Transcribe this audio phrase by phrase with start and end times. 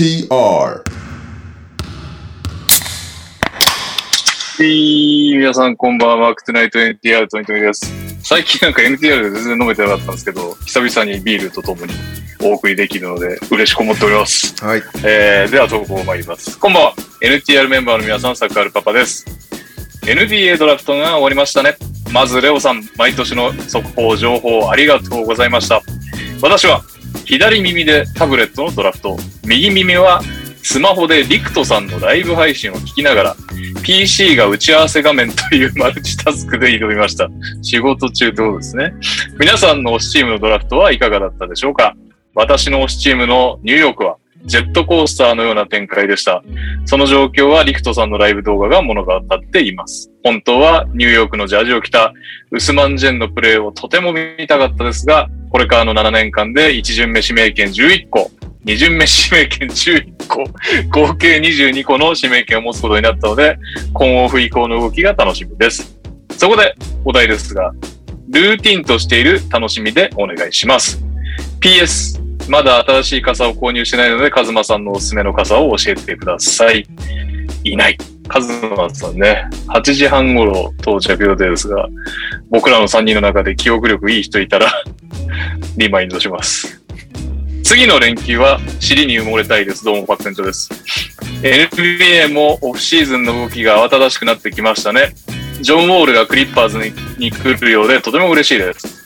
[0.00, 0.82] NTR は
[4.58, 7.92] い、皆さんこんばんは、マークトゥナイト NTR トニトニです。
[8.22, 11.92] 最近なんか NTR で全然飲めてなかったんですけど、久々にビールとともに
[12.42, 14.64] お送りできるので、嬉しく思っております。
[14.64, 14.82] はい。
[15.04, 16.58] えー、では投稿参ります。
[16.58, 19.26] こんばんは、NTR メンバーの皆さん、サッカールパパです。
[20.06, 21.76] NBA ドラフトが終わりましたね。
[22.10, 25.82] まず、レオさん、毎年の速報、情報ありがとうございました。
[26.40, 26.80] 私は、
[27.24, 30.20] 左耳でタブレットのドラフト、右耳は
[30.62, 33.36] スマホでリクトさんのライブ配信を聞きながら、
[33.82, 37.28] PC が打ち合わせ画面というマルチタスクで挑みました。
[37.62, 38.92] 仕事中どうですね。
[39.38, 41.96] 皆さんの推しチームのドラフトはいかがだったでしょうか？
[42.34, 46.42] 私の推しチームのニューヨークは、ジェットコースターのような展開でした。
[46.86, 49.20] その状況はリクトさんのライブ動画が物語っ
[49.52, 50.10] ています。
[50.24, 52.12] 本当はニューヨークのジャージを着た
[52.50, 58.30] ウスマンジェンのプレーをとても見たかったですが、これからの7年間で1巡目指名権11個、
[58.64, 60.44] 2巡目指名権11個、
[60.90, 63.58] 合計22個の指名権を持つことになったので、
[63.92, 65.98] 今オフ以降の動きが楽しみです。
[66.36, 67.72] そこでお題ですが、
[68.28, 71.02] ルーティンとしている楽しみでお願いします。
[71.60, 76.84] PS、まだ新しい傘を購入してないので、カズマさんのおすすめの傘を教えてください。
[77.62, 77.96] いない。
[78.26, 81.88] カズマさんね、8時半頃到着予定ですが、
[82.50, 84.66] 僕らの3人の中で記憶力いい人いたら、
[85.78, 86.82] リマインドします。
[87.62, 89.84] 次の連休は尻に埋もれたいです。
[89.84, 90.70] どうも、パックンチョです。
[91.44, 95.14] NBA もオフシーズンの動きが慌ただしくなってきましたね。
[95.60, 98.99] ジョン・ウォールがクリッパーズにに来るようでとても嬉しいです。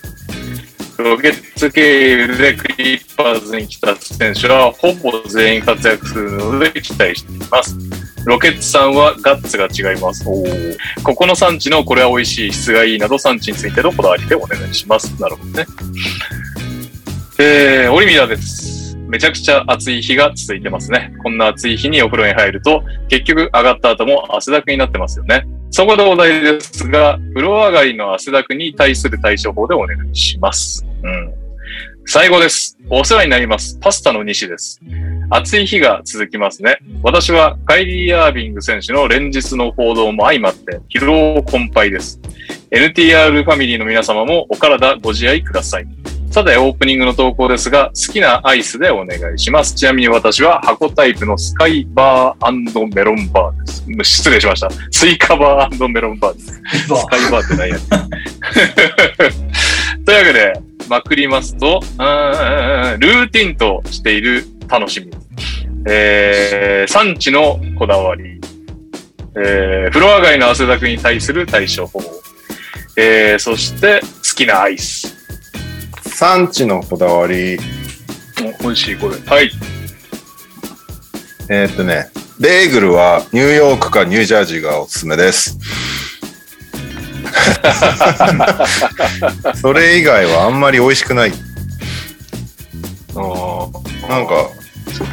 [0.99, 7.77] ロケッツ経由でクリッパーズに来た選手はほぼ全員活躍するので期待しています。
[8.25, 10.25] ロケッツさんはガッツが違います。
[11.03, 15.21] ここの産地のこれは美味しい、質がいいなど産地についてのこだわりでお願いします。
[15.21, 15.67] なるほどね。
[17.39, 18.97] えー、オリミラです。
[19.09, 21.13] めちゃくちゃ暑い日が続いてますね。
[21.23, 25.45] こんな暑い日にお風呂に入ると、結局上がった後も汗だくになってますよね。
[25.77, 30.87] そこでお題ですが、風呂上がりの汗だくに対する対処法でお願いします。
[31.03, 31.35] うん。
[32.07, 32.79] 最後です。
[32.89, 33.77] お世話になります。
[33.81, 34.81] パスタの西です。
[35.31, 36.79] 暑い日が続きますね。
[37.03, 42.21] 私はカイリー・アービング選手の連日の報道も相まって疲労困憊です。
[42.71, 45.89] NTR ファミリーの皆様もお体ご自愛ください。
[46.35, 49.73] さて、オープニングの投稿ですが、好きなアイスでお願いします。
[49.77, 54.17] ちなみに私は箱タイプのスカイバーメロンバーです。
[54.17, 54.69] 失礼しました。
[54.91, 56.61] スイカバーメロンバーです。
[56.89, 57.79] スカイバーって何や？
[60.05, 60.55] というわけで、
[60.89, 65.13] まくりますと、ルーティンとしている楽しみ。
[65.87, 68.41] えー、産地のこだわり。
[69.37, 72.03] えー、風呂上がりの汗だくに対する対処法。
[72.97, 75.24] えー、そして、好きなアイス。
[76.15, 77.59] 産地のこだわり。
[78.61, 79.17] お美味しい、これ。
[79.27, 79.51] はい。
[81.51, 82.07] えーっとね、
[82.41, 85.59] ベーグルはニューヨークかニュージャージーがおすすめです。
[89.61, 91.33] それ以外はあんまり美味しくない。
[94.09, 94.49] なんか、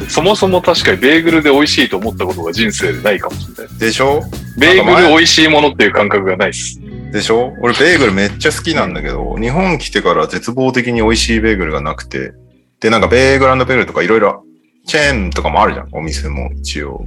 [0.08, 3.78] そもそも確かにベーグルで美味しいと思ったことが人生でないかもしれない。
[3.78, 4.22] でしょ？
[4.56, 6.78] ベーグル美味しいものっていう感覚がないです。
[7.12, 7.54] でしょ？
[7.60, 12.32] 俺ベーグルめっちゃ好きなんだけど、日本来てから絶望的に美味しいベーグルがなくて。
[12.80, 14.44] で、なんかベーグルベーグルとかいろいろ、
[14.84, 17.06] チェーンとかもあるじゃん、お店も一応。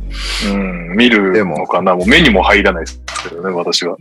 [0.49, 3.97] うん、見るのかなもう目にも入らないですけどね、私は。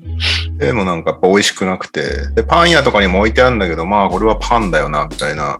[0.59, 2.29] でもなんかやっぱ美味しくなくて。
[2.37, 5.59] で、パン屋とかにも置いてあるんだけど、まあこれはパンだよな、みたいな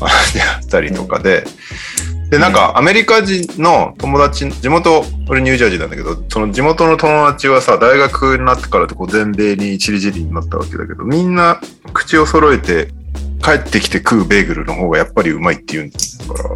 [0.00, 1.44] 話であったりとかで。
[2.34, 11.60] で、なんかアメリカ人の友達、地元、俺ニュージャージーなんだけど、その地元の友達はさ、大学になってからこう全米にチリチリになったわけだけど、みんな
[11.92, 12.88] 口を揃えて
[13.40, 16.48] 帰ってきて食うベーグルの方がやっぱりうまいって言うんだか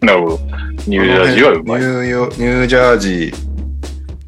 [0.00, 0.06] ら。
[0.06, 0.40] なるほど。
[0.86, 1.86] ニュージャージーはうまいニ。
[1.86, 3.34] ューヨニュージャージー、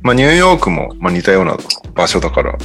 [0.02, 1.56] まあニューヨークも、まあ、似たような
[1.94, 2.58] 場所だから、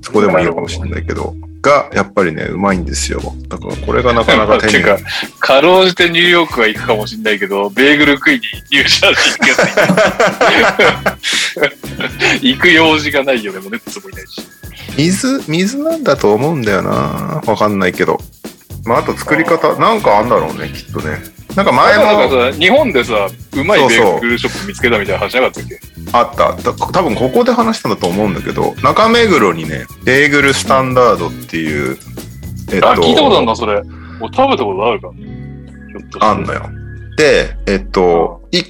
[0.00, 3.20] そこでもいいのかもしれないけど、が、やっぱりね、うまいんですよ。
[3.48, 4.98] だからこれがなかなか 手にてか、
[5.38, 8.40] かろうじてニューヨークは行くかもしれないけど、ベーグル食いに
[8.72, 9.56] ニュージャージー
[12.40, 14.42] 行く 行く用事がないよね、もうネットもいないし。
[14.96, 17.40] 水、水なんだと思うんだよな。
[17.46, 18.20] わかんないけど。
[18.84, 21.31] まあ、あと作り方、なんかあんだろうね、きっとね。
[21.56, 25.80] なんか前も日本でさ、うまいベーグルショップ見つけたみたいな話なかったっけ
[26.12, 26.56] あった。
[26.56, 31.98] だ多分ここで話したんだと思うんだけど、中目黒にね、ベーグルスタンダードっていう、
[32.72, 33.82] えっあ、聞いたことあるんだ、それ。
[33.82, 35.10] もう食べたことあるか。
[36.20, 36.70] あんのよ。
[37.18, 38.62] で、えっと、い、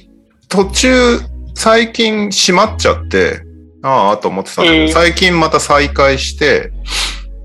[0.49, 1.19] 途中、
[1.55, 3.41] 最近閉まっちゃって、
[3.81, 6.71] ああ、と思ってたんだけど、へえ最近また再開して、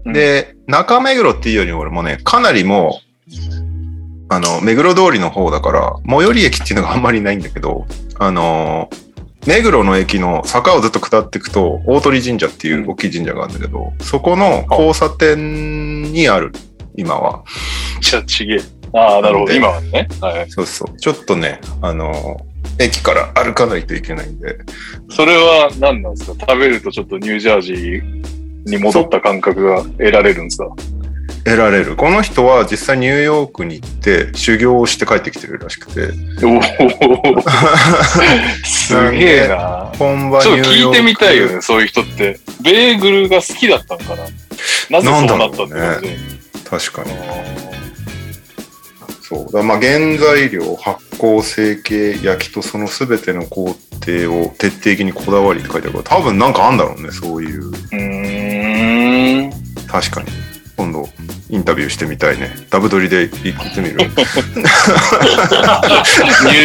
[0.05, 3.68] で、中目黒っていうより俺もね、かなりもう、
[4.29, 7.87] あの、目黒通りの方だから、最寄り駅っていうのがあんまりないんだけど、
[8.19, 8.91] あの、
[9.47, 16.53] 目黒の駅の坂をずっと下っていくと、大鳥神社っていう大きい神社があるんだけど、そこの交差点にある、
[16.97, 17.45] 今は。
[18.01, 18.61] じゃあちげえ。
[18.93, 19.53] ああ、なるほど。
[19.53, 20.09] 今はね。
[20.21, 20.51] はい。
[20.51, 20.97] そうそう。
[20.99, 22.41] ちょっとね、あの、
[22.79, 24.59] 駅から歩かないといけないんで、
[25.11, 26.47] それは何なんですか？
[26.49, 30.69] 食べるとちょっとニュージャージーに戻った感覚が得られるんですか？
[31.45, 31.97] 得られる。
[31.97, 36.09] この人は実際ニューヨークに行って修行をして帰ってきてるらしくて、
[36.45, 36.63] おお
[38.65, 39.93] すげえな。
[39.99, 40.97] 本場ちょっとニューヨーク。
[40.97, 42.39] 聞いてみたいよね、そういう人って。
[42.63, 44.23] ベーグルが好きだったのかな
[44.91, 46.17] なぜそうなったって感じ
[46.69, 47.11] 確かに。
[49.23, 49.53] そう。
[49.53, 57.69] だまあ原材料、発酵、成形、焼きとその全ての工程を徹底的にこだわりって書いてあるから、多分なんかあんだろうね、そういう。
[57.69, 59.53] うーん。
[59.87, 60.29] 確かに。
[60.79, 61.09] 今度、
[61.51, 62.51] インタビューしてみたいね。
[62.71, 63.97] ダブドリで行ってみる？
[63.97, 64.11] ニュ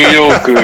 [0.07, 0.59] ーヨークま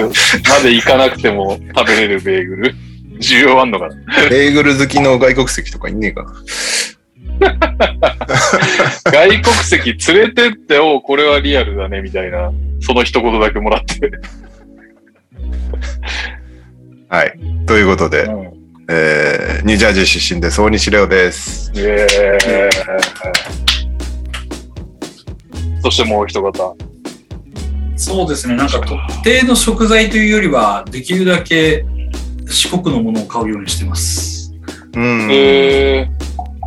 [0.64, 2.76] で行かなくても食べれるベーグル。
[3.20, 3.96] 需要あんのかな？
[4.30, 6.34] ベーグル好きの外国籍とかいねえかな。
[9.12, 12.52] 外国籍連れてって、おこれはリアルだね、みたいな、
[12.82, 14.12] その一言だけもらって。
[17.08, 17.34] はい。
[17.66, 18.59] ということで、うん
[18.92, 20.60] えー、ニュージャージー出身です。
[20.60, 21.72] 大西レオです。
[21.76, 22.72] イエーイ
[25.84, 26.76] そしてもう一方。
[27.96, 31.86] そうですね、なんか特定の食材というよりは、できるだけ
[32.48, 34.56] 四国のものを買うようにしてます。
[34.96, 35.28] うん。
[35.32, 36.10] え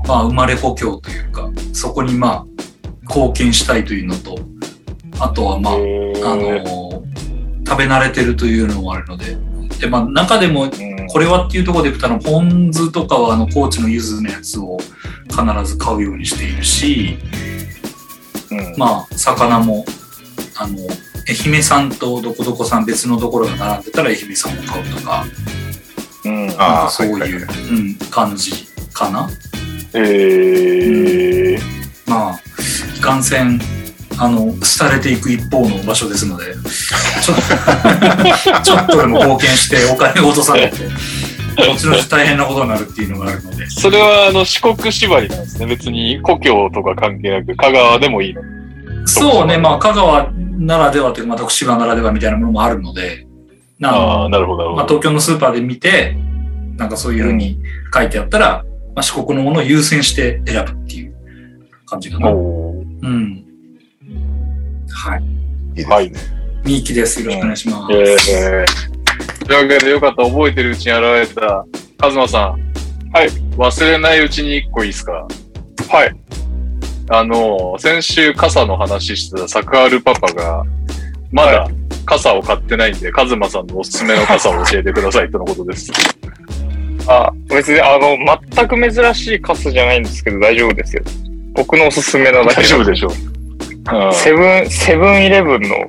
[0.07, 2.47] まあ、生まれ故郷というか、そこにまあ、
[3.03, 4.39] 貢献したいというのと、
[5.19, 7.03] あとはまあ、ー、あの、
[7.67, 9.37] 食べ慣れてるというのもあるので、
[9.81, 14.79] で、まあ、中でも、うんこれはっていうところで言ったら、ポン酢とかは、あの、高知の柚子のやつを
[15.29, 17.19] 必ず買うようにしているし、
[18.51, 18.75] うん。
[18.79, 19.85] まあ、魚も、
[20.57, 20.79] あの、
[21.29, 25.27] 愛媛産とどこどこ産別のところが並んでたら愛媛産を買うとか、
[26.25, 26.47] うん。
[26.47, 28.53] なんかそういう、うん、感じ
[28.95, 29.29] かな。
[29.93, 31.61] えー、
[32.07, 32.41] まあ、
[32.97, 33.61] いかんせん、
[34.19, 36.55] あの、廃れていく一方の場所ですので、
[37.23, 37.35] ちょ
[38.63, 40.77] ちょっとでも貢献してお金を落とされて、
[41.57, 45.67] 後々大変なことになるっていうのがあるので、それはあの四国縛りなんですね。
[45.67, 48.43] 別に故郷とか関係なく、香川でもいいの？
[49.07, 53.27] そうね、まあ、香川ならではというか、まあ、徳島ならではみたいなものもあるので、
[53.79, 54.87] なああ、なるほど、まあ。
[54.87, 56.17] 東京のスーパーで見て、
[56.77, 57.59] なんかそういうふうに
[57.93, 61.15] 書いてあったら、まあ、四国のものを優先して選ぶっていう
[61.87, 62.31] 感じかな。
[62.31, 63.42] うん。
[64.93, 65.23] はい。
[65.23, 65.25] い
[65.75, 65.95] いですね。
[65.95, 66.13] はい
[66.65, 67.21] みいきです。
[67.21, 67.93] よろしくお願いします。
[68.31, 70.23] えー、というわけでよかった。
[70.23, 71.67] 覚えてるうちに現れた、
[71.99, 72.73] カズマさん。
[73.13, 73.29] はい。
[73.57, 75.27] 忘れないうちに一個いいですか？
[75.91, 76.15] はい。
[77.11, 80.65] あの、先週傘の話してたサクアルパパが、
[81.33, 81.69] まだ
[82.07, 85.91] 傘を買ってないんで、カズマさんのおすすめの傘を教えてくださいとのことです。
[87.09, 88.17] あ、別に、あの、
[88.55, 91.03] 全く珍しいカスじゃないんですけど、大丈夫ですよ。
[91.55, 93.11] 僕のおすすめなだけ大丈夫でしょう。
[93.91, 95.87] うんセブン、セブンイレブンの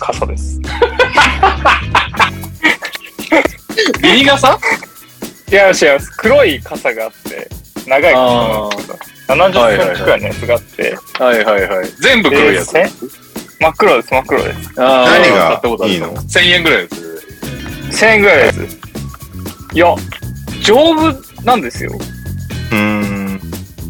[0.00, 0.60] 傘です。
[4.02, 4.58] ビニ傘？
[5.50, 6.10] いや、違います。
[6.16, 7.48] 黒い傘があって、
[7.86, 8.98] 長い傘なんですけど、
[9.34, 11.88] 70センチくらいのやつがあって、はいはいはい。
[12.00, 12.72] 全部黒いやつ？
[12.72, 12.88] で
[13.60, 14.80] 真っ黒です、真っ黒です。
[14.80, 18.04] あー何が買ったことあるいいの ?1000 円ぐらいです。
[18.04, 18.80] 1000円ぐらいのやつ。
[19.72, 19.94] いや、
[20.62, 21.92] 丈夫なんですよ。
[21.92, 23.40] うーん。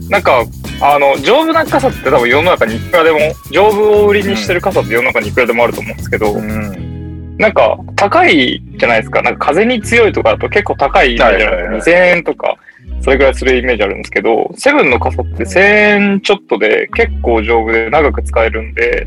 [0.09, 0.45] なんか、
[0.83, 3.19] あの、丈夫な傘って多分世の中にいくらでも、
[3.51, 7.37] 丈夫を売りにしてる傘って世の中にいくらでもあると思うんですけど、うん。
[7.37, 9.23] なんか、高いじゃないですか。
[9.23, 11.53] なんか風に強いとかだと結構高いイメージある。
[11.53, 12.57] はいはいはい2000円とか、
[13.03, 19.07] それぐらいするイメージあるんですけど、セブンの傘って1000円ちょっとで結構丈夫で長く使えるんで、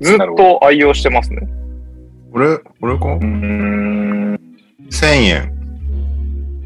[0.00, 1.46] ずっと愛用してますね。
[2.32, 3.06] これ、これか？
[3.06, 4.40] うん。
[4.90, 5.52] 1000円。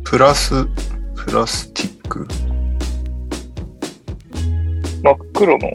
[0.05, 0.65] プラス、
[1.15, 2.27] プラスティック。
[5.03, 5.71] 真っ黒の。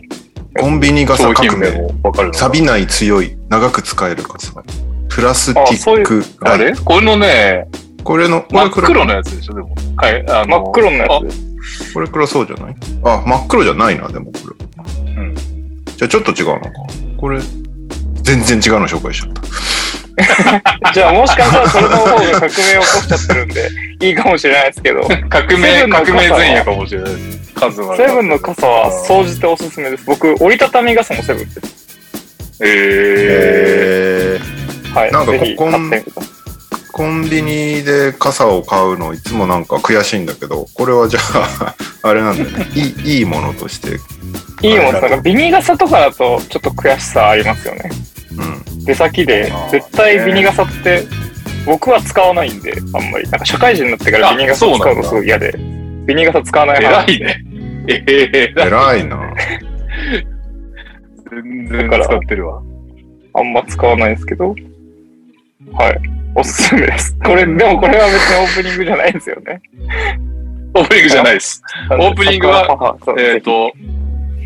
[0.60, 1.72] コンビニ傘商革命。
[2.34, 4.54] 錆びない強い、長く使える傘。
[5.10, 6.76] プラスティックあライれ？
[6.76, 7.68] これのね、
[8.04, 9.76] これの、こ真っれ黒黒のやつでしょ、でも。
[9.98, 10.30] はい。
[10.30, 11.94] あの真っ黒のやつ。
[11.94, 12.76] これ黒そうじゃない？
[13.04, 15.24] あ、真っ黒じゃないな、でもこれ。
[15.24, 16.70] うんじゃあちょっと違うのか。
[17.18, 17.40] これ、
[18.24, 19.42] 全然違うの紹介しちゃった。
[20.94, 22.52] じゃあもしかしたらそれの方が革命を起こ
[23.02, 23.70] しちゃってるんで、
[24.02, 27.54] いいかもしれないですけど、革セ命、革命前夜かもしれないです。
[27.56, 27.98] 数は。
[27.98, 30.04] セブンの傘は総じておすすめです。
[30.06, 31.62] 僕、折りたたみ傘もセブンです。
[32.62, 35.12] ええはい。
[35.12, 36.43] なんかぜひここ買ってみてください。
[36.94, 41.76] ー、コンビニで傘を買うのいつもなんか悔しいんだけど、これはじゃあ、
[42.08, 42.68] あれなんだね。
[42.76, 43.98] いい、いいものとして
[44.66, 47.90] いいもん、なんかビニ傘とかだとちょっと悔しさありますよね。
[48.38, 48.86] うん。
[48.86, 51.04] 出先で絶対ビニ傘って、
[51.66, 53.30] 僕は使わないんで、あんまり。
[53.30, 55.54] なんか社会人になってからビニ傘使うのすごい嫌で、
[56.06, 57.44] ビニ傘使わない偉派いね。
[57.88, 59.20] ええ偉いな。
[61.32, 62.62] 全然使ってるわ。
[63.36, 64.56] あんま使わないんですけど、
[65.78, 66.02] はい。
[66.36, 67.16] おすすめです。
[67.24, 69.62] これ、でもこれは別にオープニングじゃないんですよね。
[70.76, 71.62] オープニングじゃないです。
[71.92, 73.72] オープニングはえっ、と、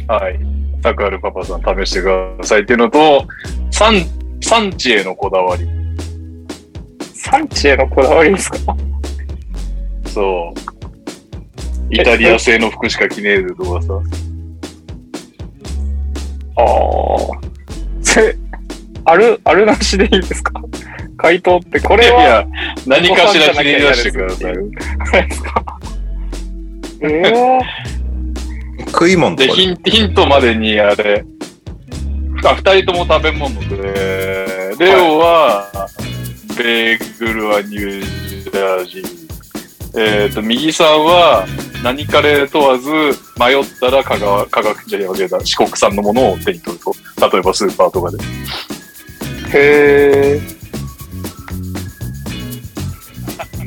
[0.08, 0.40] はい。
[0.82, 2.08] タクアルパパさん試してく
[2.40, 3.26] ださいっていうのと、
[3.72, 3.96] 産、
[4.42, 5.68] 産地へのこだわり。
[7.14, 8.58] 産地へのこだわりですか？
[10.06, 10.60] そう。
[11.90, 13.94] イタリア製の服しか着ねえでとかさ。
[16.58, 16.68] ああ。
[18.02, 18.36] それ、
[19.06, 20.54] ある、あるなしでいいですか？
[21.18, 22.48] 回答って、こいれは、やいや、
[22.86, 24.54] 何かしらひねり出してください。
[27.02, 27.60] ええ
[28.88, 29.50] 食い物とで。
[29.50, 31.26] ヒンヒントまでにあれ、
[32.44, 35.70] あ二人とも食べ物で、レオは、
[36.58, 39.28] ベーグルはニュージャージー。
[40.00, 41.46] えっ、と、右さんは、
[41.84, 42.90] 何カレー問わず、
[43.40, 46.94] 迷ったら香川、科学じゃわけだ、四国産のものを手に取ると。
[47.32, 48.18] 例えばスーパーとかで。
[49.54, 50.57] へえ。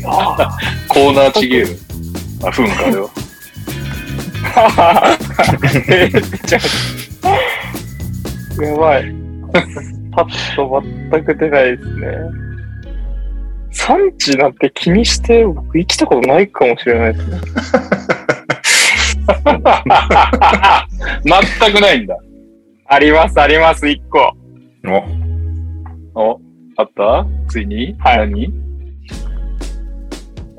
[0.02, 1.76] コーナーちげえる。
[2.44, 3.08] あ、ふんか、あれは。
[4.56, 5.16] あ。
[5.88, 6.58] えー、じゃ
[7.22, 9.14] あやばい。
[10.12, 12.06] パッと全く出ないですね。
[13.72, 17.38] 産地なんて気にして僕生きたことないかもしれないですね。
[21.24, 22.16] 全くないんだ。
[22.86, 24.34] あります、あります、一個。
[26.14, 26.40] お、お、
[26.76, 27.24] あった？
[27.48, 27.94] ついに？
[28.00, 28.52] はい何？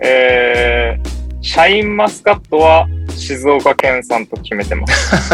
[0.03, 5.12] えー、シャインマスカットは静岡県産と決めてます。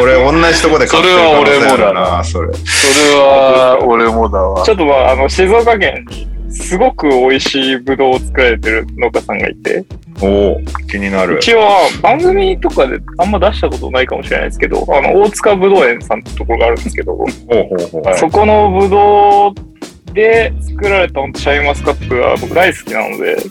[0.00, 2.52] 俺同じとこで買ってる可能性あるそれは俺もだな、それ。
[2.54, 4.72] それは、俺もだわち。
[4.72, 9.84] ょっとまあ、あの、静岡県にすごく美味しいブドウを作られてる農家さんがいて、
[10.20, 10.60] おお
[10.90, 11.38] 気になる。
[11.38, 11.60] 一応
[12.02, 17.24] 番組とかであんま出したことないかもしれないですけど、あの、大塚ぶどう園さんってところがあるんですけど、
[18.16, 19.54] そこのブドウ
[20.12, 23.48] で作られたシャインマスカットが僕大好きなので、シ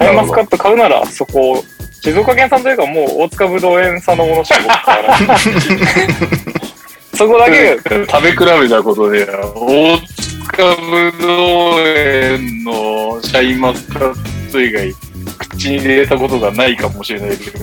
[0.00, 1.62] ャインマスカット買うならそこ、
[2.02, 5.18] 静岡県産というかもう大塚ぶどう園産のものしか僕買わない。
[7.16, 14.92] そこだけ食べ比べたことで、大塚ぶどう園のシャインマスカット以外、
[15.38, 17.58] 口に入れたことがないかもしれない けど。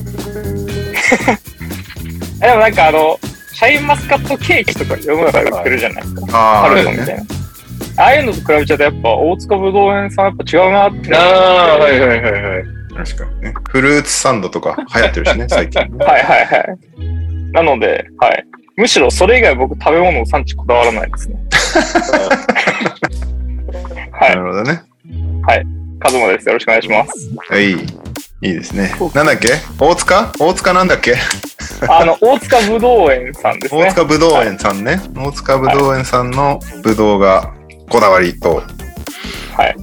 [2.39, 3.19] でもなんかあの、
[3.53, 6.21] シャインマスカットケーキとか世の中で売ってるじゃないですか。
[6.31, 7.40] ああ、ハあるよね。
[7.97, 11.15] ああいうのと比べちゃうとやっぱ大塚ぶどう園さんやっぱ違うなって。
[11.15, 12.63] ああ、はいはいはいはい。
[13.05, 13.53] 確かにね。
[13.69, 15.89] フルーツサンドとか流行ってるしね、最近ね。
[16.05, 17.51] はいはいはい。
[17.53, 18.45] なので、はい。
[18.77, 21.35] むしろそれ以外僕食べ物の産地こだわらないですね。
[24.11, 24.19] は。
[24.21, 24.81] ないるほどね。
[25.99, 26.47] カズマです。
[26.47, 27.29] よろしくお願いします。
[27.49, 27.71] はい。
[27.73, 28.91] いいですね。
[29.13, 29.49] なんだっけ？
[29.79, 30.31] 大塚？
[30.39, 31.13] 大塚なんだっけ？
[31.87, 33.83] あの、大塚ぶどう園さんですね。
[33.85, 34.99] 大塚ぶどう園さんね。
[35.15, 37.51] 大塚ぶどう園さんのぶどうが
[37.91, 38.63] こだわりと。
[39.55, 39.75] はい。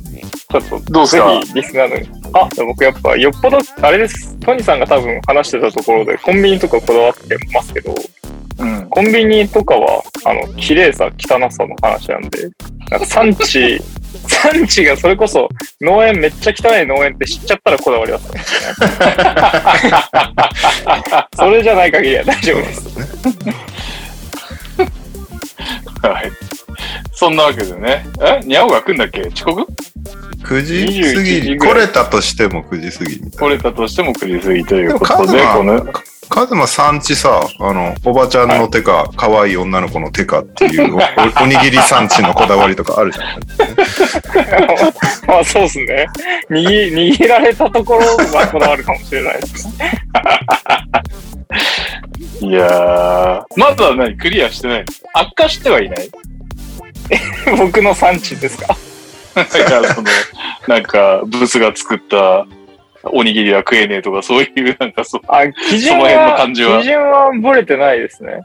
[0.50, 1.28] ちょっと、どうすか？
[1.28, 2.08] ぜひリスナーのに。
[2.32, 4.34] あ、僕やっぱよっぽど、あれです。
[4.38, 7.94] トニーさんが多分話してたところで、コンビニとかこだわってますけど、
[8.58, 8.86] うん。
[8.88, 12.48] コンビニとかは、あの、綺麗さ、汚さの話なんで、
[12.90, 13.78] なんか産地、
[14.26, 15.46] 産地がそれこそ
[15.82, 18.60] 農園めっちゃ汚い農園って知っちゃったらこだわりだったかもしれ
[21.04, 21.26] ない。
[21.36, 22.88] それじゃない限りは大丈夫です。
[26.02, 26.30] はい。
[27.12, 28.06] そんなわけでね。
[28.20, 28.40] え？
[28.44, 29.22] ニャオが来んだっけ？
[29.28, 29.66] 遅刻
[30.44, 35.92] ？9時過21時ぎ、ぐらい来れたとしても9時過ぎ来れたとしても繰り過ぎということで、この、な。
[36.28, 41.00] カズマさんちさ、あの、おばちゃんの手か、可愛い女の子の手かっていうお、お
[41.42, 43.40] おにぎり産地のこだわりとかあるじゃん。
[45.26, 46.06] まあそうですね。
[46.50, 49.92] 握握られたところはこだわるかもしれないですね。
[52.48, 56.10] いやー、まだ何クリアしてない悪化してはいない
[57.56, 58.76] 僕の産地ですか？
[59.34, 60.08] なんか、その、
[60.66, 62.44] なんか、ブスが作った
[63.04, 68.40] おにぎりは食えねえとか、そういう、なんかそう、あ、基準その辺のは、感じは基準はブレてないですね。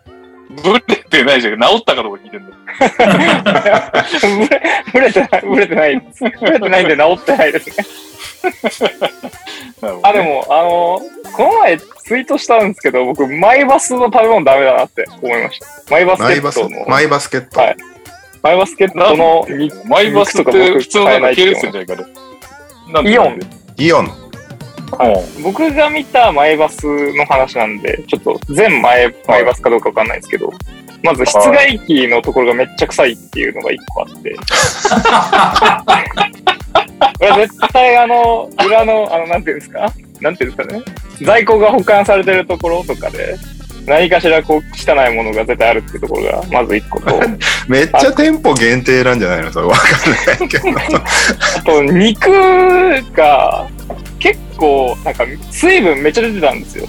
[0.63, 1.60] ブレてないじゃん。
[1.60, 2.55] 治ったかどうか聞いてんだよ。
[4.38, 4.62] ブレ、
[4.93, 6.24] ブレてない、ブレてないです。
[6.39, 7.69] ブレてないんで治ってないです
[9.81, 9.89] ね。
[9.89, 11.01] ねあ、で、も、あの
[11.33, 15.65] この前ツイートしたんですけど、僕、マイバスの食べ物ダメだなって思いました。
[15.89, 17.60] マイバスケマイバスットの、、マイバスケット。
[17.60, 17.77] はい
[18.43, 22.05] マイバスケットのにマイバスって普通のなんか系列じゃないから。
[22.91, 23.13] なんで？
[23.13, 23.39] イオン
[23.77, 24.23] イオン。
[25.41, 30.51] 僕が見たマイバスの話なんで、ちょっと全マイマイバスかどうかわかんないですけど、
[31.03, 34.35] まず室外機のところがめっちゃ臭いっていうのが一個あって。
[37.19, 39.91] これ絶対あの、裏の、あの、なんていうんですか？
[40.21, 40.81] なんていうんですかね？
[41.21, 43.35] 在庫が保管されてるところとかで、
[43.86, 47.20] 何かしらこう汚いものが絶対あるっていうところが、まず一個と、
[47.68, 50.70] めっちゃ店舗限定なんじゃないのそれわかんないけど。
[51.58, 52.30] あと肉
[53.13, 53.68] が
[54.20, 56.88] 結構なんか水分めっちゃ出てたんですよ。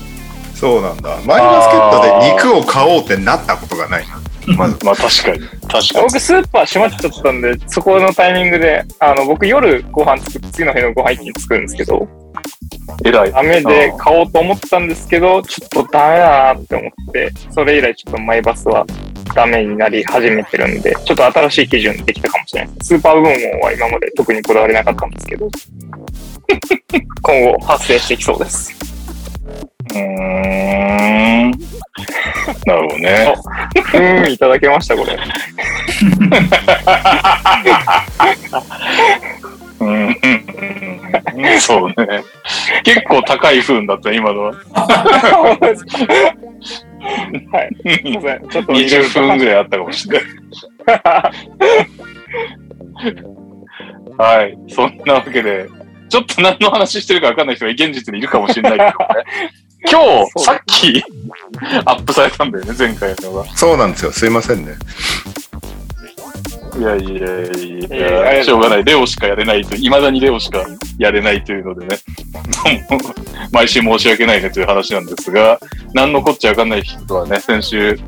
[0.54, 1.16] そうなんだ。
[1.26, 4.20] マイバスケットで肉を買おうってなったことがないな。
[4.56, 4.78] まず。
[4.84, 5.40] まあ確かに。
[5.40, 6.00] 確かに。
[6.02, 12.08] 僕スーパー閉まっちゃったんで、そこのタイミングで、あの、僕夜ご飯作って、次の日のご飯一気に作るんですけど、
[13.04, 13.32] 偉い。
[13.32, 18.86] ダメで買おうと思ったんですけど、ちょっとダメだなって思って、それ以来ちょっとマイバスは
[19.34, 22.88] ダメになり始めてるんで、ちょっと新しい基準できたかもしれないです。
[22.88, 25.48] スーパー部門は今まで特にこだわりなかったんですけど、
[27.22, 28.72] 今後発生してきそうです。
[29.92, 31.50] うーん。
[32.66, 33.34] なるほどね。
[33.82, 35.18] ふーん、いただけました、これ。
[39.80, 40.16] うん。
[41.60, 42.24] そうね。
[42.84, 44.52] 結構高い風だった、今のは。
[47.52, 47.98] はい。
[47.98, 48.48] すいません。
[48.48, 50.28] ちょっと20分ぐらいあったかもしれない。
[54.16, 54.56] はい。
[54.68, 55.68] そんなわけで、
[56.08, 58.94] ちょっと何の話してるか分かんない人が現実にいるかもしれないけどね。
[59.90, 61.02] 今日、さっき、
[61.84, 63.44] アップされたんだよね、前回のが。
[63.56, 64.12] そうなんですよ。
[64.12, 64.74] すいませんね。
[66.76, 68.84] いやいやいいやしょうがない。
[68.84, 70.64] レオしかやれないと、未だにレオしか
[70.98, 71.96] やれないというのでね。
[73.52, 75.60] 毎週申し訳ないねという話なんですが、
[75.92, 77.98] 何のこっちゃわかんない人はね、先週、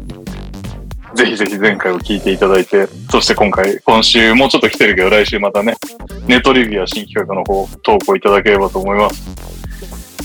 [1.15, 5.77] ぜひぜひ前回を聞いていただいて、そして今回、今週もうちょっと来てるけど、来週またね、
[6.27, 9.66] ネトリビア新企画の方、投稿いただければと思います。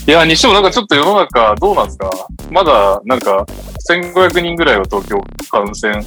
[0.07, 2.09] いや、にしてもなんかちょっと世の中どうなんですか？
[2.49, 3.45] まだなんか
[3.89, 6.03] 1500人ぐらいは東京感染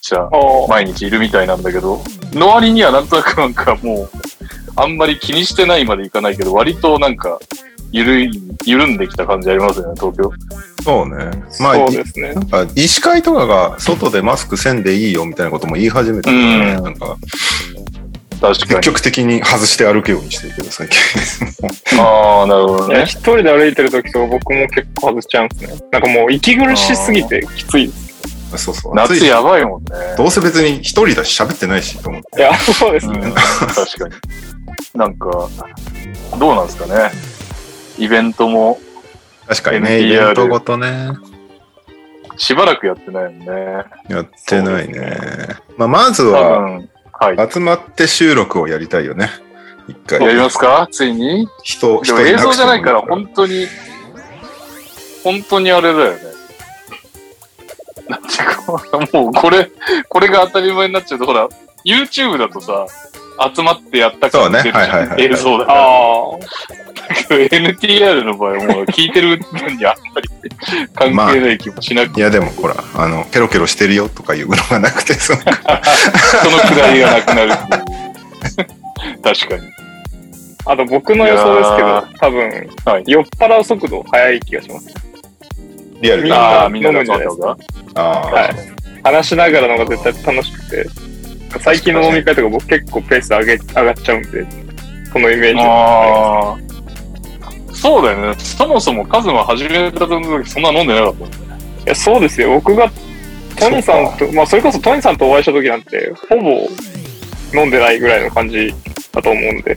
[0.00, 0.28] 者
[0.68, 4.10] 毎日いるみたいなんだけど、の割にはなんとなくなんかもう、
[4.76, 7.38] あんまり気にしてないまでいかないけど、割となんか、
[7.92, 8.30] ゆるい、
[8.64, 10.30] 緩んできた感じありますよね、東京。
[10.84, 11.30] そうね。
[11.60, 12.34] まあ、そうですね。
[12.34, 16.72] なんか医師会とかが外でマスクせんでいいよみたいなことも言い始めたからね。
[16.78, 17.16] うんなんか
[18.40, 18.70] 確かに。
[18.70, 20.98] 積極的に外して歩くようにしてるけど、最近。
[22.02, 23.04] ああ、なるほどね。
[23.04, 25.80] 一人で歩いてる時とか僕も結構外しちゃうんですね。
[25.92, 28.10] なんかもう息苦しすぎてきついです。
[28.56, 28.94] そうそう。
[28.94, 29.90] 夏やばいもんね。
[30.16, 32.40] どうせ別に一人だし喋ってないしと思って。
[32.40, 33.18] いや、そうですね。
[33.18, 34.14] うん、確かに。
[34.94, 35.48] なんか、
[36.38, 37.10] どうなんですかね。
[37.98, 38.80] イベントも
[39.50, 41.10] 確かにね、イベントごとね。
[42.36, 43.84] しばらくやってないよね。
[44.08, 45.18] やってないね。
[45.76, 46.88] まあ、まず多は、分、
[47.20, 47.52] はい。
[47.52, 49.28] 集まって収録をやりたいよね。
[49.86, 50.20] 一回。
[50.22, 50.88] やりますか？
[50.90, 51.46] ついに？
[51.62, 53.66] 人、でも映像じゃないから、本当に、
[55.22, 56.18] 本当にあれだよね。
[58.08, 59.70] なんていうか、もうこれ、
[60.08, 61.48] これが当たり前になっちゃうと、ほら、
[61.84, 62.86] YouTube だとさ、
[63.54, 65.06] 集まってやった感出るじそうねはいはいゃん。
[65.06, 67.36] はいはい映像だかあら。
[67.36, 70.28] NTR の場合はもう聞いてる分にあんまり
[70.94, 75.52] 関係ない気もしなくいや、でもほら、あの、ケロケロしてるよとかいうのがなくて、そのその
[76.68, 77.50] くだりがなくなる。
[79.22, 79.62] 確かに。
[80.66, 84.94] あと僕の予想ですけど、多分、はい酔っ払う速度速い気がします。
[86.00, 86.24] リアルに。
[86.24, 87.56] みんなああ、みんなで飲むんじゃないですか
[87.94, 88.50] あはい。
[89.02, 90.86] 話しながらの方が絶対楽しくて、
[91.58, 94.46] 最近の飲み会とか僕結構ペース上げ、上がっちゃうんで、
[95.12, 95.60] そのイメージ。
[95.60, 97.74] ああ。
[97.74, 98.38] そうだよね。
[98.38, 101.36] そもそもカズマ始めた時そんな飲んでなかったもんね。
[101.86, 102.52] いや、そうですよ。
[102.54, 102.90] 僕が、
[103.58, 106.68] トニーさんと、まあ、それこそトニーさんとお会いした時なんて、ほぼ
[107.58, 108.74] 飲んでないぐらいの感じ
[109.12, 109.76] だと思うんで、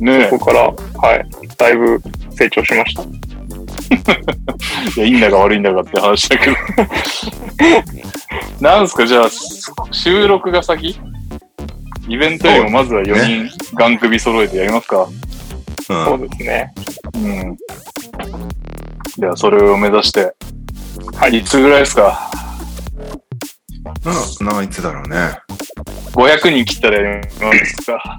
[0.00, 0.70] ねそこから、
[1.00, 3.02] はい、だいぶ成長しました。
[3.90, 3.94] え。
[4.96, 6.56] いや、いいんだか悪いんだかって話だけど。
[8.60, 9.28] なんすか、じゃあ、
[9.92, 10.98] 収録が先？
[12.08, 15.02] イベントよりもまずは4人、ガン首揃えてやりますか。
[15.02, 15.08] あ。
[15.86, 16.28] そううん。
[16.28, 16.72] ですね。
[17.14, 17.56] うん。
[19.18, 20.32] じゃあ、それを目指して。
[21.14, 22.30] はいいつぐらいですか？
[24.40, 25.38] な、な、いつだろうね。
[26.12, 27.30] ?500 人切ったらやりま
[27.66, 28.18] すか？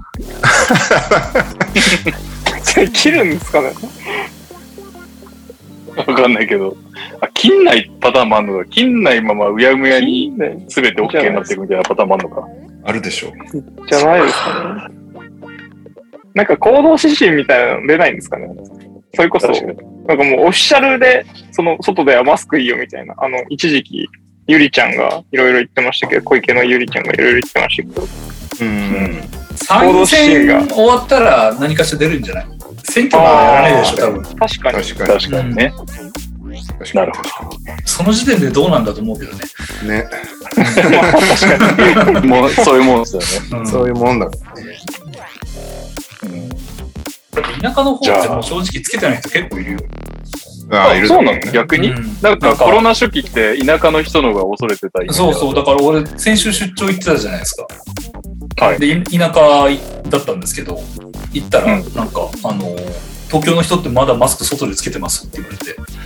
[2.92, 3.72] 切るんですかね？
[6.06, 6.76] わかんないけど。
[7.20, 8.64] あ、切んないパターンもあるのか。
[8.66, 12.48] 切んないままうやむやにね全て OK になっていくみたいなパターンもあるのか。
[12.84, 13.32] あるでしょう。
[13.88, 14.94] じゃないですかね。
[16.34, 18.48] なんか行動指針みたいなの出ないんですかね
[19.14, 19.48] それこそ。
[19.48, 19.54] な
[20.14, 24.08] んかもうオフィシャルで、その外ではマスクいいよみたいな、あの、一時期、
[24.46, 28.02] ゆりちゃんがいろいろ言ってましたけど、小池のゆりちゃんがいろいろ言ってましたけど、
[28.62, 29.20] うん。
[29.56, 32.46] 参院選終わったら何かしら出るんじゃない？
[32.88, 34.22] 選挙はやらないでしょ、多分。
[34.22, 34.84] 確かに。
[34.84, 35.20] 確かに。
[35.20, 35.72] 確かにね。
[36.94, 37.22] なるほ
[37.84, 39.44] その時点でどうなんだと思うけどね。
[39.84, 40.08] ね。
[40.56, 42.26] まあ 確かに。
[42.26, 43.58] もう、そういうもんですよね。
[43.60, 44.28] うんそういうもんだ。
[47.60, 49.78] 田舎の方ってもう正直つけてない人結構いるよ。
[50.70, 57.66] ああ、いるそうなの逆に、うんなんかコロナ初期って田舎の人の方が恐れてたそうそう、だから俺、先週出張行ってたじゃないですか。
[58.60, 58.78] はい。
[58.78, 59.40] で、い田舎
[60.08, 60.80] だったんですけど、
[61.32, 61.94] 行ったら、うん。
[61.94, 62.76] なんか、あの、
[63.28, 65.97] 東京の人ってまだマスク外でつけてますって言われて、うん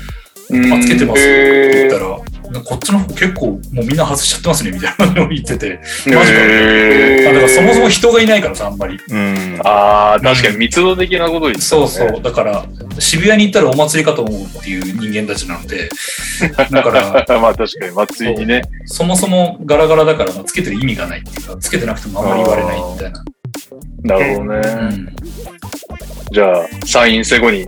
[0.75, 2.19] あ、つけてますってへ言ったら、
[2.61, 8.99] こっちの方結構もうみんな外しちゃってますねみたいなのを言ってて、ーマジかへーあだからそもそも人がいないからさ、あんまり。
[9.09, 9.61] うん。
[9.65, 12.23] あー、確かに密度的なこと言ってたねそうそう。
[12.23, 12.67] だから、
[12.99, 15.89] 渋谷に行ったらお祭りかと思うっていう人間たちなので、
[16.71, 18.63] だから、 まあ確かに祭りにね。
[18.85, 23.25] そもそもガラガラだから、まあつけてる意味がないっていうか、つけてなくてもあんまり言われないみたいな。
[24.03, 24.61] なるほどね。
[24.67, 25.17] うん。
[26.33, 27.67] じゃあ、サインセ後に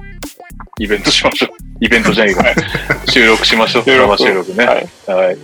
[0.80, 1.64] イベントしましょう。
[1.84, 2.42] イベントじゃないか。
[3.10, 3.82] 収録しましょう。
[3.84, 4.64] 収録生収録ね。
[4.64, 4.88] はい。
[5.06, 5.36] はい。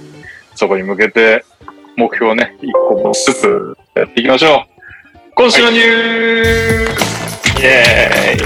[0.54, 1.44] そこに向けて、
[1.96, 4.62] 目標をね、一個もずつやっていきましょう。
[5.34, 8.40] 今週のニューイェーイ。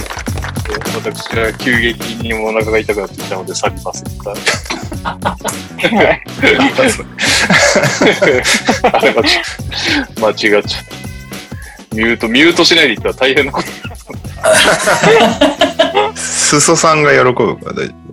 [0.96, 4.02] 私は急激にお腹が痛くなってきたので、去ります。
[8.82, 9.24] あれ間違
[10.20, 11.13] 間違っちゃった。
[11.94, 13.68] ミュート、ミュートしないでいったら大変なこと。
[16.16, 18.04] 裾さんが喜ぶから大丈夫。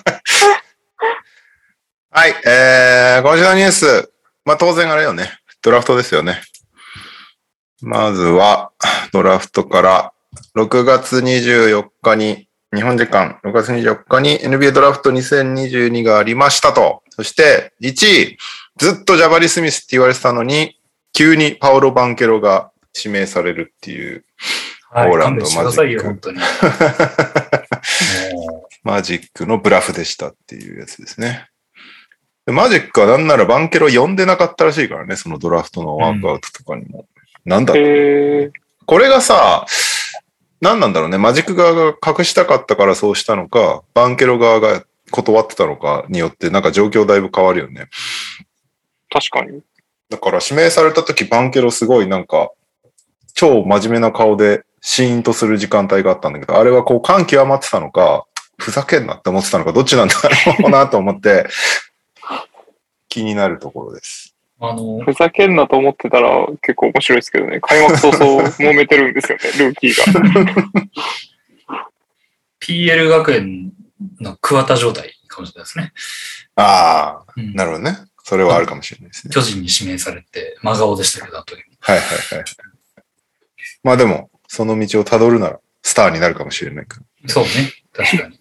[2.12, 4.10] はい、えー、今週のニュース。
[4.44, 5.38] まあ当然あれよね。
[5.62, 6.40] ドラフトですよね。
[7.82, 8.72] まずは、
[9.12, 10.12] ドラフトから、
[10.56, 17.02] 6月24日に、日本時間6月24日に NBA ドラフト2022がありましたと。
[17.10, 18.38] そして、1位、
[18.78, 20.79] ずっとジャバリ・スミスって言われてたのに、
[21.12, 24.24] 急にパオロ・バンケロが指名されるっていう、
[24.90, 26.40] はい、ポーランド勘弁してくださいよ、マ本当に。
[28.34, 31.48] もマジックのブラフでしたっていうやつですね。
[32.46, 37.06] でマジックはなんならバンケロ呼んでなかったらしいからね、そのドラフトのワークアウトとかにも。
[37.44, 38.52] なんだえー、
[38.86, 39.66] これがさ、
[40.60, 41.18] 何なんだろうね。
[41.18, 47.88] マジック側が隠したかったからそうしたのか、バンケロ側が断ってたのかによって、なんか状況だいぶ変わるよね。
[49.10, 49.62] 確かに。
[50.10, 52.50] だから指名された時バンケロすごいなんか、
[53.32, 58.26] 超真面目な顔でシーンとする時間帯があったんだけど、あれはこう感極まってたのか、
[58.58, 60.14] ふざけんなって思ってたのか、どっちなんだ
[60.58, 61.46] ろうなと思って、
[63.08, 64.34] 気になるところです。
[64.60, 67.60] うあの、ふざけんなと思ってたら結構面白いですけどね。
[67.60, 70.64] 開幕早々揉めてるんですよね、 ルーキーが。
[72.60, 73.72] PL 学園
[74.20, 75.92] の桑田状態かもしれないですね。
[76.56, 77.96] ああ、うんなるほどね。
[78.30, 79.34] それはあるかもしれないですね。
[79.34, 81.62] 巨人に指名されて、真顔でしたけど、あとに。
[81.80, 82.44] はいはいはい。
[83.82, 87.28] まあでも、その道をたどるなら、スターになるかもしれないから。
[87.28, 87.50] そうね、
[87.92, 88.38] 確かに。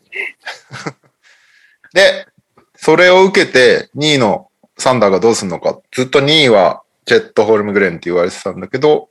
[1.95, 2.27] で、
[2.75, 5.81] それを受けて、2位のサンダーがどうするのか。
[5.91, 9.09] ずっと2位は、ジェット・ホルムグレンって言われてたんだけど、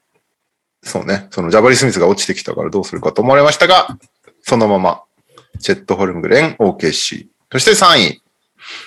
[0.82, 3.98] そうね、そのジャバリ・スミスが落ちてきたからどうするかと思われましたが、
[4.40, 5.02] そのまま、
[5.58, 7.26] ジェット・ホルムグレン、OKC。
[7.52, 8.22] そして3位、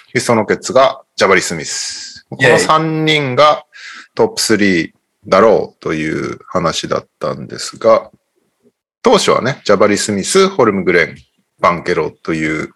[0.09, 2.25] ヒューストン・ロケッツがジャバリ・スミス。
[2.31, 3.65] このイェイ3人が
[4.15, 4.91] トップ3
[5.27, 8.09] だろうという話だったんですが、
[9.03, 11.17] 当初はね、ジャバリ・スミス、ホルムグレン、
[11.59, 12.73] バンケロという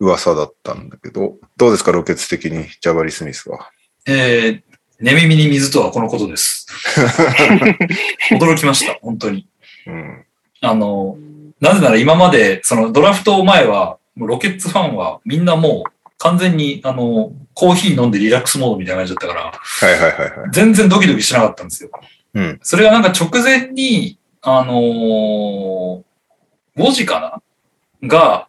[0.00, 3.70] 噂だったんだけど、どうですか、ロケツ的に、ジャバリ・スミスは？
[4.06, 4.62] えー、
[5.00, 6.66] 寝耳に水とはこのことです。
[8.32, 9.48] 驚きました、本当に。
[9.86, 10.24] うん。
[10.60, 11.16] あの、
[11.58, 20.50] なぜなら今まで、そのドラフト前は、ロケッツファンはみんなもう完全に、あの、コーヒー飲んでリラックスモードみたいな感じだったから、はいはいはいはい。
[20.52, 21.90] 全然ドキドキしなかったんですよ。
[22.34, 22.58] うん。
[22.62, 26.02] それがなんか直前に、あのー、
[26.76, 27.42] 5時か
[28.02, 28.48] なが、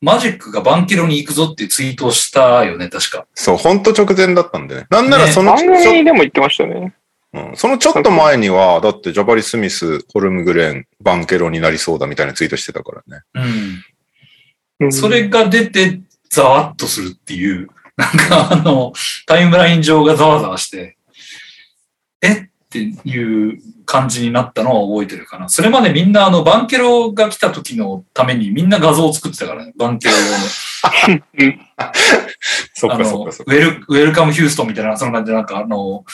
[0.00, 3.26] マジックがバンキロに行くぞっていうツイートをしたよね、確か。
[3.34, 4.86] そう、ほんと直前だったんでね。
[4.90, 6.94] なんならねその番ちょ、組でも言ってましたよね。
[7.32, 13.22] うん、そのちょっと前には、だってジャバリ・スミス、ホルムグレン、バンケロになりそうだみたいなツイートしてたからね。
[13.34, 14.84] うん。
[14.86, 16.00] うんそれが出て、
[16.34, 18.92] ざわっとするっていう、なんかあの、
[19.26, 20.96] タイムライン上がざわざわして、
[22.20, 25.48] えっていう感じになったのは覚えてるかな。
[25.48, 30.38] それまでみんなあの、バンケロが来た時のためにみんな画像を作ってたからね、バンケロ用の。
[32.74, 36.04] そあの、ウェル、ウェルカムヒューストンみたいな、そんな感じで、なんかあの、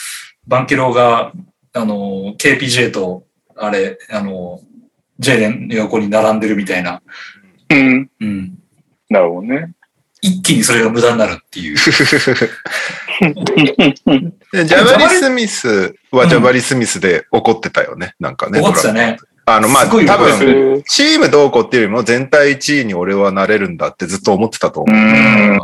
[0.46, 1.32] バンケロが、
[1.72, 3.24] あの、KPJ と、
[3.56, 4.60] あれ、あの、
[5.18, 7.02] ジェイレンの横に並んでるみたいな。
[7.70, 8.10] うん。
[8.20, 8.58] うん。
[9.08, 9.72] なるほどね。
[10.22, 11.76] 一気にそれが無駄になるっていう。
[14.52, 18.14] で ジャバリ・スミスはジャバリ・スミスで怒ってたよね。
[18.20, 18.60] なんかね。
[18.60, 19.16] 怒ってたね。
[19.46, 24.96] あの、まあ、多分、チームどうこうっていうよりも全体1位に俺はなれるんだってずっと思ってたと思う。
[24.96, 25.58] うん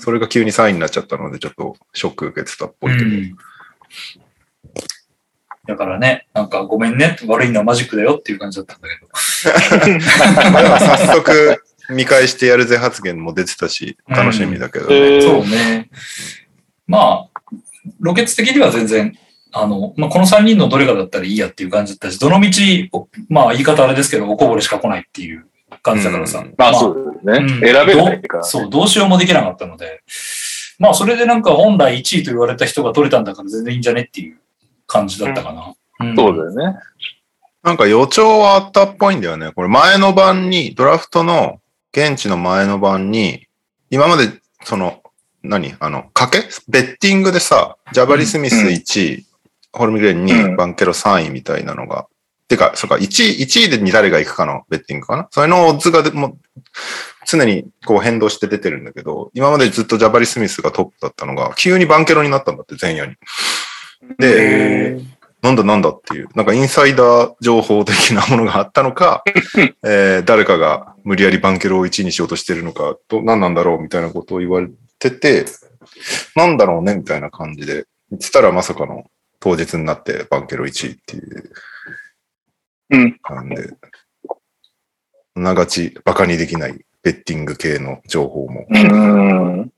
[0.00, 3.04] それが急に3位になっちゃったので、ちょっとショック受けてたっぽいけど。
[3.04, 3.36] うん
[5.66, 9.06] だからね、なんかごめんね、悪いのはマジックだよっていう感じだったんだけど。
[10.80, 14.94] 早速、見返してやるぜ発言も出てたし、楽しみだけどね。
[14.94, 15.90] えーそうね。
[16.86, 17.40] まあ、
[18.00, 19.16] ロケッツ的には全然、
[19.52, 22.50] あの、まあ、この3人のどれかだったらいいやっていう感じだったし、どの道、
[23.28, 25.46] まあ言い方あれですけど、おこぼれしか来ないっていう
[25.82, 26.40] 感じだからさ。
[26.40, 27.54] うんまあそうですね。
[27.54, 30.02] うん選べないかそう、どうしようもできなかったので、
[30.78, 34.38] まあそれでなんか本来1位と言われた人が取れたんだから全然いいんじゃねっていう
[34.86, 35.74] 感じだったかな。
[36.00, 36.78] うんそうだよね。
[37.62, 39.52] なんか予兆はあったっぽいんだよね。
[39.52, 41.60] これ前の晩に、ドラフトの
[41.98, 43.46] 現地の前の晩に、
[43.90, 44.30] 今まで
[44.62, 45.02] その、
[45.42, 45.74] 何？
[45.80, 46.38] あの、賭け？
[46.68, 49.26] ベッティングでさ、ジャバリ・スミス1位、
[49.72, 50.56] ホルミグレン2位、うん。
[50.56, 52.06] バンケロ3位みたいなのが。
[52.48, 55.28] てか、そっか、1位、1位でに誰が行くかのベッティングかな？
[55.30, 56.38] それのオッズがでも
[57.26, 63.16] 常にこう変動して出てるんだけど、今までずっとジャバリ・スミスがトップだったのが、急にバンケロになったんだって、前夜に。
[64.18, 65.00] で、へ
[65.42, 69.22] なんだなんだっていう、なんかインサイダー情報的なものがあったのか、
[69.84, 75.46] えー誰かが無理やりバンケロを1位にしようとしてるのか、ど何なんだろうみたいなことを言われてて、
[76.34, 79.04] なんだろうねみたいな感じで、言ってたらまさかの
[79.38, 81.52] 当日になってバンケロ1位っていう
[82.90, 83.20] うん。
[83.28, 83.70] なんで、
[85.36, 88.66] ながちバカにできないベッティング系の情報も。
[88.68, 89.72] うん。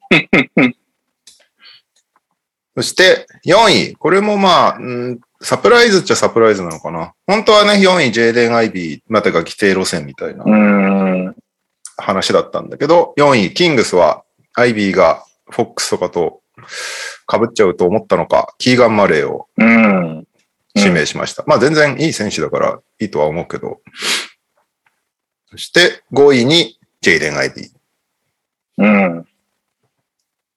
[2.76, 7.14] そして4位、これもまあ、うんサプライズっちゃサプライズなのかな？
[7.26, 11.36] 本当はね、4位、ジェイデン・アイビー、またが規定路線みたいなうん。
[11.96, 14.24] 話だったんだけど、4位、キングスは、
[14.54, 16.42] アイビーがフォックスとかと
[17.30, 20.26] 被っちゃうと思ったのか、キーガン・マレーをうん。
[20.74, 21.42] 指名しました。
[21.46, 23.80] まあ全然いい選手だからいいとは思うけど。
[25.50, 27.70] そして5位にジェイデン・アイビー。
[28.78, 29.26] うん。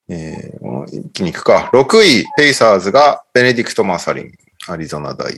[0.10, 1.70] えー一気に行くか。
[1.74, 4.32] 6位、ペイサーズがベネディクト・マーサリン、
[4.68, 5.34] アリゾナ大。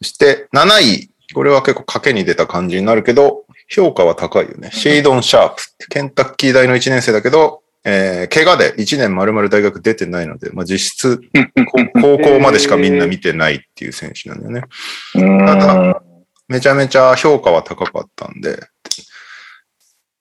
[0.00, 4.70] そして7位、これは結構賭けに出た感じになるけど、評価は高いよね。
[4.72, 5.62] シェイドン・シャープ。
[5.90, 11.78] ケンタッキー大の1年生だけど、えー怪我で1年丸々大学出てないので、まあ、実質、こ
[12.18, 14.62] 高校までしかみんな見てないっていう選手なんだよね。
[15.14, 15.94] うん。
[16.48, 18.58] めちゃめちゃ評価は高かったんで、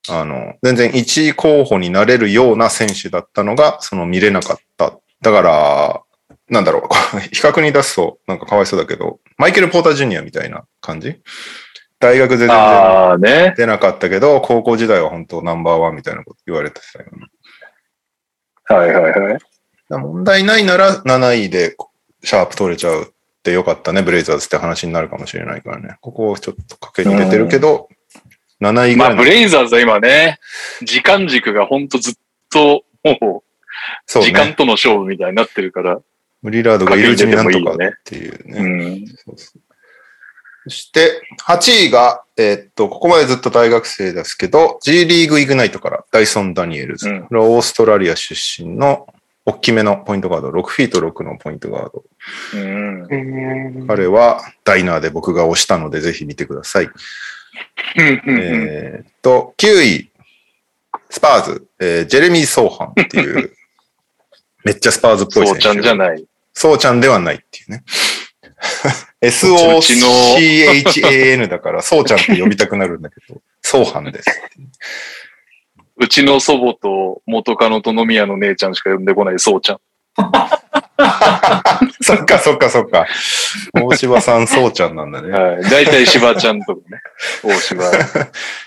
[0.10, 4.98] あの、全然1位候補になれるような選手だったのが、その見れなかった。
[5.22, 6.02] だから、
[6.50, 11.22] なんだろう、 比較に出すとなんかかわいそうだけど、マイケル・ポーター・ジュニアみたいな感じ？
[12.00, 13.54] 大学で全然ああね。
[13.58, 17.28] 出なかったけど、高校時代は本当ナンバーワンみたいなこと言われてたよね。
[18.66, 19.40] はいはいはい。
[19.90, 21.76] 問題ないなら7位で
[22.24, 23.08] シャープ取れちゃうっ
[23.42, 25.98] てよかったね、ブレイザーズって話になるかもしれないからね。
[26.02, 27.88] ここをちょっと賭けに出てるけど、
[28.62, 30.40] 7位ぐまあ、らいのブレイザーズは今ね、
[30.84, 32.14] 時間軸がほんとずっ
[32.52, 34.54] と、もう、時間ね。
[34.54, 36.00] との勝負みたいになってるから。
[36.42, 39.00] ムリラードがいるうちになんとかっていううね。
[39.02, 39.08] ん。
[39.08, 47.10] そうそして、8位が、えーっと、ここまでずっと大学生ですけど、G リーグイグナイトからダイソン・ダニエルズ。
[47.10, 49.08] うんオーストラリア出身の
[49.46, 52.04] 大きめのポイントガード、6フィート6のポイントガード。
[52.54, 53.88] うん。
[53.88, 56.90] 彼はダイナーで僕が押したので、ぜひ見てください。
[57.96, 60.12] えーっと、9位、
[61.10, 63.54] スパーズ、えージェレミー・ソーハンっていう、
[64.68, 65.58] めっちゃスパーズっぽい選手。
[65.58, 66.26] そうちゃんじゃない。
[66.54, 67.84] そうちゃんではないっていうね。
[69.22, 74.26] SOCHAN だから、 そうちゃんって呼びたくなるんだけど、そうはんです。
[75.98, 79.80] うちの祖母と元カノと飲み屋の姉ちゃんしか呼んでこないそうちゃん。
[82.02, 83.06] そっかそっかそっか。
[83.74, 85.30] 大柴さん、そうちゃんなんだね。
[85.30, 85.64] はい。
[85.64, 87.02] 大体芝ちゃんとかね。
[87.44, 87.84] 大芝。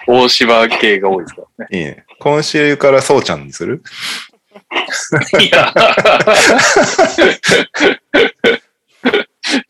[0.07, 1.79] 大芝系が多いですからね。
[1.79, 2.05] いいね。
[2.21, 3.83] 今週からそうちゃんにする？
[5.41, 5.73] いや。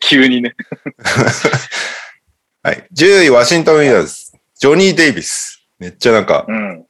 [0.01, 0.55] 急にね。
[2.63, 2.87] はい。
[2.95, 4.15] 10位、ワシントン・ウィザーズ。
[4.59, 5.63] ジョニー・デイビス。
[5.79, 6.87] めっちゃなんか、うん。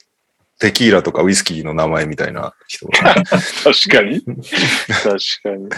[0.58, 2.86] テキーラとかウイスキーの名前みたいな人。
[2.88, 3.12] 確
[3.88, 4.20] かに。
[4.22, 4.42] 確
[5.42, 5.68] かに。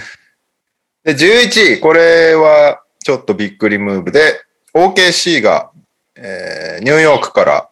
[1.05, 4.41] で、11位、これはちょっとびっくりムーブで、
[4.75, 5.71] OKC が、
[6.17, 7.69] えーニューヨークから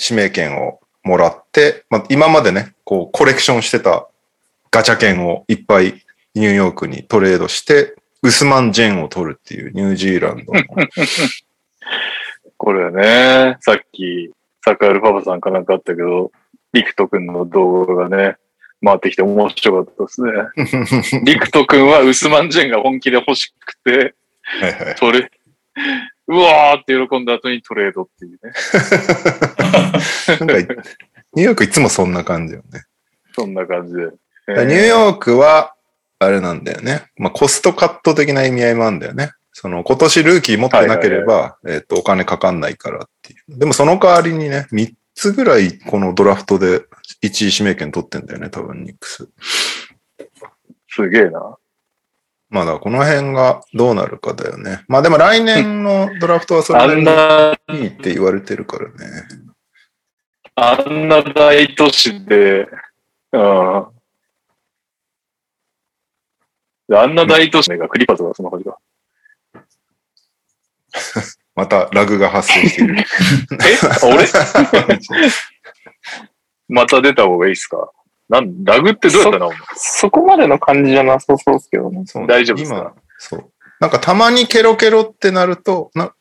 [0.00, 4.08] 指名権をもらって、まあ、今までね、こうコレクションしてた
[4.70, 10.62] ガチャ券をいっぱいニューヨークにトレードして、ウスマン・ジェンを取るっていうニュージーランドの。
[12.56, 14.30] これね、さっき、
[14.64, 16.32] サカールパパさんかなんかあったけど、
[16.72, 18.36] リクト君の動画がね、
[18.84, 21.22] 回ってきて面白かったですね。
[21.24, 24.94] リクト君はウスマンジェンが本気で欲しくて、はいはい。
[24.96, 25.30] トレ、
[26.28, 28.52] うわーって喜んだ後にトレードっていうね。
[30.38, 30.82] なんか、
[31.34, 32.84] ニューヨークいつもそんな感じよね。
[33.34, 34.08] そんな感じで。
[34.48, 35.74] えニューヨークは、
[36.18, 37.06] あれなんだよね。
[37.16, 39.32] まあ、コストカット的な意味合いもあるんだよね。
[39.52, 43.58] その、今年ルーキー持ってなければ、えっと、お金かかんないからっていう。
[43.58, 46.80] でもその代わりにね、3つぐらいこのドラフトで
[47.22, 49.28] 1位指名権取ってんだよね、多分ニックス。
[50.88, 51.56] すげえな。
[52.50, 54.84] まあだこの辺がどうなるかだよね。
[54.88, 58.94] まあでも来年のドラフトはそれあなりにんな、いいって言われてるからね。
[60.54, 62.66] あんな大都市で、
[63.32, 63.86] うん。
[66.96, 68.78] あんな大都市がクリッパーズがその感じか。
[71.54, 72.96] またラグが発生している。
[73.04, 73.04] え？
[74.06, 74.26] 俺？
[76.68, 77.90] また出た方がいいっすか？
[78.28, 79.50] なん、ラグってどうやったの？
[79.76, 82.02] そこまでの感じじゃなさそうですけどね。
[82.06, 82.78] そう大丈夫ですか？
[82.78, 83.52] 今、そう。
[83.80, 86.12] なんかたまにケロケロってなると、な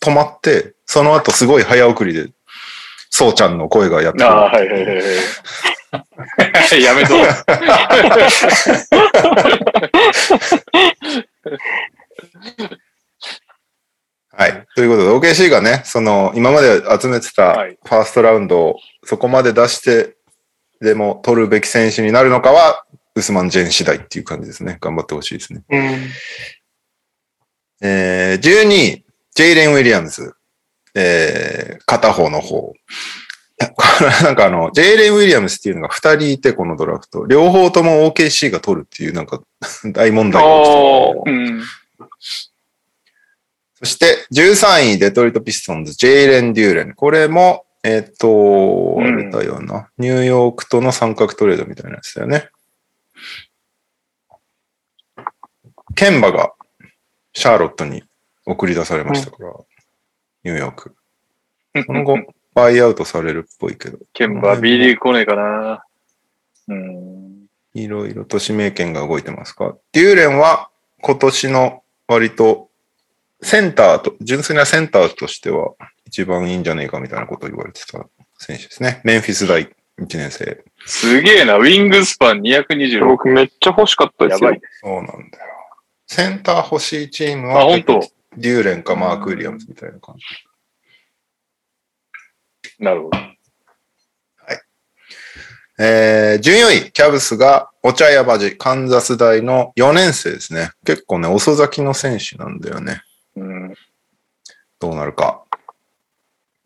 [0.00, 2.30] 止まって、その後すごい早送りで、
[3.10, 4.26] そうちゃんの声がやってくる。
[4.30, 5.04] ああ、はいはいはいはい。
[6.82, 7.14] やめと。
[14.30, 14.66] はい。
[14.76, 20.16] ということで、OKC がね、その、今まで集めてたはいファーストラウンドをそこまで出して、
[20.80, 24.78] でも取るべき選手になるのかは、ウスマン・ジェン次第っていう感じですね。
[24.80, 25.62] 頑張ってほしいですね。
[25.68, 26.08] うん。
[27.80, 30.34] えー、12位、ジェイレン・ウィリアムズ。
[30.94, 32.72] えー、片方の方。
[34.22, 37.26] なんかあの、ジェイレン・ウィリアムズっていうのが2人いて、このドラフト。
[37.26, 39.42] 両方とも OKC が取るっていう、なんか、
[39.92, 41.64] 大問題が起きてるうん。
[43.74, 46.94] そして、13位、デトロイト・ピストンズ、ジェイレン・デューレン。
[46.94, 52.48] これも、えっ、と、うんあれだよな、ニューヨークとの三角トレードみたいなやつだよね。
[55.94, 56.52] ケンバが
[57.32, 58.02] シャーロットに
[58.46, 59.52] 送り出されましたから、
[60.44, 60.94] ニューヨーク。
[61.86, 62.18] その後、
[62.54, 65.84] バイアウトされるっぽいけど、ケンバー B リーグ来ねえかな。
[66.68, 67.46] うん。
[67.74, 69.76] いろいろと指名権が動いてますか。
[69.92, 72.67] デューレンは今年の割と
[73.40, 75.74] センターと、純粋なセンターとしては
[76.06, 78.06] 一番いいんじゃねえかみたいなことを言われてた
[78.38, 79.00] 選手ですね。
[79.04, 79.70] メンフィス大1
[80.12, 80.64] 年生。
[80.86, 81.56] すげえな。
[81.56, 83.04] ウィングスパン226。
[83.04, 84.50] 僕めっちゃ欲しかったですよ。
[84.50, 84.60] やばい。
[84.80, 85.20] そうなんだよ。
[86.06, 88.00] センター欲しいチームあ、は本当
[88.36, 90.24] デューレンかマーク・ウィリアムズみたいな感じ。
[92.78, 93.18] なるほど。
[95.80, 100.72] えー、14位、キャブスが、お茶屋バジ、カンザス大の4年生ですね。
[100.84, 103.02] 結構ね、遅咲きの選手なんだよね。
[103.40, 103.74] うん。
[104.80, 105.42] どうなるか。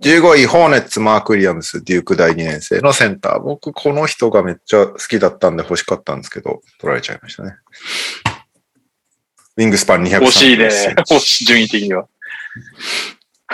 [0.03, 3.41] 15位、ホーネッツ、マーク・ウィリアムス、デューク大2年生のセンター。
[3.41, 7.55] 僕、この人がめっちゃ好きだったんで欲しかったんですけど、取られちゃいましたね。
[9.57, 10.71] ウィングスパン230欲しいね。
[11.09, 12.09] 欲しい、順位的には。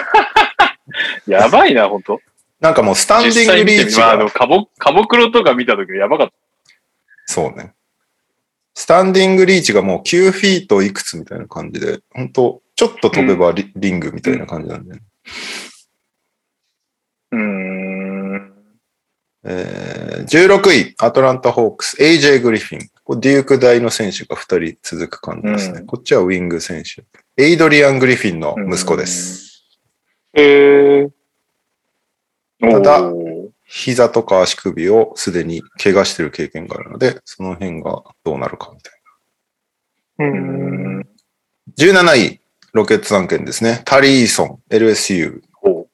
[1.26, 2.20] やばいな、ほんと。
[2.60, 6.28] なんかもうスタンディングリーチまあ、あがの、、カボ、カボクロとか見たときやばかっ
[7.26, 7.74] そうね。
[8.78, 15.00] スタンディングリーチがもう9フィートいくつみたいな感じで、本当ちょっと飛べばリ,、リングみたいな感じなんで。
[17.32, 18.52] うーん。
[19.42, 22.88] えー、16位、アトランタ・ホークス、AJ・ グリフィン。
[23.02, 25.80] これデューク大の選手が2人続く感じですね。
[25.80, 27.02] うんこっちはウィング選手。
[27.36, 29.64] エイドリアン・グリフィンの息子です。
[30.34, 31.10] えー、
[32.60, 33.00] ただ
[33.70, 38.92] 膝とか足首をすでに怪我してる経験があるので、その辺がどうなるかみたい
[40.18, 40.26] な。
[40.26, 40.28] う。
[40.28, 41.06] うんん。
[41.76, 42.40] 17位、
[42.72, 43.82] ロケッツ案件ですね。
[43.84, 45.42] タリーソン、LSU。
[45.52, 45.86] ほ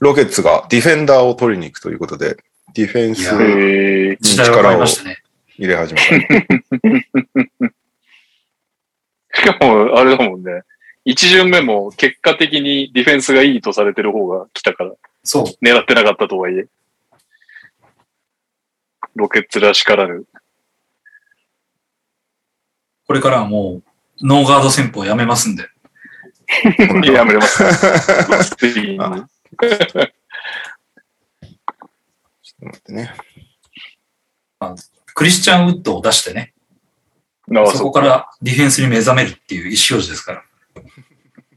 [0.00, 2.36] ロケッツがディフェンダーを取りに行くということで、
[2.74, 3.42] ディフェンスいやう。
[3.42, 4.18] へえ。
[4.20, 5.16] 時代は変わりましたね。
[5.56, 6.06] 入れ始めた。
[9.32, 10.62] しかも、あれだもんね。
[11.06, 14.92] 一巡目も結果的にディフェンスがいいとされてる方が来たから、
[15.22, 15.44] そう。
[15.64, 16.66] 狙ってなかったとはいえ。
[19.14, 20.24] ロケッツらしからぬ。
[23.06, 23.82] これからはも
[24.20, 25.68] う、ノーガード戦法やめますんで。
[27.12, 27.58] やめれます。
[27.64, 28.96] ちょっ
[32.60, 33.14] と待ってね。
[35.14, 36.54] クリスチャンウッドを出してね、
[37.56, 40.44] あそこからディフェンスに目覚めるっていう意思表示ですから。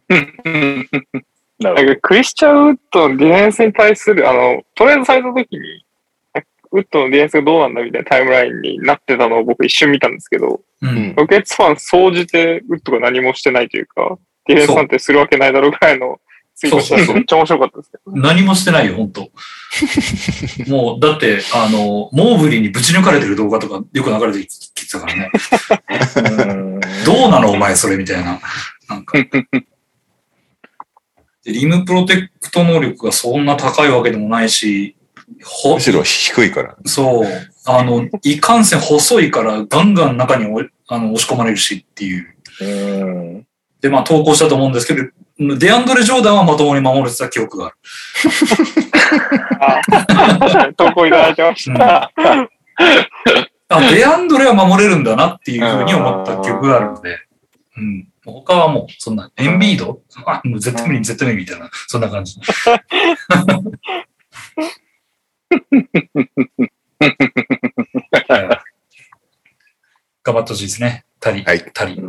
[1.60, 5.86] うんなんかクリスチャン・ウッドのディフェンスに対する、あの、トレードされた時に、
[6.72, 11.16] ウッドのディフェンスがどうなんだみたいなタイムラインになってたのを僕一瞬見たんですけど、ううんん。
[11.16, 16.20] ロケッツファン総じてウッドが何もしてないというか、ディフェンスなんてするわけないだろうぐらいの
[16.56, 18.18] ツイートしたらめっちゃ面白かったですけど。
[18.18, 19.32] 何もしてないよ、本当
[20.68, 25.32] もう、だって、あの、モーブリーにぶち抜かれてる動画とかよく流れてきてたからね。
[26.49, 28.39] うんどうなのお前それみたいな。
[28.89, 29.18] なんか。
[31.44, 34.96] でリムプロテクト能力がそんな高いわけでもないし、
[35.44, 36.76] ほむしろ低いから。
[36.86, 37.28] そう。
[37.66, 42.28] あの、いかんせん細いからガンガン中におあの押し込まれるしっていう。
[42.62, 42.66] う
[43.39, 43.48] ん
[43.82, 47.76] で、まあ投稿したと思うんですけど、デアンドレ・ジョーダンはまともに守れてた記憶がある。
[49.60, 52.12] あ投稿いただいてました。
[53.68, 57.18] あ、デアンドレは守れるんだなっていうふうに思った記憶があるので、
[57.78, 58.08] うん。
[58.26, 62.40] 他はもう、そんな、エンビードあ、もう絶対無理、絶対無理みたいな、そんな感じ。
[68.30, 68.50] はい
[70.24, 71.06] 頑張ってほしいですね。
[71.20, 71.44] タリ。
[71.44, 72.02] はいタリ。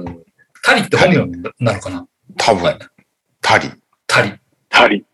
[0.62, 2.06] タリって本名なのかな？
[2.36, 2.78] 多分、
[3.40, 3.70] タリ。
[4.06, 4.32] タリ。
[4.68, 5.04] タリ。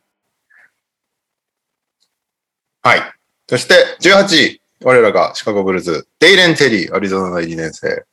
[2.82, 3.00] はい。
[3.48, 4.60] そして、18位。
[4.82, 8.06] 我らがシカゴブルーズ、デイレン・テリー、アリゾナ大2年生。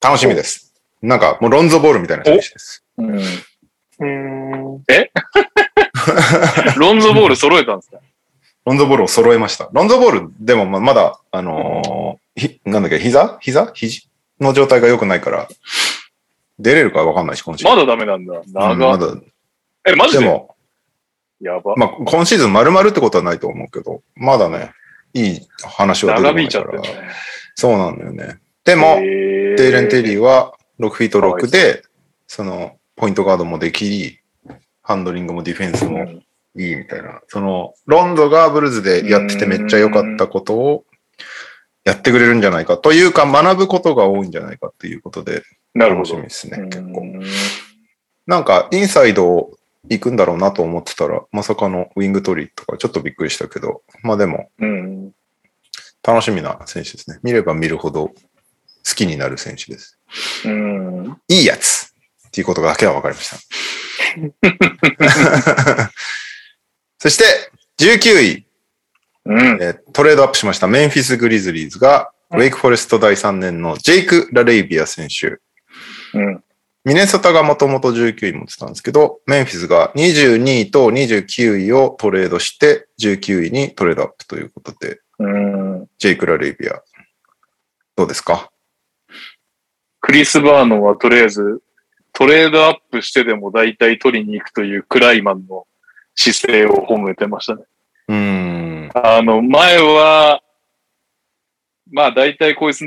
[0.00, 0.65] 楽しみです。
[1.02, 2.84] なんか、もうロンゾボールみたいな選手です。
[2.98, 4.84] うんん。
[6.76, 7.98] ロンゾボール揃えたんですか？
[8.64, 9.68] ロンゾボールを揃えました。
[9.72, 13.38] ロンゾボールでもままだ、あのーひ、なんだっけ、膝？
[13.40, 13.70] 膝？
[13.72, 14.08] 肘？
[14.40, 15.48] の状態が良くないから、
[16.58, 17.76] 出れるかわかんないし、今シーズン。
[17.78, 18.34] まだダメなんだ。
[18.34, 19.14] うん長、まだ。
[19.86, 20.24] え、マジで？
[20.24, 20.56] でも、
[21.40, 21.74] やば。
[21.76, 24.72] まあ、今シーズン丸々ってことはないと思うけど、まだね、
[25.14, 26.80] いい話は出てこ長引いちゃないから。
[26.80, 27.08] ってるね。
[27.54, 28.38] そうなんだよね。
[28.64, 31.82] でも、デデイレン・テリーは6フィートかわい6で、
[32.26, 34.18] その、ポイントガードもでき、
[34.82, 36.04] ハンドリングもディフェンスも
[36.56, 37.20] いいみたいな。
[37.28, 40.84] その、ロンドがブルーズでやっててめっちゃ良かったことを
[41.84, 42.78] やってくれるんじゃないか。
[42.78, 45.42] というか、学ぶことが多いんじゃないかっていうことで、
[45.74, 46.22] 楽しみ。
[46.22, 47.00] ですね、結構。
[47.00, 47.22] うん
[48.26, 49.56] なんか、インサイド
[49.88, 55.12] 行くんだろうなと思ってたら、まさかのウィングトリーとかちょっとびっくりしたけど、まあでも、うん。
[56.02, 57.20] 楽しみな選手ですね。
[57.22, 58.14] 見れば見るほど好
[58.96, 59.95] きになる選手です。
[60.44, 61.20] うん。
[61.28, 61.92] いいやつ
[62.28, 63.36] っていうことだけは分かりました。
[66.98, 67.24] そして、
[67.78, 68.46] 19位、
[69.26, 69.38] うん。
[69.62, 75.38] えートレードアップしましたメンフィス・グリズリーズが、ウェイクフォレスト第3年のジェイク・ラレイビア選手。
[76.18, 76.42] うん。
[76.84, 85.86] ミネソタがもともと19位持ってたんですけど、メンフィスが22位と29位をトレードして、19位にトレードアップということで、うん。
[85.98, 86.80] ジェイク・ラレイビア、
[87.96, 88.50] どうですか？
[90.06, 91.60] クリス・バーノンはとりあえず
[92.12, 95.66] トレードアップしてでも大体取りに行くというクライマンの
[96.14, 97.64] 姿勢を褒めてましたね。
[98.06, 98.90] うーん。
[98.94, 100.42] あの、前は、
[101.90, 102.84] まあ大体こいつ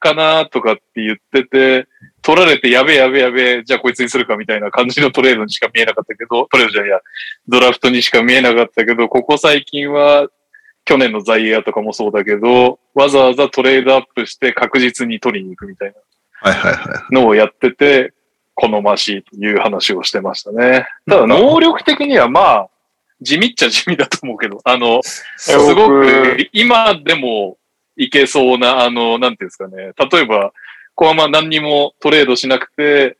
[0.00, 1.86] かなとかって言ってて、
[2.20, 7.00] 取られてやべえやべえやべえ、じゃあこいつにするかみたいな感じのトレードにしか見えなかったけど、トレードじゃないや、
[7.46, 10.26] ドラフトにしか見えなかったけど、ここ最近は、
[10.84, 15.94] 去年のザイエアとかもそうだけど、わざわざトレードアップして確実に取りに行くみたいな。
[16.40, 17.14] はいはいはい。
[17.14, 18.12] のをやってて、
[18.54, 20.86] 好ましいという話をしてましたね。
[21.08, 22.68] ただ、能力的にはまあ、
[23.22, 27.58] 地味っちゃ地味だと思うけど、あの、すごく、今でも
[27.96, 29.92] いけそうな、あの、なんていうんですかね。
[30.10, 30.52] 例えば、
[30.94, 33.16] ここはまあ何にもトレードしなくて、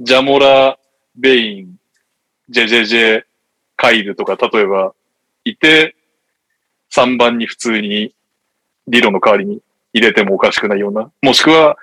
[0.00, 0.78] ジャモラ、
[1.16, 1.76] ベイン、
[2.48, 3.24] ジェジェジェ、
[3.76, 4.94] カイルとか、例えば、
[5.44, 5.96] いて、
[6.94, 8.14] 3番に普通に、
[8.86, 9.60] ディロの代わりに
[9.92, 11.76] 入れてもおかしくないような、もしくは、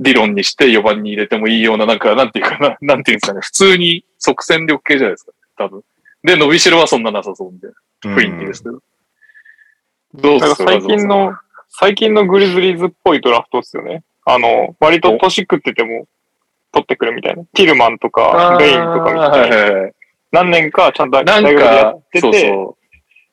[0.00, 5.82] ディロンにして4番に入れてもいいような、なんか、なんていうかな、 なんていうんですかね、普通に即戦力系じゃないですか、多分。
[6.24, 7.70] で、伸びしろはそんななさそうみたい
[8.04, 8.82] な雰囲気ですけど。
[10.14, 11.36] どうですか最近の、
[11.68, 14.02] 最近のグリズリーズっぽいドラフトですよね。
[14.24, 16.06] あの、割と年食ってても
[16.72, 17.44] 取ってくるみたいな。
[17.54, 19.28] ティルマンとか、ベインとかみたいな。
[19.28, 19.94] はいはいはい
[20.32, 22.76] 何年かちゃんと大学でやかって、そうそ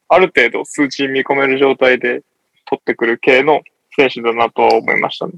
[0.09, 2.21] ある程度数値見込める状態で
[2.65, 3.61] 取ってくる系の
[3.95, 5.33] 選手だなとは思いましたね。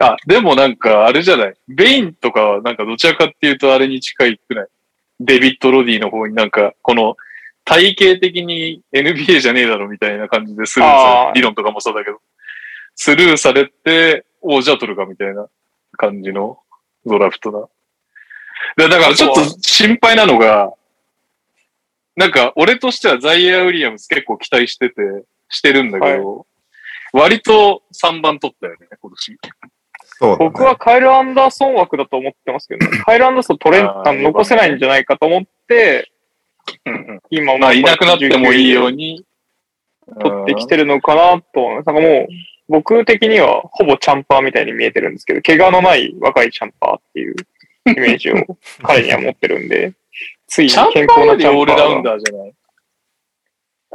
[0.00, 0.04] う。
[0.04, 1.54] あ、でもなんか、あれじゃない？
[1.68, 4.66] ベインとかはなんかどちらかっていうとあれに近いくない？
[5.20, 7.16] デビッド・ロディの方になんか、この、
[7.64, 12.20] 体系的に NBA じゃねえだろみたいな感じでスルーされ理論とかもそうだけど、
[12.94, 15.48] スルーされて、おじゃあ取るかみたいな
[15.96, 16.60] 感じの
[17.04, 17.68] ドラフトだ。
[18.76, 20.74] でだからちょっと心配なのが、
[22.14, 24.94] なんか俺としてはザイアー・ウィリアムス結構期待してて、
[25.48, 26.46] してるんだけど、
[27.12, 29.38] 割と3番取ったよね、今年。
[30.18, 32.98] そうだね僕はカイル・アンダーソン枠だと思ってますけどね。
[33.04, 36.10] カイル・アンダーソン取れん、の残せないんじゃないかと思って、
[36.84, 39.26] うんうん今まあ、いなくなってもいいようにに。
[40.20, 41.68] 取ってきてるのかなと。
[41.74, 42.28] なんかもう、
[42.68, 47.34] 僕的にはほぼチャンパーみたいに見えてるんですけど、怪我のない若いチャンパーっていう
[47.86, 48.34] イメージを
[48.82, 49.92] 彼には持ってるんで、
[50.46, 52.10] ついにチャン健パーより康なチャンパーオールラウンが。
[52.12, 52.54] ダーじゃない？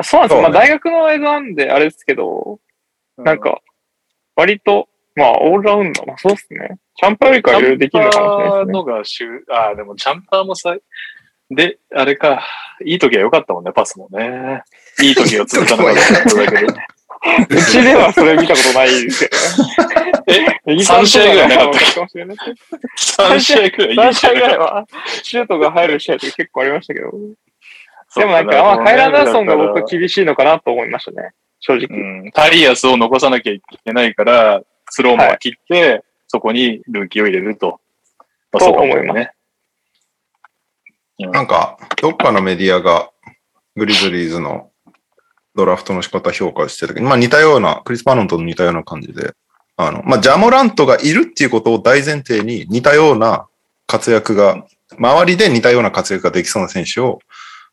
[0.04, 0.36] そうなんですよ。
[0.36, 2.60] そうねまあ大学の映像なんであれですけど、
[3.18, 3.62] なん、か、
[4.36, 6.78] 割と、まあオールラウンダー、まあそうですね。
[6.96, 8.74] チャンパーよりかいろいろできるのかもしれないンパーですね。
[8.74, 10.76] のが主、あーでもチャンパーもさ、
[11.50, 12.46] で、あれか、
[12.86, 14.64] いい時は良かったもんね、パスもね。
[15.02, 16.68] いい時を続かなかっただけで。
[17.50, 20.12] うちではそれ見たことないですけどね。
[20.28, 22.38] え、右さん3試合ぐらいなかったとかもしれない。
[22.98, 24.74] 3試合くらいい3い試合ぐらいは。
[24.74, 24.88] は、
[25.22, 27.12] シュートが入る試合とか結構ありましたけど。
[28.16, 31.32] でもなんか、まあ、カイラー・ダーソンが僕厳しいのかなと思いましたね。
[31.60, 31.86] 正直。
[31.90, 34.62] うん、タリアスを残さなきゃいけないから、
[34.92, 37.80] スローマンは切って、そこにルーキーを入れると。
[38.52, 39.32] まあとそう思いますね。
[39.34, 39.42] うん
[41.30, 43.12] なんか、どっかのメディアが
[43.76, 44.72] グリズリーズの
[45.54, 49.36] ドラフトの仕方評価してたけど、まあ似たような、クリス・パノンと似たような感じで、
[49.78, 53.48] あの、まあジャモラントがいるっていうことを大前提に似たような
[53.86, 54.66] 活躍が、
[54.98, 57.20] 周りで似たような活躍ができそうな選手を、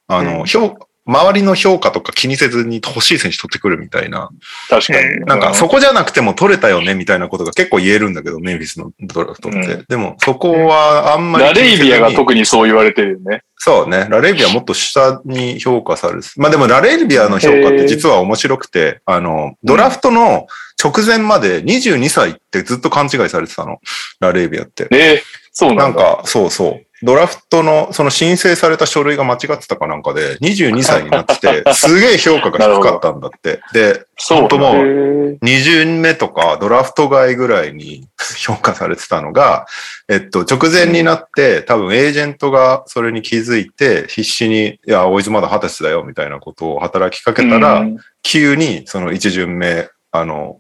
[0.08, 0.76] あの、うん評
[1.08, 4.28] 周りの評価とか気にせずに欲しい選手取ってくるみたいな。
[4.68, 5.14] 確かに。
[5.14, 9.58] うんなんか、そこじゃなくても取れたよねみたいなことが結構言えるんだけど、メンフィスのドラフトって。
[9.58, 11.52] うんでも、そこはあんまりラ。
[11.54, 13.42] レイビアが特にそう言われてるよね。
[13.56, 14.06] そうね。
[14.10, 16.20] ラレイビアもっと下に評価される。
[16.36, 20.46] まあでもラレイビアの評価って実は面白くて、あの、ドラフトの
[20.82, 23.78] 直前まで22歳ってずっと勘違いされてたの。
[24.20, 24.88] ラレイビアって。
[24.92, 25.82] えそうなだ。
[25.84, 26.86] なんんか、そうそう。
[27.02, 33.60] ドラフトの、その申請された書類が間違ってたかなんかで、22歳になってて、すげえ評価が低かったんだって。
[33.72, 35.38] で、そう本当もう、へー。
[35.38, 39.66] 2巡目とかドラフト外ぐらいに 評価されてたのが、
[40.08, 47.96] えっと、直前になって、多分エージェントがそれに気づいて、必死に、いや、おいつまだ二十歳だよ、みたいなことを働きかけたら、うん。
[48.22, 50.58] 急にその1巡目、あの、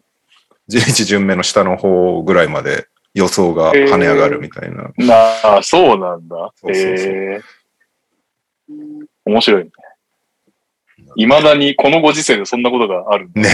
[0.70, 2.86] 1巡目の下の方ぐらいまで
[3.18, 4.90] 予想が跳ね上がるみたいな。
[4.96, 6.52] なあ、そうなんだ。
[6.54, 7.58] そうそうそうええ
[9.24, 9.70] 面白いね。
[11.16, 13.28] 未だにこのご時世でそんなことがある。
[13.34, 13.50] ね。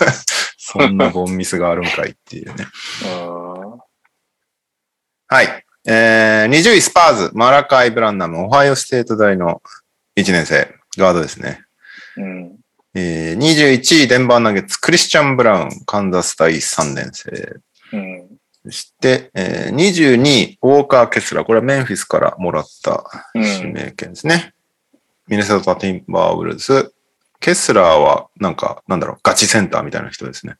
[0.56, 2.66] そんなボンミスがあるんかいっていうね。
[3.04, 3.78] うん
[5.26, 5.64] はい。
[5.86, 9.60] えー、20位スパーズ、マラカイ・ブランナム、オハイオステート大の
[10.16, 11.60] 1年生、ガードですね。
[12.16, 12.56] うん。
[12.94, 17.56] えー、21位デンバーナゲッツ、クリスチャン・ブラウン、カンザス大3年生。
[17.92, 18.23] うん。
[18.64, 21.44] そして、えー、22位、ウォーカー・ケスラー。
[21.44, 23.04] これはメンフィスからもらった
[23.34, 24.54] 指名権ですね。
[25.28, 26.94] ミネソタ・ティンバーウルズ。
[27.40, 30.56] ケスラーは、なんか、なんだろう、ガチセンターみたいな人ですね。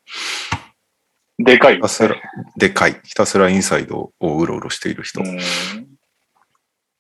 [1.39, 1.81] でかいひ。
[1.81, 2.15] たすら、
[2.57, 3.01] でかい。
[3.05, 5.21] ひたすらインサイドをうろうろしている人。
[5.21, 5.41] うん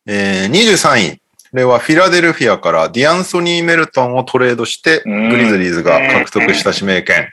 [0.06, 1.16] えー、23位。
[1.50, 7.28] これはフィラデルフィアからディアンソニー・メルトンをトレードして、うんグリズリーズが獲得した指名権。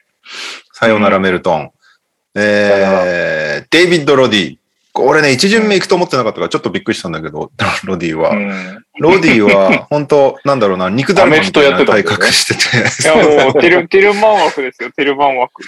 [0.73, 1.71] さよならメルトン。
[2.35, 4.57] えー、デイビッド・ロディ。
[4.93, 7.51] 俺ね、一巡目行くと思ってなかったからちょっとびっくりしたんだけど、
[7.85, 8.31] ロディは。
[8.31, 15.63] うんロディは、本当なんだろうな、 肉だるまみたいな体格してて、いやもう、テル、テルマン枠ですよ、テルマン枠。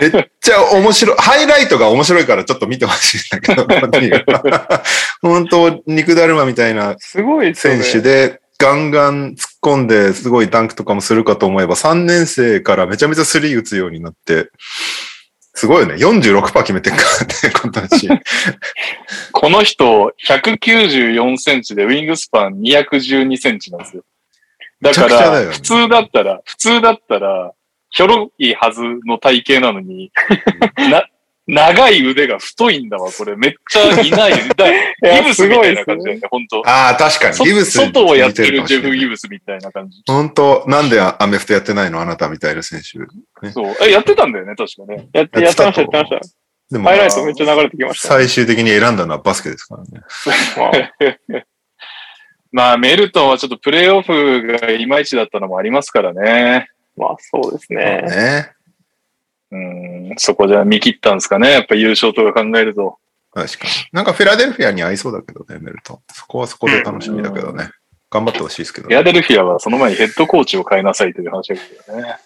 [0.00, 0.10] めっ
[0.40, 1.16] ちゃ面白い。
[1.16, 4.82] ハイライトが面白いからちょっと見てほしいんだけど、ロディは
[5.22, 7.84] 本当肉だるまみたいな選ね。
[7.90, 14.48] 手で、ガンガン突っ込んで、すごいダンクとかもするかと思えば、3年生からめちゃめちゃスリー打つようになって、
[15.54, 15.94] すごいよね。
[15.94, 18.08] 46%決めてるからね、今年。
[19.32, 24.04] この人、194センチでウィングスパン212センチなんですよ。
[24.80, 27.52] だから、ね普通だったら、普通だったら、
[27.90, 30.10] ひょろいはずの体型なのに、
[30.90, 31.06] な、
[31.46, 33.36] 長い腕が太いんだわ、これ。
[33.36, 34.32] めっちゃいない。
[34.56, 37.34] だやギブスみたいな感じだよね、本当ああ、確かに。
[37.34, 40.02] そギブス外をやってるジェフ・ギブスみたいな感じ。
[40.06, 42.00] 本当なんでアメフトやってないの？
[42.00, 43.50] あなたみたいな選手。
[43.50, 43.76] そう。
[43.82, 45.08] え、やってたんだよね、確かね。
[45.12, 46.20] やって、やってました、やってました。
[46.70, 48.08] でもハイライトめっちゃ流れてきました。
[48.08, 50.00] 最終的に選んだのはバスケですからね。
[50.56, 50.66] ま
[51.38, 51.44] あ
[52.52, 56.68] まあ、メルトンはちょっとプレイオフがいまいちだったのもありますからね。
[56.96, 58.02] まあ、そうですね。
[58.02, 58.52] ね。
[59.54, 61.52] うん、そこじゃ見切ったんですかね。
[61.52, 62.98] やっぱ優勝とか考えると。
[63.32, 63.70] 確かに。
[63.92, 65.98] なんかフィラデルフィアに合いそうだけどね、メルトン。
[66.12, 67.70] そこはそこで楽しみだけどね。
[68.10, 72.16] 頑張ってほしいですけど、フィアデルフィアはその前にヘッドコーチを変えなさいという話だけどね。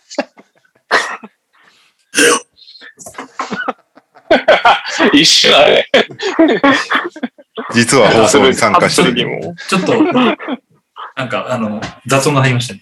[5.12, 5.91] 一瞬あれ。
[7.74, 9.29] 実は放送に参加している。
[9.29, 12.81] もちょっと、なんか、あの、雑音が入りましたね。